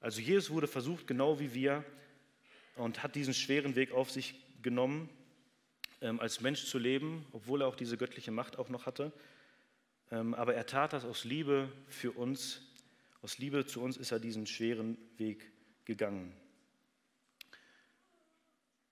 Also 0.00 0.20
Jesus 0.20 0.50
wurde 0.50 0.66
versucht, 0.66 1.06
genau 1.06 1.40
wie 1.40 1.52
wir, 1.52 1.84
und 2.76 3.02
hat 3.02 3.14
diesen 3.14 3.34
schweren 3.34 3.76
Weg 3.76 3.92
auf 3.92 4.10
sich 4.10 4.34
genommen, 4.62 5.10
ähm, 6.00 6.20
als 6.20 6.40
Mensch 6.40 6.64
zu 6.64 6.78
leben, 6.78 7.26
obwohl 7.32 7.62
er 7.62 7.68
auch 7.68 7.76
diese 7.76 7.98
göttliche 7.98 8.30
Macht 8.30 8.58
auch 8.58 8.70
noch 8.70 8.86
hatte. 8.86 9.12
Ähm, 10.10 10.34
aber 10.34 10.54
er 10.54 10.66
tat 10.66 10.92
das 10.92 11.04
aus 11.04 11.24
Liebe 11.24 11.70
für 11.88 12.12
uns. 12.12 12.62
Aus 13.22 13.38
Liebe 13.38 13.66
zu 13.66 13.82
uns 13.82 13.96
ist 13.96 14.12
er 14.12 14.18
diesen 14.18 14.46
schweren 14.46 14.96
Weg 15.16 15.50
gegangen. 15.84 16.34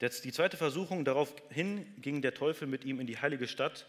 Die 0.01 0.33
zweite 0.33 0.57
Versuchung, 0.57 1.05
daraufhin 1.05 1.85
ging 2.01 2.23
der 2.23 2.35
Teufel 2.35 2.69
mit 2.69 2.85
ihm 2.85 3.01
in 3.01 3.09
die 3.09 3.19
heilige 3.19 3.49
Stadt, 3.49 3.87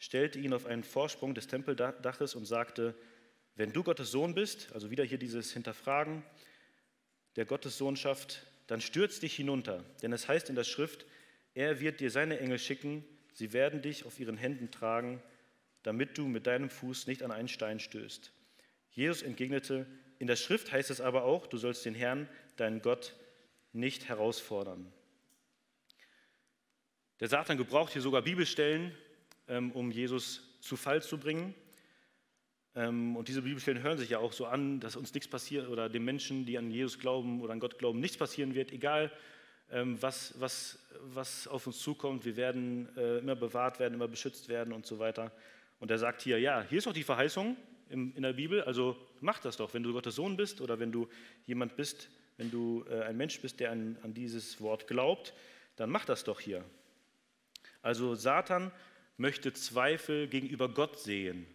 stellte 0.00 0.40
ihn 0.40 0.52
auf 0.52 0.66
einen 0.66 0.82
Vorsprung 0.82 1.34
des 1.34 1.46
Tempeldaches 1.46 2.34
und 2.34 2.46
sagte, 2.46 2.96
wenn 3.54 3.72
du 3.72 3.84
Gottes 3.84 4.10
Sohn 4.10 4.34
bist, 4.34 4.72
also 4.72 4.90
wieder 4.90 5.04
hier 5.04 5.18
dieses 5.18 5.52
Hinterfragen 5.52 6.24
der 7.36 7.44
Gottessohnschaft, 7.44 8.44
dann 8.66 8.80
stürz 8.80 9.20
dich 9.20 9.36
hinunter, 9.36 9.84
denn 10.02 10.12
es 10.12 10.26
heißt 10.26 10.48
in 10.48 10.56
der 10.56 10.64
Schrift, 10.64 11.06
er 11.54 11.78
wird 11.78 12.00
dir 12.00 12.10
seine 12.10 12.40
Engel 12.40 12.58
schicken, 12.58 13.04
sie 13.32 13.52
werden 13.52 13.82
dich 13.82 14.04
auf 14.04 14.18
ihren 14.18 14.36
Händen 14.36 14.70
tragen, 14.72 15.22
damit 15.82 16.18
du 16.18 16.26
mit 16.26 16.46
deinem 16.46 16.70
Fuß 16.70 17.06
nicht 17.06 17.22
an 17.22 17.30
einen 17.30 17.48
Stein 17.48 17.80
stößt. 17.80 18.32
Jesus 18.90 19.22
entgegnete, 19.22 19.86
in 20.18 20.26
der 20.26 20.36
Schrift 20.36 20.70
heißt 20.70 20.90
es 20.90 21.00
aber 21.00 21.24
auch, 21.24 21.46
du 21.46 21.56
sollst 21.56 21.84
den 21.84 21.94
Herrn, 21.94 22.28
deinen 22.56 22.82
Gott, 22.82 23.14
nicht 23.72 24.08
herausfordern. 24.08 24.92
Der 27.20 27.28
Satan 27.28 27.56
gebraucht 27.56 27.92
hier 27.92 28.02
sogar 28.02 28.22
Bibelstellen, 28.22 28.94
ähm, 29.48 29.72
um 29.72 29.90
Jesus 29.90 30.42
zu 30.60 30.76
Fall 30.76 31.02
zu 31.02 31.18
bringen. 31.18 31.54
Ähm, 32.74 33.16
und 33.16 33.28
diese 33.28 33.42
Bibelstellen 33.42 33.82
hören 33.82 33.98
sich 33.98 34.10
ja 34.10 34.18
auch 34.18 34.32
so 34.32 34.46
an, 34.46 34.80
dass 34.80 34.96
uns 34.96 35.12
nichts 35.14 35.28
passiert 35.28 35.68
oder 35.68 35.88
den 35.88 36.04
Menschen, 36.04 36.46
die 36.46 36.58
an 36.58 36.70
Jesus 36.70 36.98
glauben 36.98 37.40
oder 37.40 37.52
an 37.52 37.60
Gott 37.60 37.78
glauben, 37.78 38.00
nichts 38.00 38.16
passieren 38.16 38.54
wird, 38.54 38.72
egal 38.72 39.10
ähm, 39.70 40.00
was, 40.00 40.34
was, 40.38 40.78
was 41.00 41.46
auf 41.48 41.66
uns 41.66 41.78
zukommt. 41.78 42.24
Wir 42.24 42.36
werden 42.36 42.88
äh, 42.96 43.18
immer 43.18 43.36
bewahrt 43.36 43.78
werden, 43.78 43.94
immer 43.94 44.08
beschützt 44.08 44.48
werden 44.48 44.72
und 44.72 44.86
so 44.86 44.98
weiter. 44.98 45.32
Und 45.82 45.90
er 45.90 45.98
sagt 45.98 46.22
hier, 46.22 46.38
ja, 46.38 46.64
hier 46.68 46.78
ist 46.78 46.86
doch 46.86 46.92
die 46.92 47.02
Verheißung 47.02 47.56
in 47.88 48.22
der 48.22 48.34
Bibel, 48.34 48.62
also 48.62 48.96
mach 49.20 49.40
das 49.40 49.56
doch, 49.56 49.74
wenn 49.74 49.82
du 49.82 49.92
Gottes 49.92 50.14
Sohn 50.14 50.36
bist 50.36 50.60
oder 50.60 50.78
wenn 50.78 50.92
du 50.92 51.08
jemand 51.44 51.74
bist, 51.74 52.08
wenn 52.36 52.52
du 52.52 52.84
äh, 52.88 53.02
ein 53.02 53.16
Mensch 53.16 53.40
bist, 53.40 53.58
der 53.58 53.72
an, 53.72 53.98
an 54.04 54.14
dieses 54.14 54.60
Wort 54.60 54.86
glaubt, 54.86 55.34
dann 55.74 55.90
mach 55.90 56.04
das 56.04 56.22
doch 56.22 56.38
hier. 56.38 56.64
Also 57.82 58.14
Satan 58.14 58.70
möchte 59.16 59.52
Zweifel 59.54 60.28
gegenüber 60.28 60.68
Gott 60.68 61.00
sehen. 61.00 61.48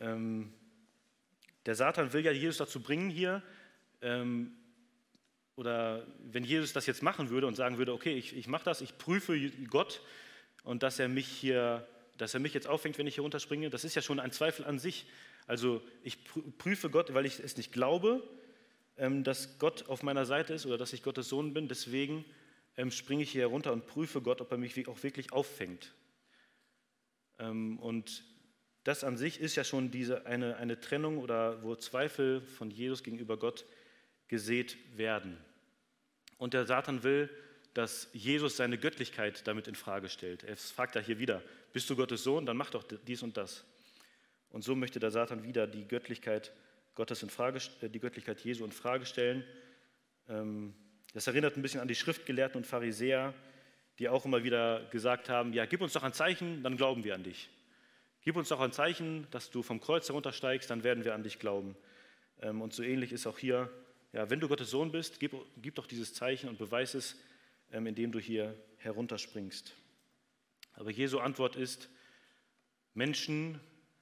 Ähm, 0.00 0.52
der 1.64 1.76
Satan 1.76 2.12
will 2.12 2.24
ja 2.24 2.32
Jesus 2.32 2.56
dazu 2.56 2.82
bringen 2.82 3.08
hier, 3.08 3.40
ähm, 4.02 4.50
oder 5.54 6.04
wenn 6.24 6.42
Jesus 6.42 6.72
das 6.72 6.86
jetzt 6.86 7.04
machen 7.04 7.30
würde 7.30 7.46
und 7.46 7.54
sagen 7.54 7.78
würde, 7.78 7.92
okay, 7.92 8.18
ich, 8.18 8.36
ich 8.36 8.48
mache 8.48 8.64
das, 8.64 8.80
ich 8.80 8.98
prüfe 8.98 9.48
Gott 9.70 10.02
und 10.64 10.82
dass 10.82 10.98
er 10.98 11.06
mich 11.06 11.28
hier 11.28 11.86
dass 12.18 12.34
er 12.34 12.40
mich 12.40 12.54
jetzt 12.54 12.66
auffängt, 12.66 12.98
wenn 12.98 13.06
ich 13.06 13.14
hier 13.14 13.22
runterspringe, 13.22 13.70
das 13.70 13.84
ist 13.84 13.94
ja 13.94 14.02
schon 14.02 14.20
ein 14.20 14.32
Zweifel 14.32 14.64
an 14.64 14.78
sich. 14.78 15.06
Also 15.46 15.82
ich 16.02 16.18
prüfe 16.58 16.90
Gott, 16.90 17.14
weil 17.14 17.26
ich 17.26 17.38
es 17.40 17.56
nicht 17.56 17.72
glaube, 17.72 18.22
ähm, 18.96 19.24
dass 19.24 19.58
Gott 19.58 19.88
auf 19.88 20.02
meiner 20.02 20.24
Seite 20.24 20.54
ist 20.54 20.66
oder 20.66 20.78
dass 20.78 20.92
ich 20.92 21.02
Gottes 21.02 21.28
Sohn 21.28 21.54
bin. 21.54 21.68
Deswegen 21.68 22.24
ähm, 22.76 22.90
springe 22.90 23.22
ich 23.22 23.30
hier 23.30 23.42
herunter 23.42 23.72
und 23.72 23.86
prüfe 23.86 24.20
Gott, 24.20 24.40
ob 24.40 24.50
er 24.50 24.58
mich 24.58 24.88
auch 24.88 25.02
wirklich 25.02 25.32
auffängt. 25.32 25.92
Ähm, 27.38 27.78
und 27.78 28.24
das 28.84 29.04
an 29.04 29.16
sich 29.16 29.40
ist 29.40 29.56
ja 29.56 29.64
schon 29.64 29.90
diese, 29.90 30.26
eine, 30.26 30.56
eine 30.56 30.78
Trennung 30.80 31.18
oder 31.18 31.62
wo 31.62 31.74
Zweifel 31.74 32.40
von 32.40 32.70
Jesus 32.70 33.02
gegenüber 33.02 33.36
Gott 33.36 33.64
gesät 34.28 34.76
werden. 34.96 35.36
Und 36.38 36.54
der 36.54 36.66
Satan 36.66 37.02
will, 37.02 37.30
dass 37.74 38.08
Jesus 38.12 38.56
seine 38.56 38.78
Göttlichkeit 38.78 39.46
damit 39.46 39.68
in 39.68 39.74
Frage 39.74 40.08
stellt. 40.08 40.44
Er 40.44 40.56
fragt 40.56 40.96
da 40.96 41.00
hier 41.00 41.18
wieder, 41.18 41.42
bist 41.76 41.90
du 41.90 41.94
Gottes 41.94 42.24
Sohn, 42.24 42.46
dann 42.46 42.56
mach 42.56 42.70
doch 42.70 42.84
dies 43.06 43.22
und 43.22 43.36
das. 43.36 43.62
Und 44.48 44.64
so 44.64 44.74
möchte 44.74 44.98
der 44.98 45.10
Satan 45.10 45.42
wieder 45.42 45.66
die 45.66 45.86
Göttlichkeit 45.86 46.50
Gottes 46.94 47.22
in 47.22 47.28
Frage, 47.28 47.60
äh, 47.82 47.90
die 47.90 48.00
Göttlichkeit 48.00 48.40
Jesu 48.40 48.64
in 48.64 48.72
Frage 48.72 49.04
stellen. 49.04 49.44
Ähm, 50.26 50.72
das 51.12 51.26
erinnert 51.26 51.54
ein 51.54 51.60
bisschen 51.60 51.82
an 51.82 51.86
die 51.86 51.94
Schriftgelehrten 51.94 52.56
und 52.56 52.66
Pharisäer, 52.66 53.34
die 53.98 54.08
auch 54.08 54.24
immer 54.24 54.42
wieder 54.42 54.86
gesagt 54.90 55.28
haben: 55.28 55.52
Ja, 55.52 55.66
gib 55.66 55.82
uns 55.82 55.92
doch 55.92 56.02
ein 56.02 56.14
Zeichen, 56.14 56.62
dann 56.62 56.78
glauben 56.78 57.04
wir 57.04 57.14
an 57.14 57.24
dich. 57.24 57.50
Gib 58.22 58.36
uns 58.36 58.48
doch 58.48 58.60
ein 58.60 58.72
Zeichen, 58.72 59.26
dass 59.30 59.50
du 59.50 59.62
vom 59.62 59.78
Kreuz 59.78 60.08
heruntersteigst, 60.08 60.70
dann 60.70 60.82
werden 60.82 61.04
wir 61.04 61.14
an 61.14 61.24
dich 61.24 61.38
glauben. 61.38 61.76
Ähm, 62.40 62.62
und 62.62 62.72
so 62.72 62.84
ähnlich 62.84 63.12
ist 63.12 63.26
auch 63.26 63.36
hier: 63.36 63.68
Ja, 64.14 64.30
wenn 64.30 64.40
du 64.40 64.48
Gottes 64.48 64.70
Sohn 64.70 64.92
bist, 64.92 65.20
gib, 65.20 65.34
gib 65.60 65.74
doch 65.74 65.86
dieses 65.86 66.14
Zeichen 66.14 66.48
und 66.48 66.56
beweis 66.56 66.94
es, 66.94 67.16
ähm, 67.70 67.86
indem 67.86 68.12
du 68.12 68.18
hier 68.18 68.56
herunterspringst. 68.78 69.74
Aber 70.76 70.90
Jesu 70.90 71.18
Antwort 71.18 71.56
ist, 71.56 71.88
Menschen, 72.94 73.60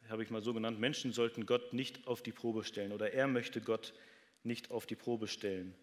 habe 0.08 0.22
ich 0.22 0.30
mal 0.30 0.42
so 0.42 0.52
genannt, 0.52 0.78
Menschen 0.78 1.12
sollten 1.12 1.46
Gott 1.46 1.72
nicht 1.72 2.06
auf 2.06 2.22
die 2.22 2.32
Probe 2.32 2.64
stellen 2.64 2.92
oder 2.92 3.12
er 3.12 3.26
möchte 3.26 3.60
Gott 3.60 3.94
nicht 4.42 4.70
auf 4.70 4.84
die 4.84 4.96
Probe 4.96 5.28
stellen. 5.28 5.74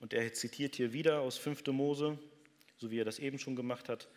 Und 0.00 0.12
er 0.12 0.32
zitiert 0.32 0.74
hier 0.74 0.92
wieder 0.92 1.20
aus 1.20 1.38
5. 1.38 1.66
Mose, 1.68 2.18
so 2.76 2.90
wie 2.90 2.98
er 2.98 3.04
das 3.04 3.18
eben 3.18 3.38
schon 3.38 3.56
gemacht 3.56 3.88
hat, 3.88 4.08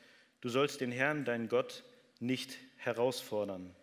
du 0.41 0.49
sollst 0.49 0.81
den 0.81 0.91
Herrn, 0.91 1.25
deinen 1.25 1.47
Gott, 1.47 1.83
nicht 2.19 2.57
herausfordern. 2.77 3.75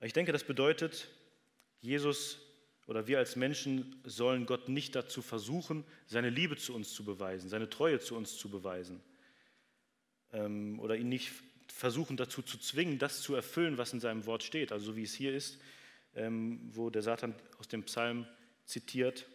Ich 0.00 0.12
denke, 0.12 0.32
das 0.32 0.44
bedeutet, 0.44 1.08
Jesus 1.80 2.38
oder 2.86 3.06
wir 3.06 3.18
als 3.18 3.36
Menschen 3.36 4.00
sollen 4.04 4.46
Gott 4.46 4.68
nicht 4.68 4.96
dazu 4.96 5.22
versuchen, 5.22 5.84
seine 6.06 6.30
Liebe 6.30 6.56
zu 6.56 6.74
uns 6.74 6.92
zu 6.92 7.04
beweisen, 7.04 7.48
seine 7.48 7.70
Treue 7.70 8.00
zu 8.00 8.16
uns 8.16 8.36
zu 8.36 8.48
beweisen 8.48 9.00
oder 10.32 10.96
ihn 10.96 11.10
nicht 11.10 11.30
versuchen 11.68 12.16
dazu 12.16 12.42
zu 12.42 12.58
zwingen, 12.58 12.98
das 12.98 13.20
zu 13.20 13.34
erfüllen, 13.34 13.78
was 13.78 13.92
in 13.92 14.00
seinem 14.00 14.24
Wort 14.26 14.42
steht. 14.42 14.72
Also 14.72 14.86
so 14.86 14.96
wie 14.96 15.02
es 15.02 15.14
hier 15.14 15.34
ist, 15.34 15.58
ähm, 16.14 16.70
wo 16.72 16.90
der 16.90 17.02
Satan 17.02 17.34
aus 17.58 17.68
dem 17.68 17.82
Psalm 17.84 18.26
zitiert. 18.64 19.26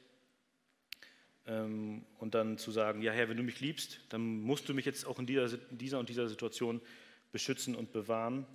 Ähm, 1.45 2.05
und 2.19 2.35
dann 2.35 2.57
zu 2.57 2.71
sagen, 2.71 3.01
ja 3.01 3.11
Herr, 3.11 3.29
wenn 3.29 3.37
du 3.37 3.43
mich 3.43 3.59
liebst, 3.59 4.01
dann 4.09 4.41
musst 4.41 4.67
du 4.69 4.73
mich 4.73 4.85
jetzt 4.85 5.05
auch 5.05 5.19
in 5.19 5.25
dieser, 5.25 5.57
dieser 5.71 5.99
und 5.99 6.09
dieser 6.09 6.27
Situation 6.27 6.81
beschützen 7.31 7.75
und 7.75 7.91
bewahren, 7.91 8.45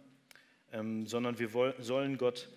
ähm, 0.73 1.07
sondern 1.07 1.39
wir 1.39 1.75
sollen 1.79 2.19
Gott 2.19 2.49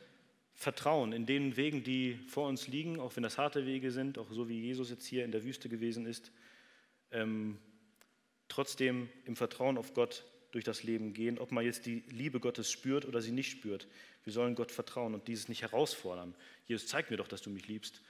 vertrauen 0.53 1.11
in 1.11 1.25
den 1.25 1.57
Wegen, 1.57 1.83
die 1.83 2.17
vor 2.27 2.47
uns 2.47 2.67
liegen, 2.67 2.99
auch 2.99 3.15
wenn 3.15 3.23
das 3.23 3.37
harte 3.37 3.65
Wege 3.65 3.91
sind, 3.91 4.17
auch 4.17 4.31
so 4.31 4.47
wie 4.47 4.61
Jesus 4.61 4.89
jetzt 4.89 5.05
hier 5.05 5.25
in 5.25 5.31
der 5.31 5.43
Wüste 5.43 5.67
gewesen 5.67 6.05
ist, 6.05 6.31
ähm, 7.11 7.57
trotzdem 8.47 9.09
im 9.25 9.35
Vertrauen 9.35 9.77
auf 9.77 9.93
Gott 9.93 10.25
durch 10.51 10.63
das 10.63 10.83
Leben 10.83 11.13
gehen, 11.13 11.37
ob 11.37 11.51
man 11.51 11.65
jetzt 11.65 11.85
die 11.85 12.03
Liebe 12.09 12.39
Gottes 12.39 12.71
spürt 12.71 13.05
oder 13.05 13.21
sie 13.21 13.31
nicht 13.31 13.51
spürt. 13.51 13.87
Wir 14.23 14.31
sollen 14.31 14.55
Gott 14.55 14.71
vertrauen 14.71 15.13
und 15.13 15.27
dieses 15.27 15.49
nicht 15.49 15.61
herausfordern. 15.61 16.33
Jesus, 16.65 16.87
zeig 16.87 17.11
mir 17.11 17.17
doch, 17.17 17.27
dass 17.27 17.41
du 17.41 17.49
mich 17.49 17.67
liebst. 17.67 18.01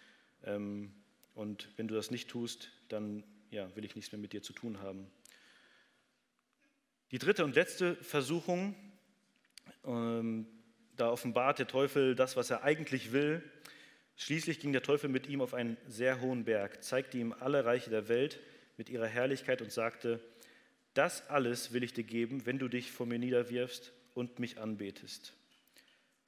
Ähm, 0.43 0.93
und 1.33 1.69
wenn 1.75 1.87
du 1.87 1.95
das 1.95 2.11
nicht 2.11 2.29
tust, 2.29 2.71
dann 2.87 3.23
ja, 3.49 3.75
will 3.75 3.83
ich 3.83 3.95
nichts 3.95 4.11
mehr 4.11 4.19
mit 4.19 4.31
dir 4.33 4.41
zu 4.41 4.53
tun 4.53 4.79
haben. 4.79 5.07
Die 7.11 7.17
dritte 7.17 7.43
und 7.43 7.55
letzte 7.55 7.95
Versuchung, 7.95 8.75
ähm, 9.85 10.47
da 10.95 11.09
offenbart 11.09 11.59
der 11.59 11.67
Teufel 11.67 12.15
das, 12.15 12.35
was 12.35 12.49
er 12.49 12.63
eigentlich 12.63 13.11
will. 13.11 13.43
Schließlich 14.17 14.59
ging 14.59 14.71
der 14.71 14.83
Teufel 14.83 15.09
mit 15.09 15.27
ihm 15.27 15.41
auf 15.41 15.53
einen 15.53 15.77
sehr 15.87 16.21
hohen 16.21 16.45
Berg, 16.45 16.83
zeigte 16.83 17.17
ihm 17.17 17.33
alle 17.33 17.65
Reiche 17.65 17.89
der 17.89 18.07
Welt 18.07 18.39
mit 18.77 18.89
ihrer 18.89 19.07
Herrlichkeit 19.07 19.61
und 19.61 19.71
sagte, 19.71 20.19
das 20.93 21.27
alles 21.29 21.73
will 21.73 21.83
ich 21.83 21.93
dir 21.93 22.03
geben, 22.03 22.45
wenn 22.45 22.59
du 22.59 22.67
dich 22.67 22.91
vor 22.91 23.05
mir 23.05 23.19
niederwirfst 23.19 23.91
und 24.13 24.39
mich 24.39 24.59
anbetest. 24.59 25.33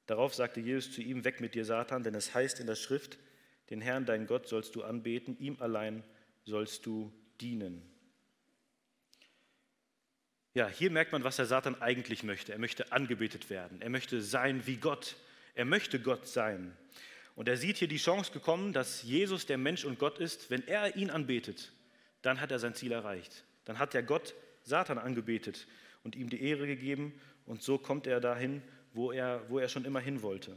Darauf 0.06 0.34
sagte 0.34 0.60
Jesus 0.60 0.92
zu 0.92 1.02
ihm, 1.02 1.24
weg 1.24 1.40
mit 1.40 1.54
dir, 1.54 1.64
Satan, 1.64 2.02
denn 2.02 2.14
es 2.14 2.34
heißt 2.34 2.60
in 2.60 2.66
der 2.66 2.76
Schrift, 2.76 3.18
den 3.70 3.80
Herrn, 3.80 4.06
dein 4.06 4.26
Gott, 4.26 4.48
sollst 4.48 4.74
du 4.74 4.82
anbeten, 4.82 5.36
ihm 5.38 5.56
allein 5.60 6.02
sollst 6.44 6.86
du 6.86 7.12
dienen. 7.40 7.82
Ja, 10.54 10.66
hier 10.66 10.90
merkt 10.90 11.12
man, 11.12 11.24
was 11.24 11.36
der 11.36 11.46
Satan 11.46 11.80
eigentlich 11.80 12.22
möchte. 12.22 12.52
Er 12.52 12.58
möchte 12.58 12.90
angebetet 12.90 13.50
werden. 13.50 13.80
Er 13.80 13.90
möchte 13.90 14.22
sein 14.22 14.66
wie 14.66 14.76
Gott. 14.76 15.16
Er 15.54 15.64
möchte 15.64 16.00
Gott 16.00 16.26
sein. 16.26 16.76
Und 17.36 17.48
er 17.48 17.56
sieht 17.56 17.76
hier 17.76 17.88
die 17.88 17.98
Chance 17.98 18.32
gekommen, 18.32 18.72
dass 18.72 19.02
Jesus 19.02 19.46
der 19.46 19.58
Mensch 19.58 19.84
und 19.84 19.98
Gott 19.98 20.18
ist. 20.18 20.50
Wenn 20.50 20.66
er 20.66 20.96
ihn 20.96 21.10
anbetet, 21.10 21.70
dann 22.22 22.40
hat 22.40 22.50
er 22.50 22.58
sein 22.58 22.74
Ziel 22.74 22.92
erreicht. 22.92 23.44
Dann 23.64 23.78
hat 23.78 23.94
er 23.94 24.02
Gott 24.02 24.34
Satan 24.62 24.98
angebetet 24.98 25.66
und 26.04 26.16
ihm 26.16 26.30
die 26.30 26.42
Ehre 26.42 26.66
gegeben. 26.66 27.18
Und 27.46 27.62
so 27.62 27.78
kommt 27.78 28.06
er 28.06 28.20
dahin, 28.20 28.62
wo 28.92 29.12
er, 29.12 29.48
wo 29.48 29.58
er 29.58 29.68
schon 29.68 29.84
immer 29.84 30.00
hin 30.00 30.22
wollte. 30.22 30.56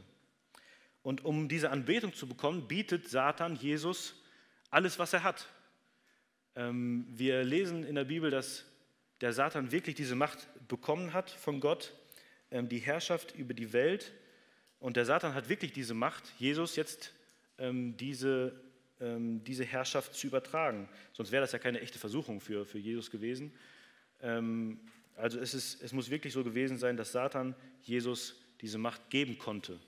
Und 1.02 1.24
um 1.24 1.48
diese 1.48 1.70
Anbetung 1.70 2.14
zu 2.14 2.26
bekommen, 2.26 2.68
bietet 2.68 3.08
Satan 3.08 3.56
Jesus 3.56 4.14
alles, 4.70 4.98
was 4.98 5.12
er 5.12 5.24
hat. 5.24 5.46
Ähm, 6.54 7.06
wir 7.08 7.44
lesen 7.44 7.84
in 7.84 7.94
der 7.94 8.04
Bibel, 8.04 8.30
dass 8.30 8.64
der 9.20 9.32
Satan 9.32 9.72
wirklich 9.72 9.94
diese 9.94 10.14
Macht 10.14 10.48
bekommen 10.68 11.12
hat 11.12 11.30
von 11.30 11.60
Gott, 11.60 11.92
ähm, 12.50 12.68
die 12.68 12.78
Herrschaft 12.78 13.34
über 13.34 13.54
die 13.54 13.72
Welt. 13.72 14.12
Und 14.78 14.96
der 14.96 15.04
Satan 15.04 15.34
hat 15.34 15.48
wirklich 15.48 15.72
diese 15.72 15.94
Macht, 15.94 16.24
Jesus 16.38 16.76
jetzt 16.76 17.12
ähm, 17.58 17.96
diese, 17.96 18.52
diese 19.44 19.64
Herrschaft 19.64 20.14
zu 20.14 20.28
übertragen. 20.28 20.88
Sonst 21.12 21.32
wäre 21.32 21.40
das 21.42 21.52
ja 21.52 21.58
keine 21.58 21.80
echte 21.80 21.98
Versuchung 21.98 22.40
für, 22.40 22.64
für 22.64 22.78
Jesus 22.78 23.10
gewesen. 23.10 23.52
also 25.16 25.40
es, 25.40 25.54
ist, 25.54 25.82
es 25.82 25.92
muss 25.92 26.08
wirklich 26.08 26.32
so 26.32 26.44
gewesen 26.44 26.78
sein, 26.78 26.96
dass 26.96 27.10
Satan 27.10 27.56
Jesus 27.82 28.40
diese 28.60 28.78
Macht 28.78 29.10
geben 29.10 29.38
konnte. 29.38 29.80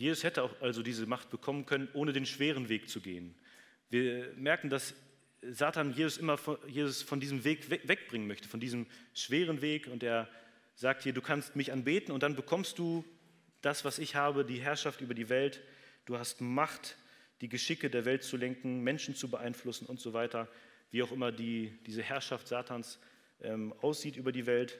Jesus 0.00 0.24
hätte 0.24 0.42
auch 0.42 0.60
also 0.62 0.82
diese 0.82 1.04
Macht 1.04 1.28
bekommen 1.28 1.66
können, 1.66 1.88
ohne 1.92 2.14
den 2.14 2.24
schweren 2.24 2.70
Weg 2.70 2.88
zu 2.88 3.02
gehen. 3.02 3.34
Wir 3.90 4.32
merken, 4.34 4.70
dass 4.70 4.94
Satan 5.42 5.92
Jesus 5.92 6.16
immer 6.16 6.38
von, 6.38 6.56
Jesus 6.66 7.02
von 7.02 7.20
diesem 7.20 7.44
Weg 7.44 7.68
wegbringen 7.68 8.26
möchte, 8.26 8.48
von 8.48 8.60
diesem 8.60 8.86
schweren 9.12 9.60
Weg. 9.60 9.88
Und 9.88 10.02
er 10.02 10.28
sagt 10.74 11.02
hier, 11.02 11.12
du 11.12 11.20
kannst 11.20 11.54
mich 11.54 11.70
anbeten 11.70 12.12
und 12.12 12.22
dann 12.22 12.34
bekommst 12.34 12.78
du 12.78 13.04
das, 13.60 13.84
was 13.84 13.98
ich 13.98 14.14
habe, 14.14 14.44
die 14.44 14.60
Herrschaft 14.60 15.00
über 15.00 15.14
die 15.14 15.28
Welt. 15.28 15.62
Du 16.06 16.18
hast 16.18 16.40
Macht, 16.40 16.96
die 17.40 17.48
Geschicke 17.48 17.90
der 17.90 18.04
Welt 18.04 18.22
zu 18.22 18.36
lenken, 18.36 18.80
Menschen 18.80 19.14
zu 19.14 19.28
beeinflussen 19.30 19.86
und 19.86 20.00
so 20.00 20.12
weiter. 20.12 20.48
Wie 20.90 21.02
auch 21.02 21.12
immer 21.12 21.32
die, 21.32 21.78
diese 21.86 22.02
Herrschaft 22.02 22.48
Satans 22.48 22.98
ähm, 23.42 23.72
aussieht 23.80 24.16
über 24.16 24.32
die 24.32 24.46
Welt. 24.46 24.78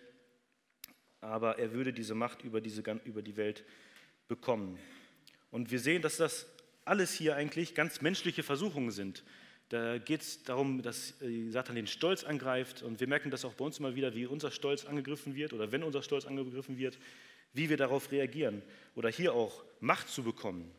Aber 1.21 1.59
er 1.59 1.73
würde 1.73 1.93
diese 1.93 2.15
Macht 2.15 2.43
über, 2.43 2.61
diese, 2.61 2.83
über 3.05 3.23
die 3.23 3.37
Welt 3.37 3.65
bekommen. 4.29 4.79
Und 5.51 5.71
wir 5.71 5.79
sehen, 5.79 6.03
dass 6.03 6.17
das 6.17 6.47
alles 6.85 7.13
hier 7.13 7.37
eigentlich 7.37 7.75
ganz 7.75 8.01
menschliche 8.01 8.43
Versuchungen 8.43 8.91
sind. 8.91 9.23
Da 9.69 9.99
geht 9.99 10.23
es 10.23 10.43
darum, 10.43 10.83
dass 10.83 11.21
äh, 11.23 11.49
Satan 11.51 11.77
den 11.77 11.87
Stolz 11.87 12.25
angreift 12.25 12.83
und 12.83 12.99
wir 12.99 13.07
merken 13.07 13.31
das 13.31 13.45
auch 13.45 13.55
bei 13.55 13.65
uns 13.65 13.79
immer 13.79 13.95
wieder, 13.95 14.15
wie 14.17 14.27
unser 14.27 14.51
Stolz 14.51 14.85
angegriffen 14.85 15.37
wird 15.37 15.53
oder 15.53 15.71
wenn 15.71 15.85
unser 15.85 16.03
Stolz 16.03 16.25
angegriffen 16.27 16.77
wird, 16.77 16.99
wie 17.53 17.69
wir 17.69 17.77
darauf 17.77 18.11
reagieren. 18.13 18.63
Oder 18.95 19.09
hier 19.09 19.35
auch 19.35 19.65
Macht 19.81 20.09
zu 20.09 20.23
bekommen. 20.23 20.71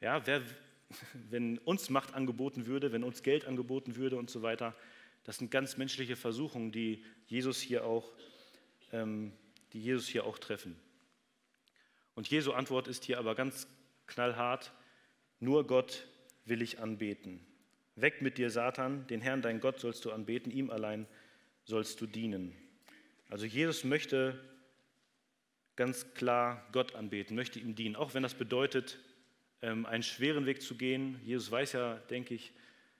Ja, 0.00 0.26
wer, 0.26 0.42
wenn 1.30 1.58
uns 1.58 1.90
Macht 1.90 2.14
angeboten 2.14 2.66
würde, 2.66 2.92
wenn 2.92 3.04
uns 3.04 3.22
Geld 3.22 3.44
angeboten 3.44 3.96
würde 3.96 4.16
und 4.16 4.30
so 4.30 4.42
weiter, 4.42 4.74
das 5.24 5.38
sind 5.38 5.50
ganz 5.50 5.76
menschliche 5.76 6.16
Versuchungen, 6.16 6.72
die 6.72 7.04
Jesus 7.26 7.60
hier 7.60 7.84
auch, 7.84 8.12
ähm, 8.92 9.32
die 9.72 9.80
Jesus 9.80 10.08
hier 10.08 10.24
auch 10.24 10.38
treffen. 10.38 10.76
Und 12.14 12.28
Jesu 12.28 12.52
Antwort 12.52 12.88
ist 12.88 13.04
hier 13.04 13.18
aber 13.18 13.34
ganz 13.34 13.68
knallhart, 14.06 14.72
nur 15.38 15.66
Gott 15.66 16.06
will 16.44 16.60
ich 16.60 16.80
anbeten. 16.80 17.40
Weg 17.94 18.22
mit 18.22 18.38
dir, 18.38 18.50
Satan, 18.50 19.06
den 19.06 19.20
Herrn, 19.20 19.42
dein 19.42 19.60
Gott, 19.60 19.80
sollst 19.80 20.04
du 20.04 20.12
anbeten, 20.12 20.50
ihm 20.50 20.70
allein 20.70 21.06
sollst 21.64 22.00
du 22.00 22.06
dienen. 22.06 22.56
Also 23.28 23.46
Jesus 23.46 23.84
möchte 23.84 24.42
ganz 25.76 26.14
klar 26.14 26.66
Gott 26.72 26.94
anbeten, 26.94 27.34
möchte 27.34 27.58
ihm 27.58 27.74
dienen, 27.74 27.96
auch 27.96 28.14
wenn 28.14 28.22
das 28.22 28.34
bedeutet, 28.34 28.98
ähm, 29.62 29.86
einen 29.86 30.02
schweren 30.02 30.46
Weg 30.46 30.62
zu 30.62 30.76
gehen. 30.76 31.20
Jesus 31.24 31.50
weiß 31.50 31.72
ja, 31.72 31.94
denke 32.10 32.34
ich, 32.34 32.52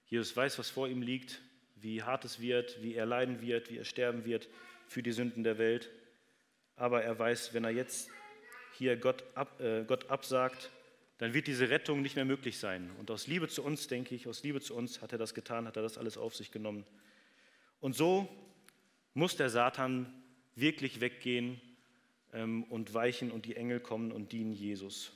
Jesus 0.06 0.36
weiß, 0.36 0.58
was 0.58 0.70
vor 0.70 0.88
ihm 0.88 1.02
liegt, 1.02 1.40
wie 1.76 2.02
hart 2.02 2.24
es 2.24 2.40
wird, 2.40 2.82
wie 2.82 2.94
er 2.94 3.06
leiden 3.06 3.40
wird, 3.40 3.70
wie 3.70 3.78
er 3.78 3.84
sterben 3.84 4.24
wird 4.24 4.48
für 4.86 5.02
die 5.02 5.12
Sünden 5.12 5.42
der 5.42 5.58
Welt. 5.58 5.90
Aber 6.76 7.02
er 7.02 7.18
weiß, 7.18 7.54
wenn 7.54 7.64
er 7.64 7.70
jetzt 7.70 8.10
hier 8.78 8.96
Gott, 8.96 9.24
ab, 9.34 9.60
äh, 9.60 9.84
Gott 9.84 10.08
absagt, 10.10 10.70
dann 11.18 11.34
wird 11.34 11.46
diese 11.46 11.70
Rettung 11.70 12.02
nicht 12.02 12.16
mehr 12.16 12.24
möglich 12.24 12.58
sein. 12.58 12.90
Und 12.98 13.10
aus 13.10 13.26
Liebe 13.26 13.48
zu 13.48 13.62
uns, 13.62 13.86
denke 13.86 14.14
ich, 14.14 14.26
aus 14.26 14.42
Liebe 14.42 14.60
zu 14.60 14.74
uns 14.74 15.02
hat 15.02 15.12
er 15.12 15.18
das 15.18 15.34
getan, 15.34 15.66
hat 15.66 15.76
er 15.76 15.82
das 15.82 15.98
alles 15.98 16.16
auf 16.16 16.34
sich 16.34 16.50
genommen. 16.50 16.84
Und 17.80 17.94
so 17.94 18.28
muss 19.14 19.36
der 19.36 19.50
Satan 19.50 20.12
wirklich 20.54 21.00
weggehen 21.00 21.60
und 22.32 22.94
weichen 22.94 23.30
und 23.30 23.44
die 23.44 23.56
Engel 23.56 23.78
kommen 23.78 24.10
und 24.10 24.32
dienen 24.32 24.52
Jesus. 24.52 25.12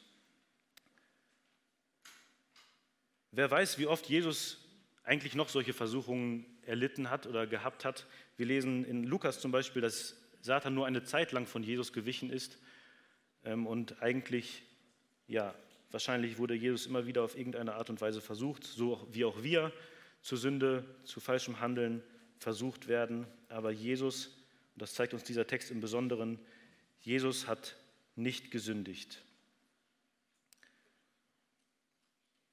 Wer 3.31 3.51
weiß, 3.51 3.79
wie 3.79 3.87
oft 3.87 4.07
Jesus 4.07 4.59
eigentlich 5.03 5.35
noch 5.35 5.49
solche 5.49 5.73
Versuchungen 5.73 6.45
erlitten 6.63 7.11
hat 7.11 7.27
oder 7.27 7.47
gehabt 7.47 7.85
hat. 7.85 8.07
Wir 8.37 8.47
lesen 8.47 8.85
in 8.85 9.05
Lukas 9.05 9.41
zum 9.41 9.53
Beispiel, 9.53 9.81
dass 9.81 10.17
Satan 10.41 10.75
nur 10.75 10.87
eine 10.87 11.05
Zeit 11.05 11.33
lang 11.33 11.47
von 11.47 11.63
Jesus 11.63 11.93
gewichen 11.93 12.29
ist 12.29 12.59
ähm, 13.45 13.67
und 13.67 14.03
eigentlich 14.03 14.63
ja, 15.29 15.55
Wahrscheinlich 15.91 16.39
wurde 16.39 16.55
Jesus 16.55 16.87
immer 16.87 17.07
wieder 17.07 17.23
auf 17.23 17.39
irgendeine 17.39 17.75
Art 17.75 17.91
und 17.91 18.01
Weise 18.01 18.21
versucht, 18.21 18.65
so 18.65 19.07
wie 19.11 19.25
auch 19.25 19.43
wir 19.43 19.73
zur 20.21 20.37
Sünde, 20.37 20.85
zu 21.05 21.21
falschem 21.21 21.61
Handeln 21.61 22.03
versucht 22.39 22.89
werden. 22.89 23.27
Aber 23.49 23.71
Jesus, 23.71 24.27
und 24.75 24.83
das 24.83 24.95
zeigt 24.95 25.15
uns 25.15 25.23
dieser 25.23 25.47
Text 25.47 25.71
im 25.71 25.81
Besonderen, 25.81 26.39
Jesus 27.07 27.47
hat 27.47 27.77
nicht 28.17 28.51
gesündigt. 28.51 29.23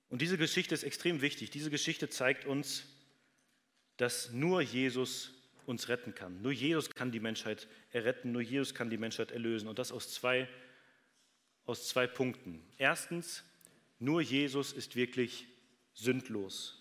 Und 0.10 0.22
diese 0.22 0.38
Geschichte 0.38 0.76
ist 0.76 0.84
extrem 0.84 1.22
wichtig. 1.22 1.50
Diese 1.50 1.72
Geschichte 1.72 2.08
zeigt 2.08 2.46
uns, 2.46 2.84
dass 3.98 4.32
nur 4.32 4.62
Jesus 4.62 5.32
uns 5.66 5.90
retten 5.90 6.14
kann. 6.14 6.40
Nur 6.44 6.52
Jesus 6.52 6.92
kann 6.92 7.12
die 7.12 7.20
Menschheit 7.20 7.68
erretten, 7.92 8.32
nur 8.32 8.44
Jesus 8.44 8.76
kann 8.76 8.92
die 8.92 9.00
Menschheit 9.00 9.32
erlösen. 9.32 9.68
Und 9.68 9.80
das 9.80 9.92
aus 9.92 10.14
zwei 10.14 10.48
aus 11.66 11.88
zwei 11.88 12.06
Punkten. 12.06 12.62
Erstens, 12.78 13.44
nur 13.98 14.22
Jesus 14.22 14.72
ist 14.72 14.96
wirklich 14.96 15.48
sündlos. 15.96 16.80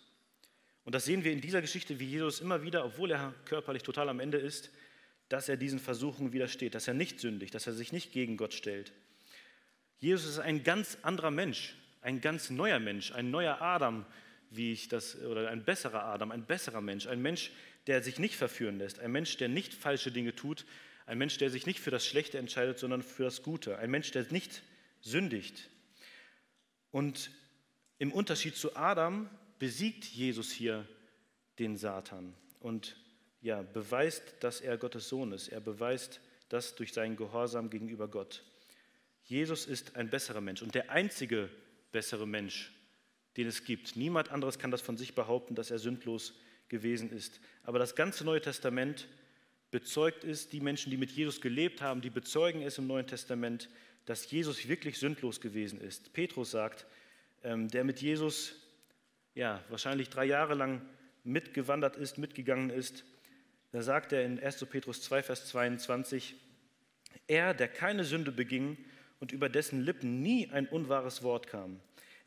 Und 0.84 0.94
das 0.94 1.06
sehen 1.06 1.24
wir 1.24 1.32
in 1.32 1.40
dieser 1.40 1.62
Geschichte, 1.62 1.98
wie 2.00 2.06
Jesus 2.06 2.40
immer 2.40 2.64
wieder, 2.64 2.84
obwohl 2.84 3.12
er 3.12 3.32
körperlich 3.46 3.82
total 3.82 4.10
am 4.10 4.20
Ende 4.20 4.36
ist, 4.36 4.70
dass 5.32 5.48
er 5.48 5.56
diesen 5.56 5.78
Versuchungen 5.78 6.34
widersteht, 6.34 6.74
dass 6.74 6.88
er 6.88 6.92
nicht 6.92 7.18
sündigt, 7.18 7.54
dass 7.54 7.66
er 7.66 7.72
sich 7.72 7.90
nicht 7.90 8.12
gegen 8.12 8.36
Gott 8.36 8.52
stellt. 8.52 8.92
Jesus 9.98 10.26
ist 10.26 10.38
ein 10.38 10.62
ganz 10.62 10.98
anderer 11.00 11.30
Mensch, 11.30 11.74
ein 12.02 12.20
ganz 12.20 12.50
neuer 12.50 12.78
Mensch, 12.78 13.12
ein 13.12 13.30
neuer 13.30 13.62
Adam, 13.62 14.04
wie 14.50 14.72
ich 14.72 14.88
das, 14.88 15.16
oder 15.22 15.48
ein 15.48 15.64
besserer 15.64 16.04
Adam, 16.04 16.32
ein 16.32 16.44
besserer 16.44 16.82
Mensch, 16.82 17.06
ein 17.06 17.22
Mensch, 17.22 17.50
der 17.86 18.02
sich 18.02 18.18
nicht 18.18 18.36
verführen 18.36 18.76
lässt, 18.76 19.00
ein 19.00 19.10
Mensch, 19.10 19.38
der 19.38 19.48
nicht 19.48 19.72
falsche 19.72 20.12
Dinge 20.12 20.34
tut, 20.34 20.66
ein 21.06 21.16
Mensch, 21.16 21.38
der 21.38 21.48
sich 21.48 21.64
nicht 21.64 21.80
für 21.80 21.90
das 21.90 22.06
Schlechte 22.06 22.36
entscheidet, 22.36 22.78
sondern 22.78 23.02
für 23.02 23.24
das 23.24 23.42
Gute, 23.42 23.78
ein 23.78 23.90
Mensch, 23.90 24.10
der 24.10 24.30
nicht 24.30 24.62
sündigt. 25.00 25.70
Und 26.90 27.30
im 27.98 28.12
Unterschied 28.12 28.54
zu 28.54 28.76
Adam 28.76 29.30
besiegt 29.58 30.04
Jesus 30.04 30.52
hier 30.52 30.86
den 31.58 31.78
Satan. 31.78 32.34
Und 32.60 32.96
ja, 33.42 33.62
beweist, 33.62 34.22
dass 34.40 34.60
er 34.60 34.78
Gottes 34.78 35.08
Sohn 35.08 35.32
ist. 35.32 35.48
Er 35.48 35.60
beweist, 35.60 36.20
das 36.48 36.74
durch 36.74 36.92
seinen 36.92 37.16
Gehorsam 37.16 37.70
gegenüber 37.70 38.08
Gott. 38.08 38.42
Jesus 39.24 39.66
ist 39.66 39.96
ein 39.96 40.10
besserer 40.10 40.40
Mensch 40.40 40.62
und 40.62 40.74
der 40.74 40.90
einzige 40.90 41.48
bessere 41.90 42.26
Mensch, 42.26 42.72
den 43.36 43.46
es 43.46 43.64
gibt. 43.64 43.96
Niemand 43.96 44.30
anderes 44.30 44.58
kann 44.58 44.70
das 44.70 44.80
von 44.80 44.96
sich 44.96 45.14
behaupten, 45.14 45.54
dass 45.54 45.70
er 45.70 45.78
sündlos 45.78 46.34
gewesen 46.68 47.10
ist. 47.10 47.40
Aber 47.64 47.78
das 47.78 47.94
ganze 47.94 48.24
Neue 48.24 48.40
Testament 48.40 49.08
bezeugt 49.70 50.24
es, 50.24 50.48
die 50.48 50.60
Menschen, 50.60 50.90
die 50.90 50.96
mit 50.96 51.10
Jesus 51.10 51.40
gelebt 51.40 51.80
haben, 51.80 52.00
die 52.00 52.10
bezeugen 52.10 52.62
es 52.62 52.78
im 52.78 52.86
Neuen 52.86 53.06
Testament, 53.06 53.68
dass 54.04 54.30
Jesus 54.30 54.68
wirklich 54.68 54.98
sündlos 54.98 55.40
gewesen 55.40 55.80
ist. 55.80 56.12
Petrus 56.12 56.50
sagt, 56.50 56.86
ähm, 57.42 57.68
der 57.68 57.84
mit 57.84 58.00
Jesus 58.00 58.54
ja, 59.34 59.64
wahrscheinlich 59.68 60.10
drei 60.10 60.26
Jahre 60.26 60.54
lang 60.54 60.82
mitgewandert 61.24 61.96
ist, 61.96 62.18
mitgegangen 62.18 62.70
ist, 62.70 63.04
da 63.72 63.82
sagt 63.82 64.12
er 64.12 64.24
in 64.24 64.38
1. 64.38 64.64
Petrus 64.66 65.02
2, 65.02 65.22
Vers 65.22 65.46
22, 65.46 66.36
er, 67.26 67.54
der 67.54 67.68
keine 67.68 68.04
Sünde 68.04 68.30
beging 68.30 68.76
und 69.18 69.32
über 69.32 69.48
dessen 69.48 69.80
Lippen 69.80 70.20
nie 70.22 70.50
ein 70.50 70.68
unwahres 70.68 71.22
Wort 71.22 71.46
kam, 71.46 71.80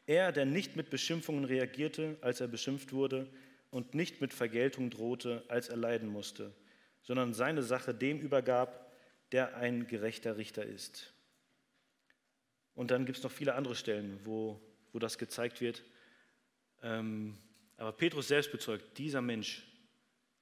er, 0.07 0.31
der 0.31 0.45
nicht 0.45 0.75
mit 0.75 0.89
Beschimpfungen 0.89 1.45
reagierte, 1.45 2.17
als 2.21 2.41
er 2.41 2.47
beschimpft 2.47 2.93
wurde, 2.93 3.27
und 3.71 3.93
nicht 3.93 4.21
mit 4.21 4.33
Vergeltung 4.33 4.89
drohte, 4.89 5.43
als 5.47 5.69
er 5.69 5.77
leiden 5.77 6.07
musste, 6.07 6.53
sondern 7.01 7.33
seine 7.33 7.61
Sache 7.61 7.93
dem 7.93 8.19
übergab, 8.19 8.91
der 9.31 9.57
ein 9.57 9.87
gerechter 9.87 10.37
Richter 10.37 10.65
ist. 10.65 11.13
Und 12.73 12.91
dann 12.91 13.05
gibt 13.05 13.17
es 13.17 13.23
noch 13.23 13.31
viele 13.31 13.55
andere 13.55 13.75
Stellen, 13.75 14.19
wo, 14.23 14.61
wo 14.93 14.99
das 14.99 15.17
gezeigt 15.17 15.61
wird. 15.61 15.83
Ähm, 16.83 17.37
aber 17.77 17.91
Petrus 17.91 18.29
selbst 18.29 18.51
bezeugt, 18.51 18.97
dieser 18.97 19.21
Mensch, 19.21 19.63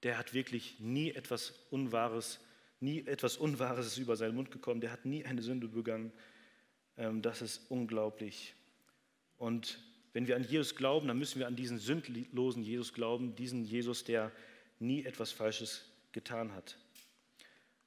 der 0.03 0.17
hat 0.17 0.33
wirklich 0.33 0.79
nie 0.79 1.11
etwas 1.11 1.53
Unwahres, 1.69 2.39
nie 2.79 3.05
etwas 3.07 3.37
Unwahres 3.37 3.97
über 3.97 4.15
seinen 4.15 4.35
Mund 4.35 4.51
gekommen, 4.51 4.81
der 4.81 4.91
hat 4.91 5.05
nie 5.05 5.25
eine 5.25 5.41
Sünde 5.41 5.67
begangen. 5.67 6.11
Ähm, 6.97 7.21
das 7.21 7.41
ist 7.41 7.61
unglaublich. 7.69 8.53
Und 9.37 9.79
wenn 10.13 10.27
wir 10.27 10.35
an 10.35 10.43
Jesus 10.43 10.75
glauben, 10.75 11.07
dann 11.07 11.17
müssen 11.17 11.39
wir 11.39 11.47
an 11.47 11.55
diesen 11.55 11.79
sündlosen 11.79 12.63
Jesus 12.63 12.93
glauben, 12.93 13.35
diesen 13.35 13.63
Jesus, 13.65 14.03
der 14.03 14.31
nie 14.79 15.03
etwas 15.05 15.31
Falsches 15.31 15.85
getan 16.11 16.53
hat. 16.53 16.77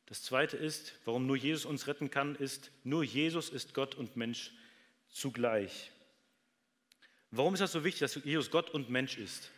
Das 0.06 0.22
Zweite 0.22 0.56
ist, 0.56 0.94
warum 1.04 1.26
nur 1.26 1.36
Jesus 1.36 1.64
uns 1.64 1.86
retten 1.86 2.10
kann, 2.10 2.36
ist, 2.36 2.70
nur 2.84 3.04
Jesus 3.04 3.48
ist 3.48 3.74
Gott 3.74 3.94
und 3.94 4.16
Mensch 4.16 4.52
zugleich. 5.10 5.90
Warum 7.30 7.54
ist 7.54 7.60
das 7.60 7.72
so 7.72 7.84
wichtig, 7.84 8.00
dass 8.00 8.14
Jesus 8.24 8.50
Gott 8.50 8.70
und 8.70 8.88
Mensch 8.88 9.18
ist? 9.18 9.50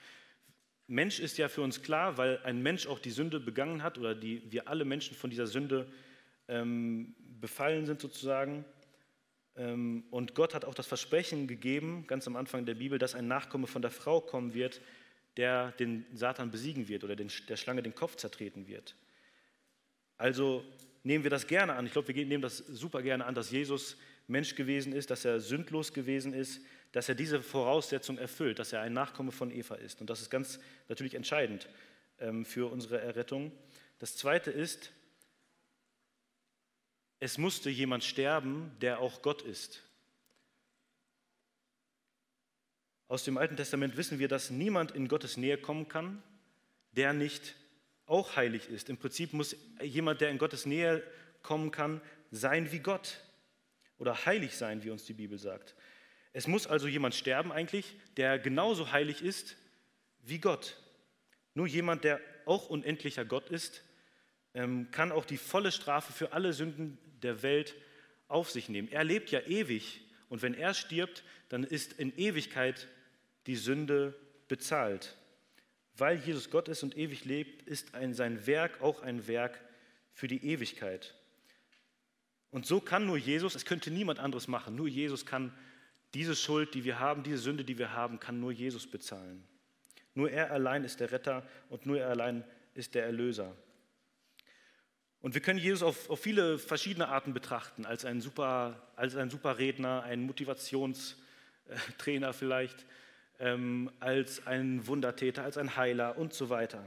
Mensch 0.89 1.21
ist 1.21 1.37
ja 1.37 1.49
für 1.49 1.61
uns 1.61 1.83
klar, 1.83 2.17
weil 2.17 2.39
ein 2.45 2.63
Mensch 2.63 2.87
auch 2.87 2.99
die 2.99 3.11
Sünde 3.11 3.41
begangen 3.41 3.83
hat 3.83 3.99
oder 3.99 4.15
die, 4.15 4.43
wir 4.51 4.69
alle 4.69 4.87
Menschen 4.87 5.15
von 5.15 5.29
dieser 5.29 5.47
Sünde 5.47 5.87
ähm, 6.49 7.15
befallen 7.41 7.85
sind 7.85 8.01
sozusagen. 8.01 8.65
Ähm, 9.55 10.05
und 10.11 10.35
Gott 10.35 10.55
hat 10.55 10.65
auch 10.65 10.75
das 10.75 10.87
Versprechen 10.87 11.47
gegeben, 11.47 12.07
ganz 12.07 12.27
am 12.27 12.37
Anfang 12.37 12.65
der 12.65 12.75
Bibel, 12.75 12.99
dass 12.99 13.15
ein 13.15 13.29
Nachkomme 13.29 13.67
von 13.67 13.83
der 13.83 13.91
Frau 13.91 14.23
kommen 14.23 14.55
wird, 14.55 14.81
der 15.37 15.73
den 15.73 16.07
Satan 16.15 16.51
besiegen 16.51 16.89
wird 16.89 17.05
oder 17.05 17.17
den, 17.17 17.31
der 17.49 17.57
Schlange 17.59 17.83
den 17.83 17.95
Kopf 17.95 18.17
zertreten 18.17 18.67
wird. 18.67 18.97
Also 20.17 20.65
nehmen 21.05 21.23
wir 21.23 21.31
das 21.31 21.47
gerne 21.47 21.75
an. 21.75 21.85
Ich 21.85 21.93
glaube, 21.93 22.09
wir 22.09 22.27
nehmen 22.27 22.43
das 22.43 22.57
super 22.57 23.03
gerne 23.03 23.27
an, 23.27 23.35
dass 23.35 23.51
Jesus 23.51 23.99
Mensch 24.27 24.55
gewesen 24.55 24.95
ist, 24.95 25.11
dass 25.11 25.27
er 25.27 25.39
sündlos 25.39 25.93
gewesen 25.93 26.33
ist, 26.33 26.63
dass 26.93 27.09
er 27.09 27.15
diese 27.15 27.43
Voraussetzung 27.43 28.19
erfüllt, 28.19 28.59
dass 28.59 28.73
er 28.73 28.81
ein 28.81 28.93
Nachkomme 28.93 29.33
von 29.33 29.51
Eva 29.51 29.75
ist. 29.75 30.01
Und 30.01 30.11
das 30.11 30.21
ist 30.21 30.31
ganz 30.31 30.59
natürlich 30.89 31.15
entscheidend 31.15 31.69
ähm, 32.19 32.45
für 32.45 32.71
unsere 32.71 33.01
Errettung. 33.01 33.53
Das 33.99 34.17
Zweite 34.17 34.51
ist, 34.51 34.93
es 37.21 37.37
musste 37.37 37.69
jemand 37.69 38.05
sterben, 38.05 38.71
der 38.81 39.01
auch 39.01 39.23
Gott 39.23 39.43
ist. 39.43 39.83
Aus 43.09 43.25
dem 43.25 43.39
Alten 43.39 43.57
Testament 43.57 43.97
wissen 43.97 44.19
wir, 44.19 44.29
dass 44.29 44.51
niemand 44.51 44.93
in 44.93 45.09
Gottes 45.09 45.37
Nähe 45.37 45.59
kommen 45.59 45.89
kann, 45.89 46.23
der 46.93 47.13
nicht 47.13 47.55
auch 48.07 48.37
heilig 48.37 48.69
ist. 48.69 48.89
Im 48.89 48.99
Prinzip 48.99 49.33
muss 49.33 49.57
jemand, 49.83 50.21
der 50.21 50.31
in 50.31 50.39
Gottes 50.39 50.67
Nähe 50.67 51.03
kommen 51.43 51.71
kann, 51.71 52.01
sein 52.31 52.71
wie 52.71 52.79
Gott 52.79 53.21
oder 53.99 54.27
heilig 54.27 54.57
sein, 54.57 54.85
wie 54.85 54.91
uns 54.91 55.05
die 55.05 55.15
Bibel 55.15 55.39
sagt. 55.39 55.75
Es 56.33 56.47
muss 56.47 56.67
also 56.67 56.89
jemand 56.89 57.15
sterben 57.15 57.53
eigentlich, 57.53 57.97
der 58.17 58.39
genauso 58.39 58.93
heilig 58.93 59.23
ist 59.23 59.57
wie 60.23 60.39
Gott. 60.39 60.77
Nur 61.55 61.67
jemand, 61.67 62.05
der 62.05 62.21
auch 62.45 62.69
unendlicher 62.69 63.25
Gott 63.25 63.49
ist, 63.51 63.83
ähm, 64.55 64.91
kann 64.91 65.13
auch 65.13 65.25
die 65.25 65.37
volle 65.37 65.73
Strafe 65.73 66.13
für 66.13 66.33
alle 66.33 66.53
Sünden 66.53 66.99
der 67.23 67.43
Welt 67.43 67.75
auf 68.29 68.51
sich 68.51 68.69
nehmen. 68.69 68.89
Er 68.89 69.05
lebt 69.05 69.31
ja 69.31 69.41
ewig 69.41 70.03
und 70.29 70.43
wenn 70.43 70.55
er 70.55 70.75
stirbt, 70.75 71.25
dann 71.49 71.65
ist 71.65 71.95
in 71.95 72.17
Ewigkeit 72.17 72.89
die 73.47 73.57
Sünde 73.57 74.15
bezahlt. 74.49 75.17
Weil 75.97 76.19
Jesus 76.19 76.51
Gott 76.51 76.69
ist 76.69 76.83
und 76.83 76.97
ewig 76.97 77.25
lebt, 77.25 77.63
ist 77.63 77.95
ein, 77.95 78.15
sein 78.15 78.47
Werk 78.47 78.81
auch 78.81 79.03
ein 79.03 79.27
Werk 79.27 79.61
für 80.13 80.29
die 80.29 80.45
Ewigkeit. 80.47 81.15
Und 82.51 82.67
so 82.67 82.81
kann 82.81 83.07
nur 83.07 83.17
Jesus, 83.17 83.55
es 83.55 83.65
könnte 83.65 83.91
niemand 83.91 84.19
anderes 84.19 84.49
machen, 84.49 84.77
nur 84.77 84.89
Jesus 84.89 85.27
kann 85.27 85.53
diese 86.15 86.35
Schuld, 86.35 86.75
die 86.75 86.85
wir 86.85 86.99
haben, 86.99 87.23
diese 87.23 87.39
Sünde, 87.39 87.65
die 87.65 87.79
wir 87.79 87.93
haben, 87.93 88.21
kann 88.21 88.41
nur 88.41 88.53
Jesus 88.53 88.87
bezahlen. 88.87 89.45
Nur 90.15 90.31
er 90.31 90.51
allein 90.51 90.85
ist 90.85 91.01
der 91.01 91.13
Retter 91.13 91.47
und 91.69 91.87
nur 91.87 91.99
er 91.99 92.09
allein 92.09 92.45
ist 92.75 92.95
der 92.95 93.05
Erlöser. 93.05 93.55
Und 95.21 95.35
wir 95.35 95.41
können 95.41 95.59
Jesus 95.59 95.83
auf, 95.83 96.11
auf 96.11 96.21
viele 96.21 96.59
verschiedene 96.59 97.09
Arten 97.09 97.35
betrachten, 97.35 97.85
als 97.85 98.05
ein 98.05 98.21
super, 98.21 98.89
als 98.97 99.17
ein 99.17 99.31
super 99.31 99.59
Redner, 99.59 100.05
ein 100.05 100.23
Motivationstrainer 100.23 102.33
vielleicht, 102.33 102.87
ähm, 103.41 103.91
als 104.01 104.47
ein 104.47 104.87
Wundertäter, 104.87 105.45
als 105.45 105.59
ein 105.59 105.77
Heiler 105.77 106.19
und 106.19 106.35
so 106.35 106.51
weiter. 106.51 106.85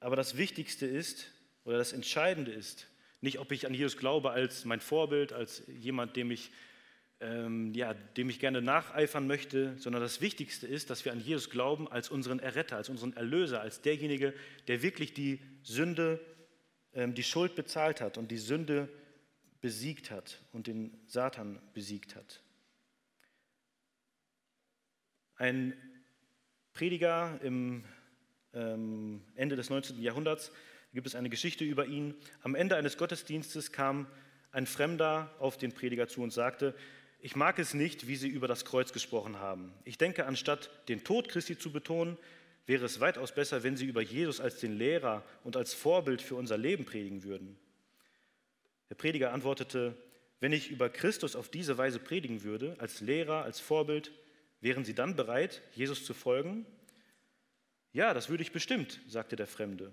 Aber 0.00 0.16
das 0.16 0.36
Wichtigste 0.36 0.86
ist, 0.86 1.32
oder 1.64 1.78
das 1.78 1.92
Entscheidende 1.92 2.52
ist, 2.52 2.88
nicht, 3.20 3.38
ob 3.38 3.50
ich 3.50 3.66
an 3.66 3.74
Jesus 3.74 3.96
glaube 3.96 4.30
als 4.30 4.64
mein 4.64 4.80
Vorbild, 4.80 5.32
als 5.32 5.62
jemand, 5.66 6.16
dem 6.16 6.30
ich, 6.30 6.50
ähm, 7.20 7.72
ja, 7.74 7.94
dem 7.94 8.28
ich 8.28 8.40
gerne 8.40 8.60
nacheifern 8.60 9.26
möchte, 9.26 9.76
sondern 9.78 10.02
das 10.02 10.20
Wichtigste 10.20 10.66
ist, 10.66 10.90
dass 10.90 11.04
wir 11.04 11.12
an 11.12 11.20
Jesus 11.20 11.50
glauben 11.50 11.88
als 11.90 12.10
unseren 12.10 12.40
Erretter, 12.40 12.76
als 12.76 12.88
unseren 12.88 13.14
Erlöser, 13.14 13.60
als 13.60 13.80
derjenige, 13.80 14.34
der 14.68 14.82
wirklich 14.82 15.14
die 15.14 15.40
Sünde 15.62 16.20
ähm, 16.92 17.14
die 17.14 17.22
Schuld 17.22 17.54
bezahlt 17.54 18.00
hat 18.00 18.18
und 18.18 18.30
die 18.30 18.38
Sünde 18.38 18.88
besiegt 19.60 20.10
hat 20.10 20.42
und 20.52 20.66
den 20.66 20.98
Satan 21.06 21.60
besiegt 21.72 22.16
hat. 22.16 22.42
Ein 25.36 25.74
Prediger 26.72 27.38
im 27.42 27.84
ähm, 28.52 29.22
Ende 29.34 29.56
des 29.56 29.70
19. 29.70 30.00
Jahrhunderts 30.02 30.52
gibt 30.92 31.06
es 31.06 31.14
eine 31.14 31.28
Geschichte 31.28 31.64
über 31.64 31.86
ihn. 31.86 32.14
Am 32.42 32.54
Ende 32.54 32.76
eines 32.76 32.96
Gottesdienstes 32.96 33.72
kam 33.72 34.06
ein 34.50 34.66
Fremder 34.66 35.34
auf 35.38 35.58
den 35.58 35.72
Prediger 35.72 36.08
zu 36.08 36.22
und 36.22 36.32
sagte, 36.32 36.74
ich 37.18 37.36
mag 37.36 37.58
es 37.58 37.74
nicht, 37.74 38.06
wie 38.06 38.16
Sie 38.16 38.28
über 38.28 38.48
das 38.48 38.64
Kreuz 38.64 38.92
gesprochen 38.92 39.38
haben. 39.38 39.72
Ich 39.84 39.98
denke, 39.98 40.26
anstatt 40.26 40.70
den 40.88 41.04
Tod 41.04 41.28
Christi 41.28 41.58
zu 41.58 41.72
betonen, 41.72 42.16
wäre 42.66 42.84
es 42.84 43.00
weitaus 43.00 43.32
besser, 43.32 43.62
wenn 43.62 43.76
Sie 43.76 43.86
über 43.86 44.02
Jesus 44.02 44.40
als 44.40 44.58
den 44.60 44.76
Lehrer 44.76 45.24
und 45.44 45.56
als 45.56 45.74
Vorbild 45.74 46.20
für 46.20 46.34
unser 46.34 46.58
Leben 46.58 46.84
predigen 46.84 47.22
würden. 47.22 47.56
Der 48.90 48.94
Prediger 48.94 49.32
antwortete, 49.32 49.96
wenn 50.40 50.52
ich 50.52 50.70
über 50.70 50.88
Christus 50.88 51.34
auf 51.34 51.48
diese 51.48 51.78
Weise 51.78 51.98
predigen 51.98 52.42
würde, 52.42 52.76
als 52.78 53.00
Lehrer, 53.00 53.42
als 53.42 53.60
Vorbild, 53.60 54.12
wären 54.60 54.84
Sie 54.84 54.94
dann 54.94 55.16
bereit, 55.16 55.62
Jesus 55.72 56.04
zu 56.04 56.14
folgen? 56.14 56.66
Ja, 57.92 58.12
das 58.12 58.28
würde 58.28 58.42
ich 58.42 58.52
bestimmt, 58.52 59.00
sagte 59.08 59.36
der 59.36 59.46
Fremde. 59.46 59.92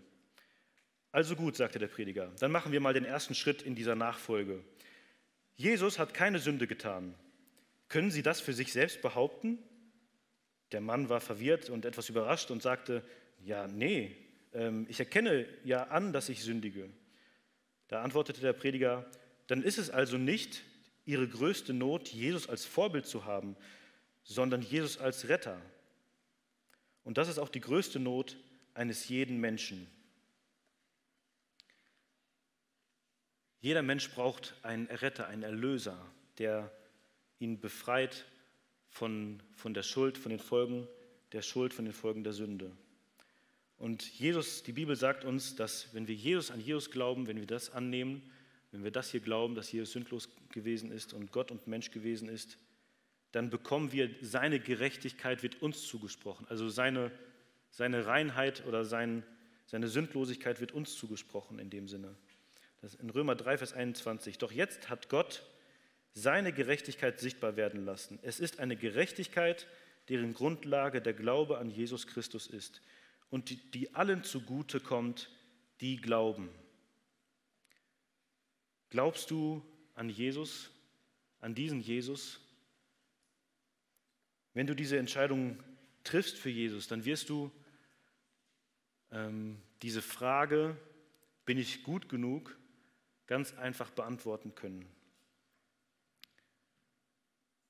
Also 1.11 1.35
gut, 1.35 1.55
sagte 1.55 1.79
der 1.79 1.87
Prediger, 1.87 2.31
dann 2.39 2.51
machen 2.51 2.71
wir 2.71 2.81
mal 2.81 2.93
den 2.93 3.05
ersten 3.05 3.35
Schritt 3.35 3.61
in 3.61 3.75
dieser 3.75 3.95
Nachfolge. 3.95 4.63
Jesus 5.55 5.99
hat 5.99 6.13
keine 6.13 6.39
Sünde 6.39 6.67
getan. 6.67 7.15
Können 7.89 8.11
Sie 8.11 8.23
das 8.23 8.41
für 8.41 8.53
sich 8.53 8.73
selbst 8.73 9.01
behaupten? 9.01 9.59
Der 10.71 10.81
Mann 10.81 11.09
war 11.09 11.21
verwirrt 11.21 11.69
und 11.69 11.85
etwas 11.85 12.09
überrascht 12.09 12.49
und 12.49 12.63
sagte, 12.63 13.03
ja, 13.43 13.67
nee, 13.67 14.15
ähm, 14.53 14.85
ich 14.89 14.99
erkenne 14.99 15.45
ja 15.63 15.83
an, 15.83 16.13
dass 16.13 16.29
ich 16.29 16.41
sündige. 16.41 16.89
Da 17.87 18.01
antwortete 18.01 18.41
der 18.41 18.53
Prediger, 18.53 19.05
dann 19.47 19.61
ist 19.61 19.77
es 19.77 19.89
also 19.89 20.17
nicht 20.17 20.63
Ihre 21.05 21.27
größte 21.27 21.73
Not, 21.73 22.07
Jesus 22.07 22.47
als 22.47 22.65
Vorbild 22.65 23.05
zu 23.05 23.25
haben, 23.25 23.55
sondern 24.23 24.61
Jesus 24.61 24.97
als 24.97 25.27
Retter. 25.27 25.61
Und 27.03 27.17
das 27.17 27.27
ist 27.27 27.37
auch 27.37 27.49
die 27.49 27.59
größte 27.59 27.99
Not 27.99 28.37
eines 28.73 29.09
jeden 29.09 29.39
Menschen. 29.39 29.87
Jeder 33.63 33.81
Mensch 33.81 34.09
braucht 34.09 34.55
einen 34.61 34.87
Retter, 34.87 35.27
einen 35.27 35.41
Erlöser, 35.41 35.97
der 36.37 36.69
ihn 37.39 37.61
befreit 37.61 38.25
von, 38.89 39.41
von 39.55 39.73
der 39.73 39.83
Schuld, 39.83 40.17
von 40.17 40.31
den 40.31 40.39
Folgen 40.39 40.85
der 41.31 41.41
Schuld, 41.41 41.73
von 41.73 41.85
den 41.85 41.93
Folgen 41.93 42.25
der 42.25 42.33
Sünde. 42.33 42.73
Und 43.77 44.03
Jesus, 44.19 44.63
die 44.63 44.73
Bibel 44.73 44.97
sagt 44.97 45.23
uns, 45.23 45.55
dass 45.55 45.93
wenn 45.93 46.09
wir 46.09 46.13
Jesus 46.13 46.51
an 46.51 46.59
Jesus 46.59 46.91
glauben, 46.91 47.25
wenn 47.25 47.39
wir 47.39 47.47
das 47.47 47.69
annehmen, 47.69 48.29
wenn 48.73 48.83
wir 48.83 48.91
das 48.91 49.11
hier 49.11 49.21
glauben, 49.21 49.55
dass 49.55 49.71
Jesus 49.71 49.93
sündlos 49.93 50.27
gewesen 50.51 50.91
ist 50.91 51.13
und 51.13 51.31
Gott 51.31 51.49
und 51.49 51.65
Mensch 51.65 51.89
gewesen 51.91 52.27
ist, 52.27 52.57
dann 53.31 53.49
bekommen 53.49 53.93
wir 53.93 54.09
seine 54.21 54.59
Gerechtigkeit, 54.59 55.41
wird 55.41 55.61
uns 55.61 55.87
zugesprochen. 55.87 56.45
Also 56.49 56.67
seine, 56.67 57.11
seine 57.71 58.07
Reinheit 58.07 58.65
oder 58.67 58.83
sein, 58.83 59.23
seine 59.67 59.87
Sündlosigkeit 59.87 60.59
wird 60.59 60.73
uns 60.73 60.97
zugesprochen 60.97 61.59
in 61.59 61.69
dem 61.69 61.87
Sinne. 61.87 62.13
Das 62.83 62.95
ist 62.95 62.99
in 62.99 63.09
Römer 63.09 63.35
3, 63.35 63.59
Vers 63.59 63.71
21. 63.71 64.39
Doch 64.39 64.51
jetzt 64.51 64.89
hat 64.89 65.07
Gott 65.07 65.45
seine 66.11 66.51
Gerechtigkeit 66.51 67.17
sichtbar 67.17 67.55
werden 67.55 67.85
lassen. 67.85 68.19
Es 68.23 68.41
ist 68.41 68.59
eine 68.59 68.75
Gerechtigkeit, 68.75 69.67
deren 70.09 70.33
Grundlage 70.33 71.01
der 71.01 71.13
Glaube 71.13 71.59
an 71.59 71.69
Jesus 71.69 72.07
Christus 72.07 72.45
ist 72.45 72.81
und 73.29 73.49
die, 73.49 73.55
die 73.71 73.95
allen 73.95 74.25
zugute 74.25 74.81
kommt, 74.81 75.29
die 75.79 75.95
glauben. 75.95 76.49
Glaubst 78.89 79.31
du 79.31 79.63
an 79.95 80.09
Jesus, 80.09 80.69
an 81.39 81.55
diesen 81.55 81.79
Jesus? 81.79 82.41
Wenn 84.53 84.67
du 84.67 84.75
diese 84.75 84.97
Entscheidung 84.97 85.57
triffst 86.03 86.35
für 86.35 86.49
Jesus, 86.49 86.89
dann 86.89 87.05
wirst 87.05 87.29
du 87.29 87.49
ähm, 89.09 89.61
diese 89.81 90.01
Frage, 90.01 90.75
bin 91.45 91.57
ich 91.57 91.83
gut 91.83 92.09
genug, 92.09 92.57
ganz 93.27 93.53
einfach 93.57 93.89
beantworten 93.89 94.55
können. 94.55 94.85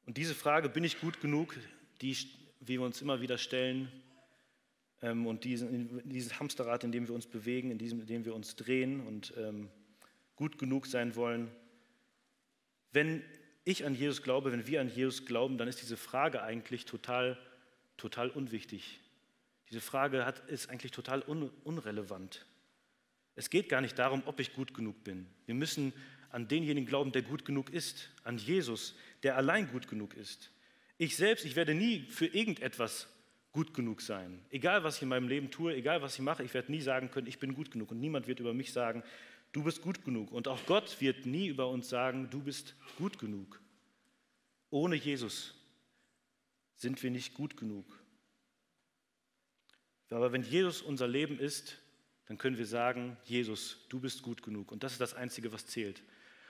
Und 0.05 0.17
diese 0.17 0.35
Frage, 0.35 0.69
bin 0.69 0.83
ich 0.83 0.99
gut 0.99 1.21
genug, 1.21 1.55
die, 2.01 2.17
wir 2.59 2.81
uns 2.81 3.01
immer 3.01 3.21
wieder 3.21 3.37
stellen, 3.37 3.91
ähm, 5.03 5.27
und 5.27 5.43
diesen, 5.43 6.01
dieses 6.09 6.39
Hamsterrad, 6.39 6.83
in 6.83 6.91
dem 6.91 7.07
wir 7.07 7.13
uns 7.13 7.27
bewegen, 7.27 7.69
in, 7.69 7.77
diesem, 7.77 7.99
in 7.99 8.07
dem 8.07 8.25
wir 8.25 8.33
uns 8.33 8.55
drehen 8.55 9.05
und 9.05 9.33
ähm, 9.37 9.69
gut 10.35 10.57
genug 10.57 10.87
sein 10.87 11.15
wollen. 11.15 11.51
Wenn 12.91 13.23
ich 13.65 13.85
an 13.85 13.95
Jesus 13.95 14.23
glaube, 14.23 14.51
wenn 14.51 14.65
wir 14.65 14.81
an 14.81 14.89
Jesus 14.89 15.25
glauben, 15.25 15.57
dann 15.57 15.67
ist 15.67 15.81
diese 15.81 15.97
Frage 15.97 16.41
eigentlich 16.41 16.85
total, 16.85 17.37
total 17.97 18.29
unwichtig. 18.29 18.99
Diese 19.69 19.81
Frage 19.81 20.25
hat, 20.25 20.39
ist 20.49 20.69
eigentlich 20.69 20.91
total 20.91 21.21
un, 21.21 21.49
unrelevant. 21.63 22.45
Es 23.35 23.49
geht 23.49 23.69
gar 23.69 23.81
nicht 23.81 23.97
darum, 23.97 24.23
ob 24.25 24.39
ich 24.39 24.53
gut 24.53 24.73
genug 24.73 25.03
bin. 25.03 25.27
Wir 25.45 25.55
müssen 25.55 25.93
an 26.29 26.47
denjenigen 26.47 26.87
glauben, 26.87 27.11
der 27.11 27.21
gut 27.21 27.45
genug 27.45 27.69
ist, 27.69 28.09
an 28.23 28.37
Jesus, 28.37 28.95
der 29.23 29.37
allein 29.37 29.67
gut 29.67 29.87
genug 29.87 30.15
ist. 30.15 30.51
Ich 30.97 31.15
selbst, 31.15 31.45
ich 31.45 31.55
werde 31.55 31.73
nie 31.73 32.01
für 32.09 32.27
irgendetwas 32.27 33.07
gut 33.51 33.73
genug 33.73 34.01
sein. 34.01 34.43
Egal, 34.49 34.83
was 34.83 34.97
ich 34.97 35.03
in 35.03 35.09
meinem 35.09 35.27
Leben 35.27 35.51
tue, 35.51 35.75
egal, 35.75 36.01
was 36.01 36.15
ich 36.15 36.21
mache, 36.21 36.43
ich 36.43 36.53
werde 36.53 36.71
nie 36.71 36.81
sagen 36.81 37.11
können, 37.11 37.27
ich 37.27 37.39
bin 37.39 37.53
gut 37.53 37.71
genug. 37.71 37.91
Und 37.91 37.99
niemand 37.99 38.27
wird 38.27 38.39
über 38.39 38.53
mich 38.53 38.73
sagen, 38.73 39.03
du 39.51 39.63
bist 39.63 39.81
gut 39.81 40.03
genug. 40.03 40.31
Und 40.31 40.47
auch 40.47 40.65
Gott 40.65 40.99
wird 41.01 41.25
nie 41.25 41.47
über 41.47 41.69
uns 41.69 41.89
sagen, 41.89 42.29
du 42.29 42.41
bist 42.41 42.75
gut 42.97 43.19
genug. 43.19 43.61
Ohne 44.69 44.95
Jesus 44.95 45.53
sind 46.75 47.01
wir 47.03 47.11
nicht 47.11 47.35
gut 47.35 47.57
genug. 47.57 47.85
Aber 50.09 50.31
wenn 50.31 50.43
Jesus 50.43 50.81
unser 50.81 51.07
Leben 51.07 51.39
ist, 51.39 51.77
dann 52.27 52.37
können 52.37 52.57
wir 52.57 52.65
sagen, 52.65 53.17
Jesus, 53.25 53.85
du 53.89 53.99
bist 53.99 54.21
gut 54.21 54.43
genug. 54.43 54.71
Und 54.71 54.83
das 54.83 54.93
ist 54.93 55.01
das 55.01 55.13
Einzige, 55.13 55.51
was 55.51 55.65
zählt. 55.65 56.01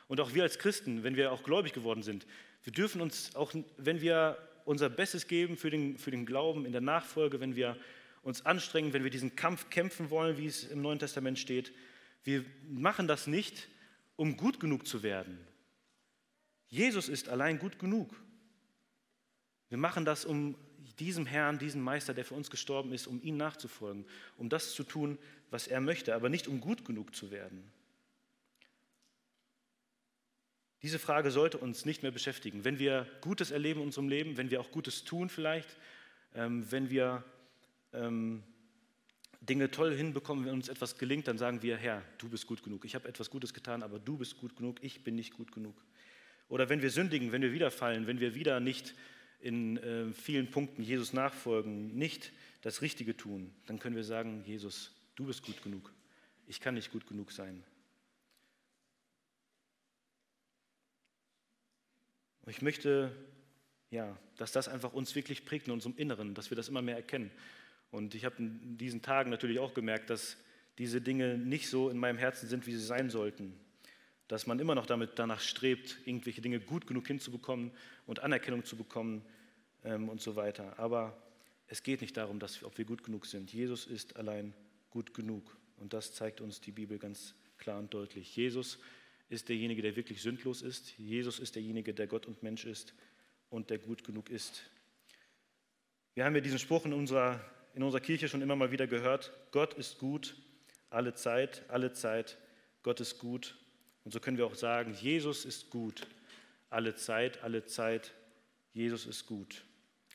Und 0.07 0.19
auch 0.19 0.34
wir 0.34 0.43
als 0.43 0.59
Christen, 0.59 1.03
wenn 1.03 1.15
wir 1.15 1.32
auch 1.32 1.43
gläubig 1.43 1.74
geworden 1.74 2.03
sind, 2.03 2.26
wir 2.63 2.74
dürfen 2.74 3.01
uns 3.01 3.36
auch, 3.36 3.53
wenn 3.78 4.01
wir 4.01 4.38
unser 4.65 4.89
Bestes 4.89 5.28
geben 5.28 5.57
für 5.57 5.69
den, 5.69 5.97
für 5.97 6.11
den 6.11 6.26
Glauben 6.26 6.65
in 6.65 6.71
der 6.71 6.82
Nachfolge, 6.82 7.39
wenn 7.39 7.55
wir 7.55 7.78
uns 8.21 8.45
anstrengen, 8.45 8.93
wenn 8.93 9.03
wir 9.03 9.11
diesen 9.11 9.36
Kampf 9.36 9.69
kämpfen 9.69 10.09
wollen, 10.09 10.38
wie 10.38 10.45
es 10.45 10.63
im 10.63 10.82
Neuen 10.82 10.99
Testament 10.99 11.39
steht, 11.39 11.74
wir 12.24 12.45
machen 12.69 13.07
das 13.07 13.28
nicht, 13.28 13.67
um 14.15 14.38
gut 14.38 14.59
genug 14.59 14.88
zu 14.88 15.03
werden. 15.03 15.38
Jesus 16.69 17.09
ist 17.09 17.28
allein 17.28 17.59
gut 17.59 17.80
genug. 17.80 18.15
Wir 19.69 19.78
machen 19.78 20.05
das, 20.05 20.24
um 20.24 20.55
diesem 20.99 21.26
Herrn, 21.26 21.59
diesem 21.59 21.82
Meister, 21.82 22.13
der 22.13 22.26
für 22.26 22.36
uns 22.36 22.49
gestorben 22.49 22.93
ist, 22.93 23.07
um 23.07 23.21
ihm 23.21 23.38
nachzufolgen, 23.38 24.05
um 24.38 24.49
das 24.49 24.74
zu 24.74 24.84
tun, 24.84 25.17
was 25.54 25.68
er 25.68 25.82
möchte, 25.82 26.16
aber 26.16 26.30
nicht 26.30 26.47
um 26.47 26.60
gut 26.60 26.84
genug 26.84 27.16
zu 27.16 27.30
werden. 27.30 27.64
Diese 30.82 30.97
Frage 30.97 31.30
sollte 31.30 31.60
uns 31.60 31.86
nicht 31.86 32.01
mehr 32.01 32.12
beschäftigen. 32.12 32.66
Wenn 32.66 32.80
wir 32.80 33.08
Gutes 33.22 33.51
erleben 33.51 33.82
in 33.82 33.86
unserem 33.86 34.10
Leben, 34.10 34.36
wenn 34.36 34.49
wir 34.49 34.60
auch 34.60 34.72
Gutes 34.72 35.04
tun 35.04 35.30
vielleicht, 35.30 35.78
ähm, 36.34 36.70
wenn 36.72 36.89
wir 36.89 37.24
ähm, 37.93 38.43
Dinge 39.41 39.70
toll 39.70 39.95
hinbekommen, 39.95 40.45
wenn 40.45 40.54
uns 40.56 40.70
etwas 40.70 40.97
gelingt, 40.97 41.28
dann 41.28 41.38
sagen 41.38 41.62
wir, 41.62 41.78
Herr, 41.78 42.01
du 42.18 42.30
bist 42.30 42.47
gut 42.47 42.64
genug. 42.64 42.84
Ich 42.84 42.95
habe 42.95 43.08
etwas 43.08 43.30
Gutes 43.30 43.54
getan, 43.54 43.84
aber 43.84 43.99
du 43.99 44.18
bist 44.18 44.38
gut 44.38 44.56
genug, 44.56 44.78
ich 44.82 45.04
bin 45.04 45.16
nicht 45.16 45.34
gut 45.34 45.51
genug. 45.51 45.76
Oder 46.49 46.68
wenn 46.68 46.82
wir 46.82 46.89
sündigen, 46.89 47.32
wenn 47.32 47.43
wir 47.43 47.54
wieder 47.54 47.70
fallen, 47.70 48.08
wenn 48.08 48.20
wir 48.20 48.34
wieder 48.34 48.60
nicht 48.60 48.95
in 49.39 49.78
äh, 49.78 50.12
vielen 50.14 50.49
Punkten 50.49 50.82
Jesus 50.82 51.14
nachfolgen, 51.14 51.95
nicht 51.95 52.32
das 52.62 52.82
Richtige 52.82 53.16
tun, 53.16 53.54
dann 53.68 53.78
können 53.78 53.95
wir 53.95 54.04
sagen, 54.04 54.43
Jesus, 54.45 54.93
du 55.16 55.26
bist 55.26 55.43
gut 55.43 55.61
genug. 55.64 55.91
Ich 56.47 56.59
kann 56.59 56.76
nicht 56.76 56.91
gut 56.91 57.07
genug 57.07 57.32
sein. 57.32 57.64
Und 62.41 62.51
ich 62.51 62.61
möchte, 62.61 63.16
ja, 63.89 64.18
dass 64.38 64.51
das 64.51 64.68
einfach 64.68 64.93
uns 64.93 65.16
wirklich 65.16 65.45
prägt 65.45 65.68
in 65.68 65.74
unserem 65.74 65.95
Inneren, 65.97 66.34
dass 66.34 66.49
wir 66.49 66.57
das 66.57 66.68
immer 66.68 66.82
mehr 66.82 66.97
erkennen. 66.97 67.32
Und 67.91 68.16
ich 68.16 68.26
habe 68.26 68.38
in 68.39 68.78
diesen 68.78 69.01
Tagen 69.01 69.30
natürlich 69.30 69.59
auch 69.59 69.74
gemerkt, 69.74 70.09
dass 70.09 70.38
diese 70.78 70.99
Dinge 70.99 71.38
nicht 71.38 71.70
so 71.70 71.89
in 71.89 71.97
meinem 71.97 72.18
Herzen 72.18 72.49
sind, 72.49 72.66
wie 72.68 72.74
sie 72.74 72.84
sein 72.84 73.09
sollten. 73.09 73.53
Dass 74.28 74.47
man 74.47 74.59
immer 74.59 74.76
noch 74.76 74.88
damit 74.88 75.11
danach 75.20 75.39
strebt, 75.39 75.99
irgendwelche 76.05 76.41
Dinge 76.41 76.59
gut 76.59 76.88
genug 76.88 77.07
hinzubekommen 77.07 77.72
und 78.07 78.22
Anerkennung 78.22 78.66
zu 78.66 78.76
bekommen 78.76 79.24
ähm, 79.84 80.09
und 80.09 80.22
so 80.22 80.36
weiter. 80.36 80.78
Aber 80.80 81.16
es 81.68 81.84
geht 81.84 82.01
nicht 82.01 82.18
darum, 82.18 82.39
dass, 82.39 82.64
ob 82.64 82.78
wir 82.78 82.86
gut 82.86 83.03
genug 83.03 83.26
sind. 83.26 83.53
Jesus 83.53 83.86
ist 83.86 84.16
allein 84.16 84.53
gut 84.94 85.14
genug. 85.16 85.58
Und 85.78 85.94
das 85.94 86.14
zeigt 86.14 86.39
uns 86.39 86.62
die 86.62 86.72
Bibel 86.72 87.00
ganz 87.00 87.34
klar 87.58 87.80
und 87.80 87.94
deutlich. 87.94 88.36
Jesus 88.36 88.78
ist 89.28 89.50
derjenige, 89.50 89.82
der 89.82 89.96
wirklich 89.96 90.22
sündlos 90.22 90.62
ist. 90.62 90.98
Jesus 91.00 91.39
ist 91.39 91.56
derjenige, 91.56 91.94
der 91.96 92.06
Gott 92.06 92.28
und 92.28 92.44
Mensch 92.44 92.64
ist 92.64 92.94
und 93.50 93.72
der 93.72 93.80
gut 93.80 94.04
genug 94.04 94.30
ist. 94.30 94.64
Wir 96.14 96.26
haben 96.26 96.36
ja 96.36 96.41
diesen 96.41 96.60
Spruch 96.60 96.86
in 96.86 96.94
unserer, 96.94 97.44
in 97.74 97.82
unserer 97.82 98.02
Kirche 98.02 98.28
schon 98.28 98.44
immer 98.44 98.56
mal 98.56 98.72
wieder 98.72 98.86
gehört. 98.86 99.34
Gott 99.52 99.74
ist 99.74 99.98
gut, 99.98 100.36
alle 100.91 101.16
Zeit, 101.16 101.64
alle 101.70 101.91
Zeit. 101.91 102.38
Gott 102.84 103.00
ist 103.00 103.18
gut. 103.18 103.58
Und 104.04 104.12
so 104.12 104.20
können 104.20 104.38
wir 104.38 104.46
auch 104.46 104.56
sagen, 104.56 104.94
Jesus 104.94 105.44
ist 105.44 105.72
gut, 105.72 106.06
alle 106.70 106.96
Zeit, 106.96 107.41
alle 107.41 107.66
Zeit. 107.66 108.14
Jesus 108.74 109.08
ist 109.08 109.26
gut. 109.26 109.64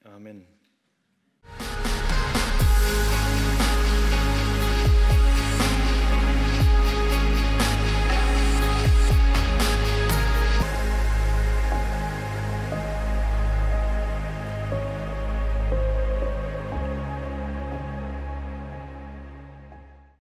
Amen. 0.04 0.57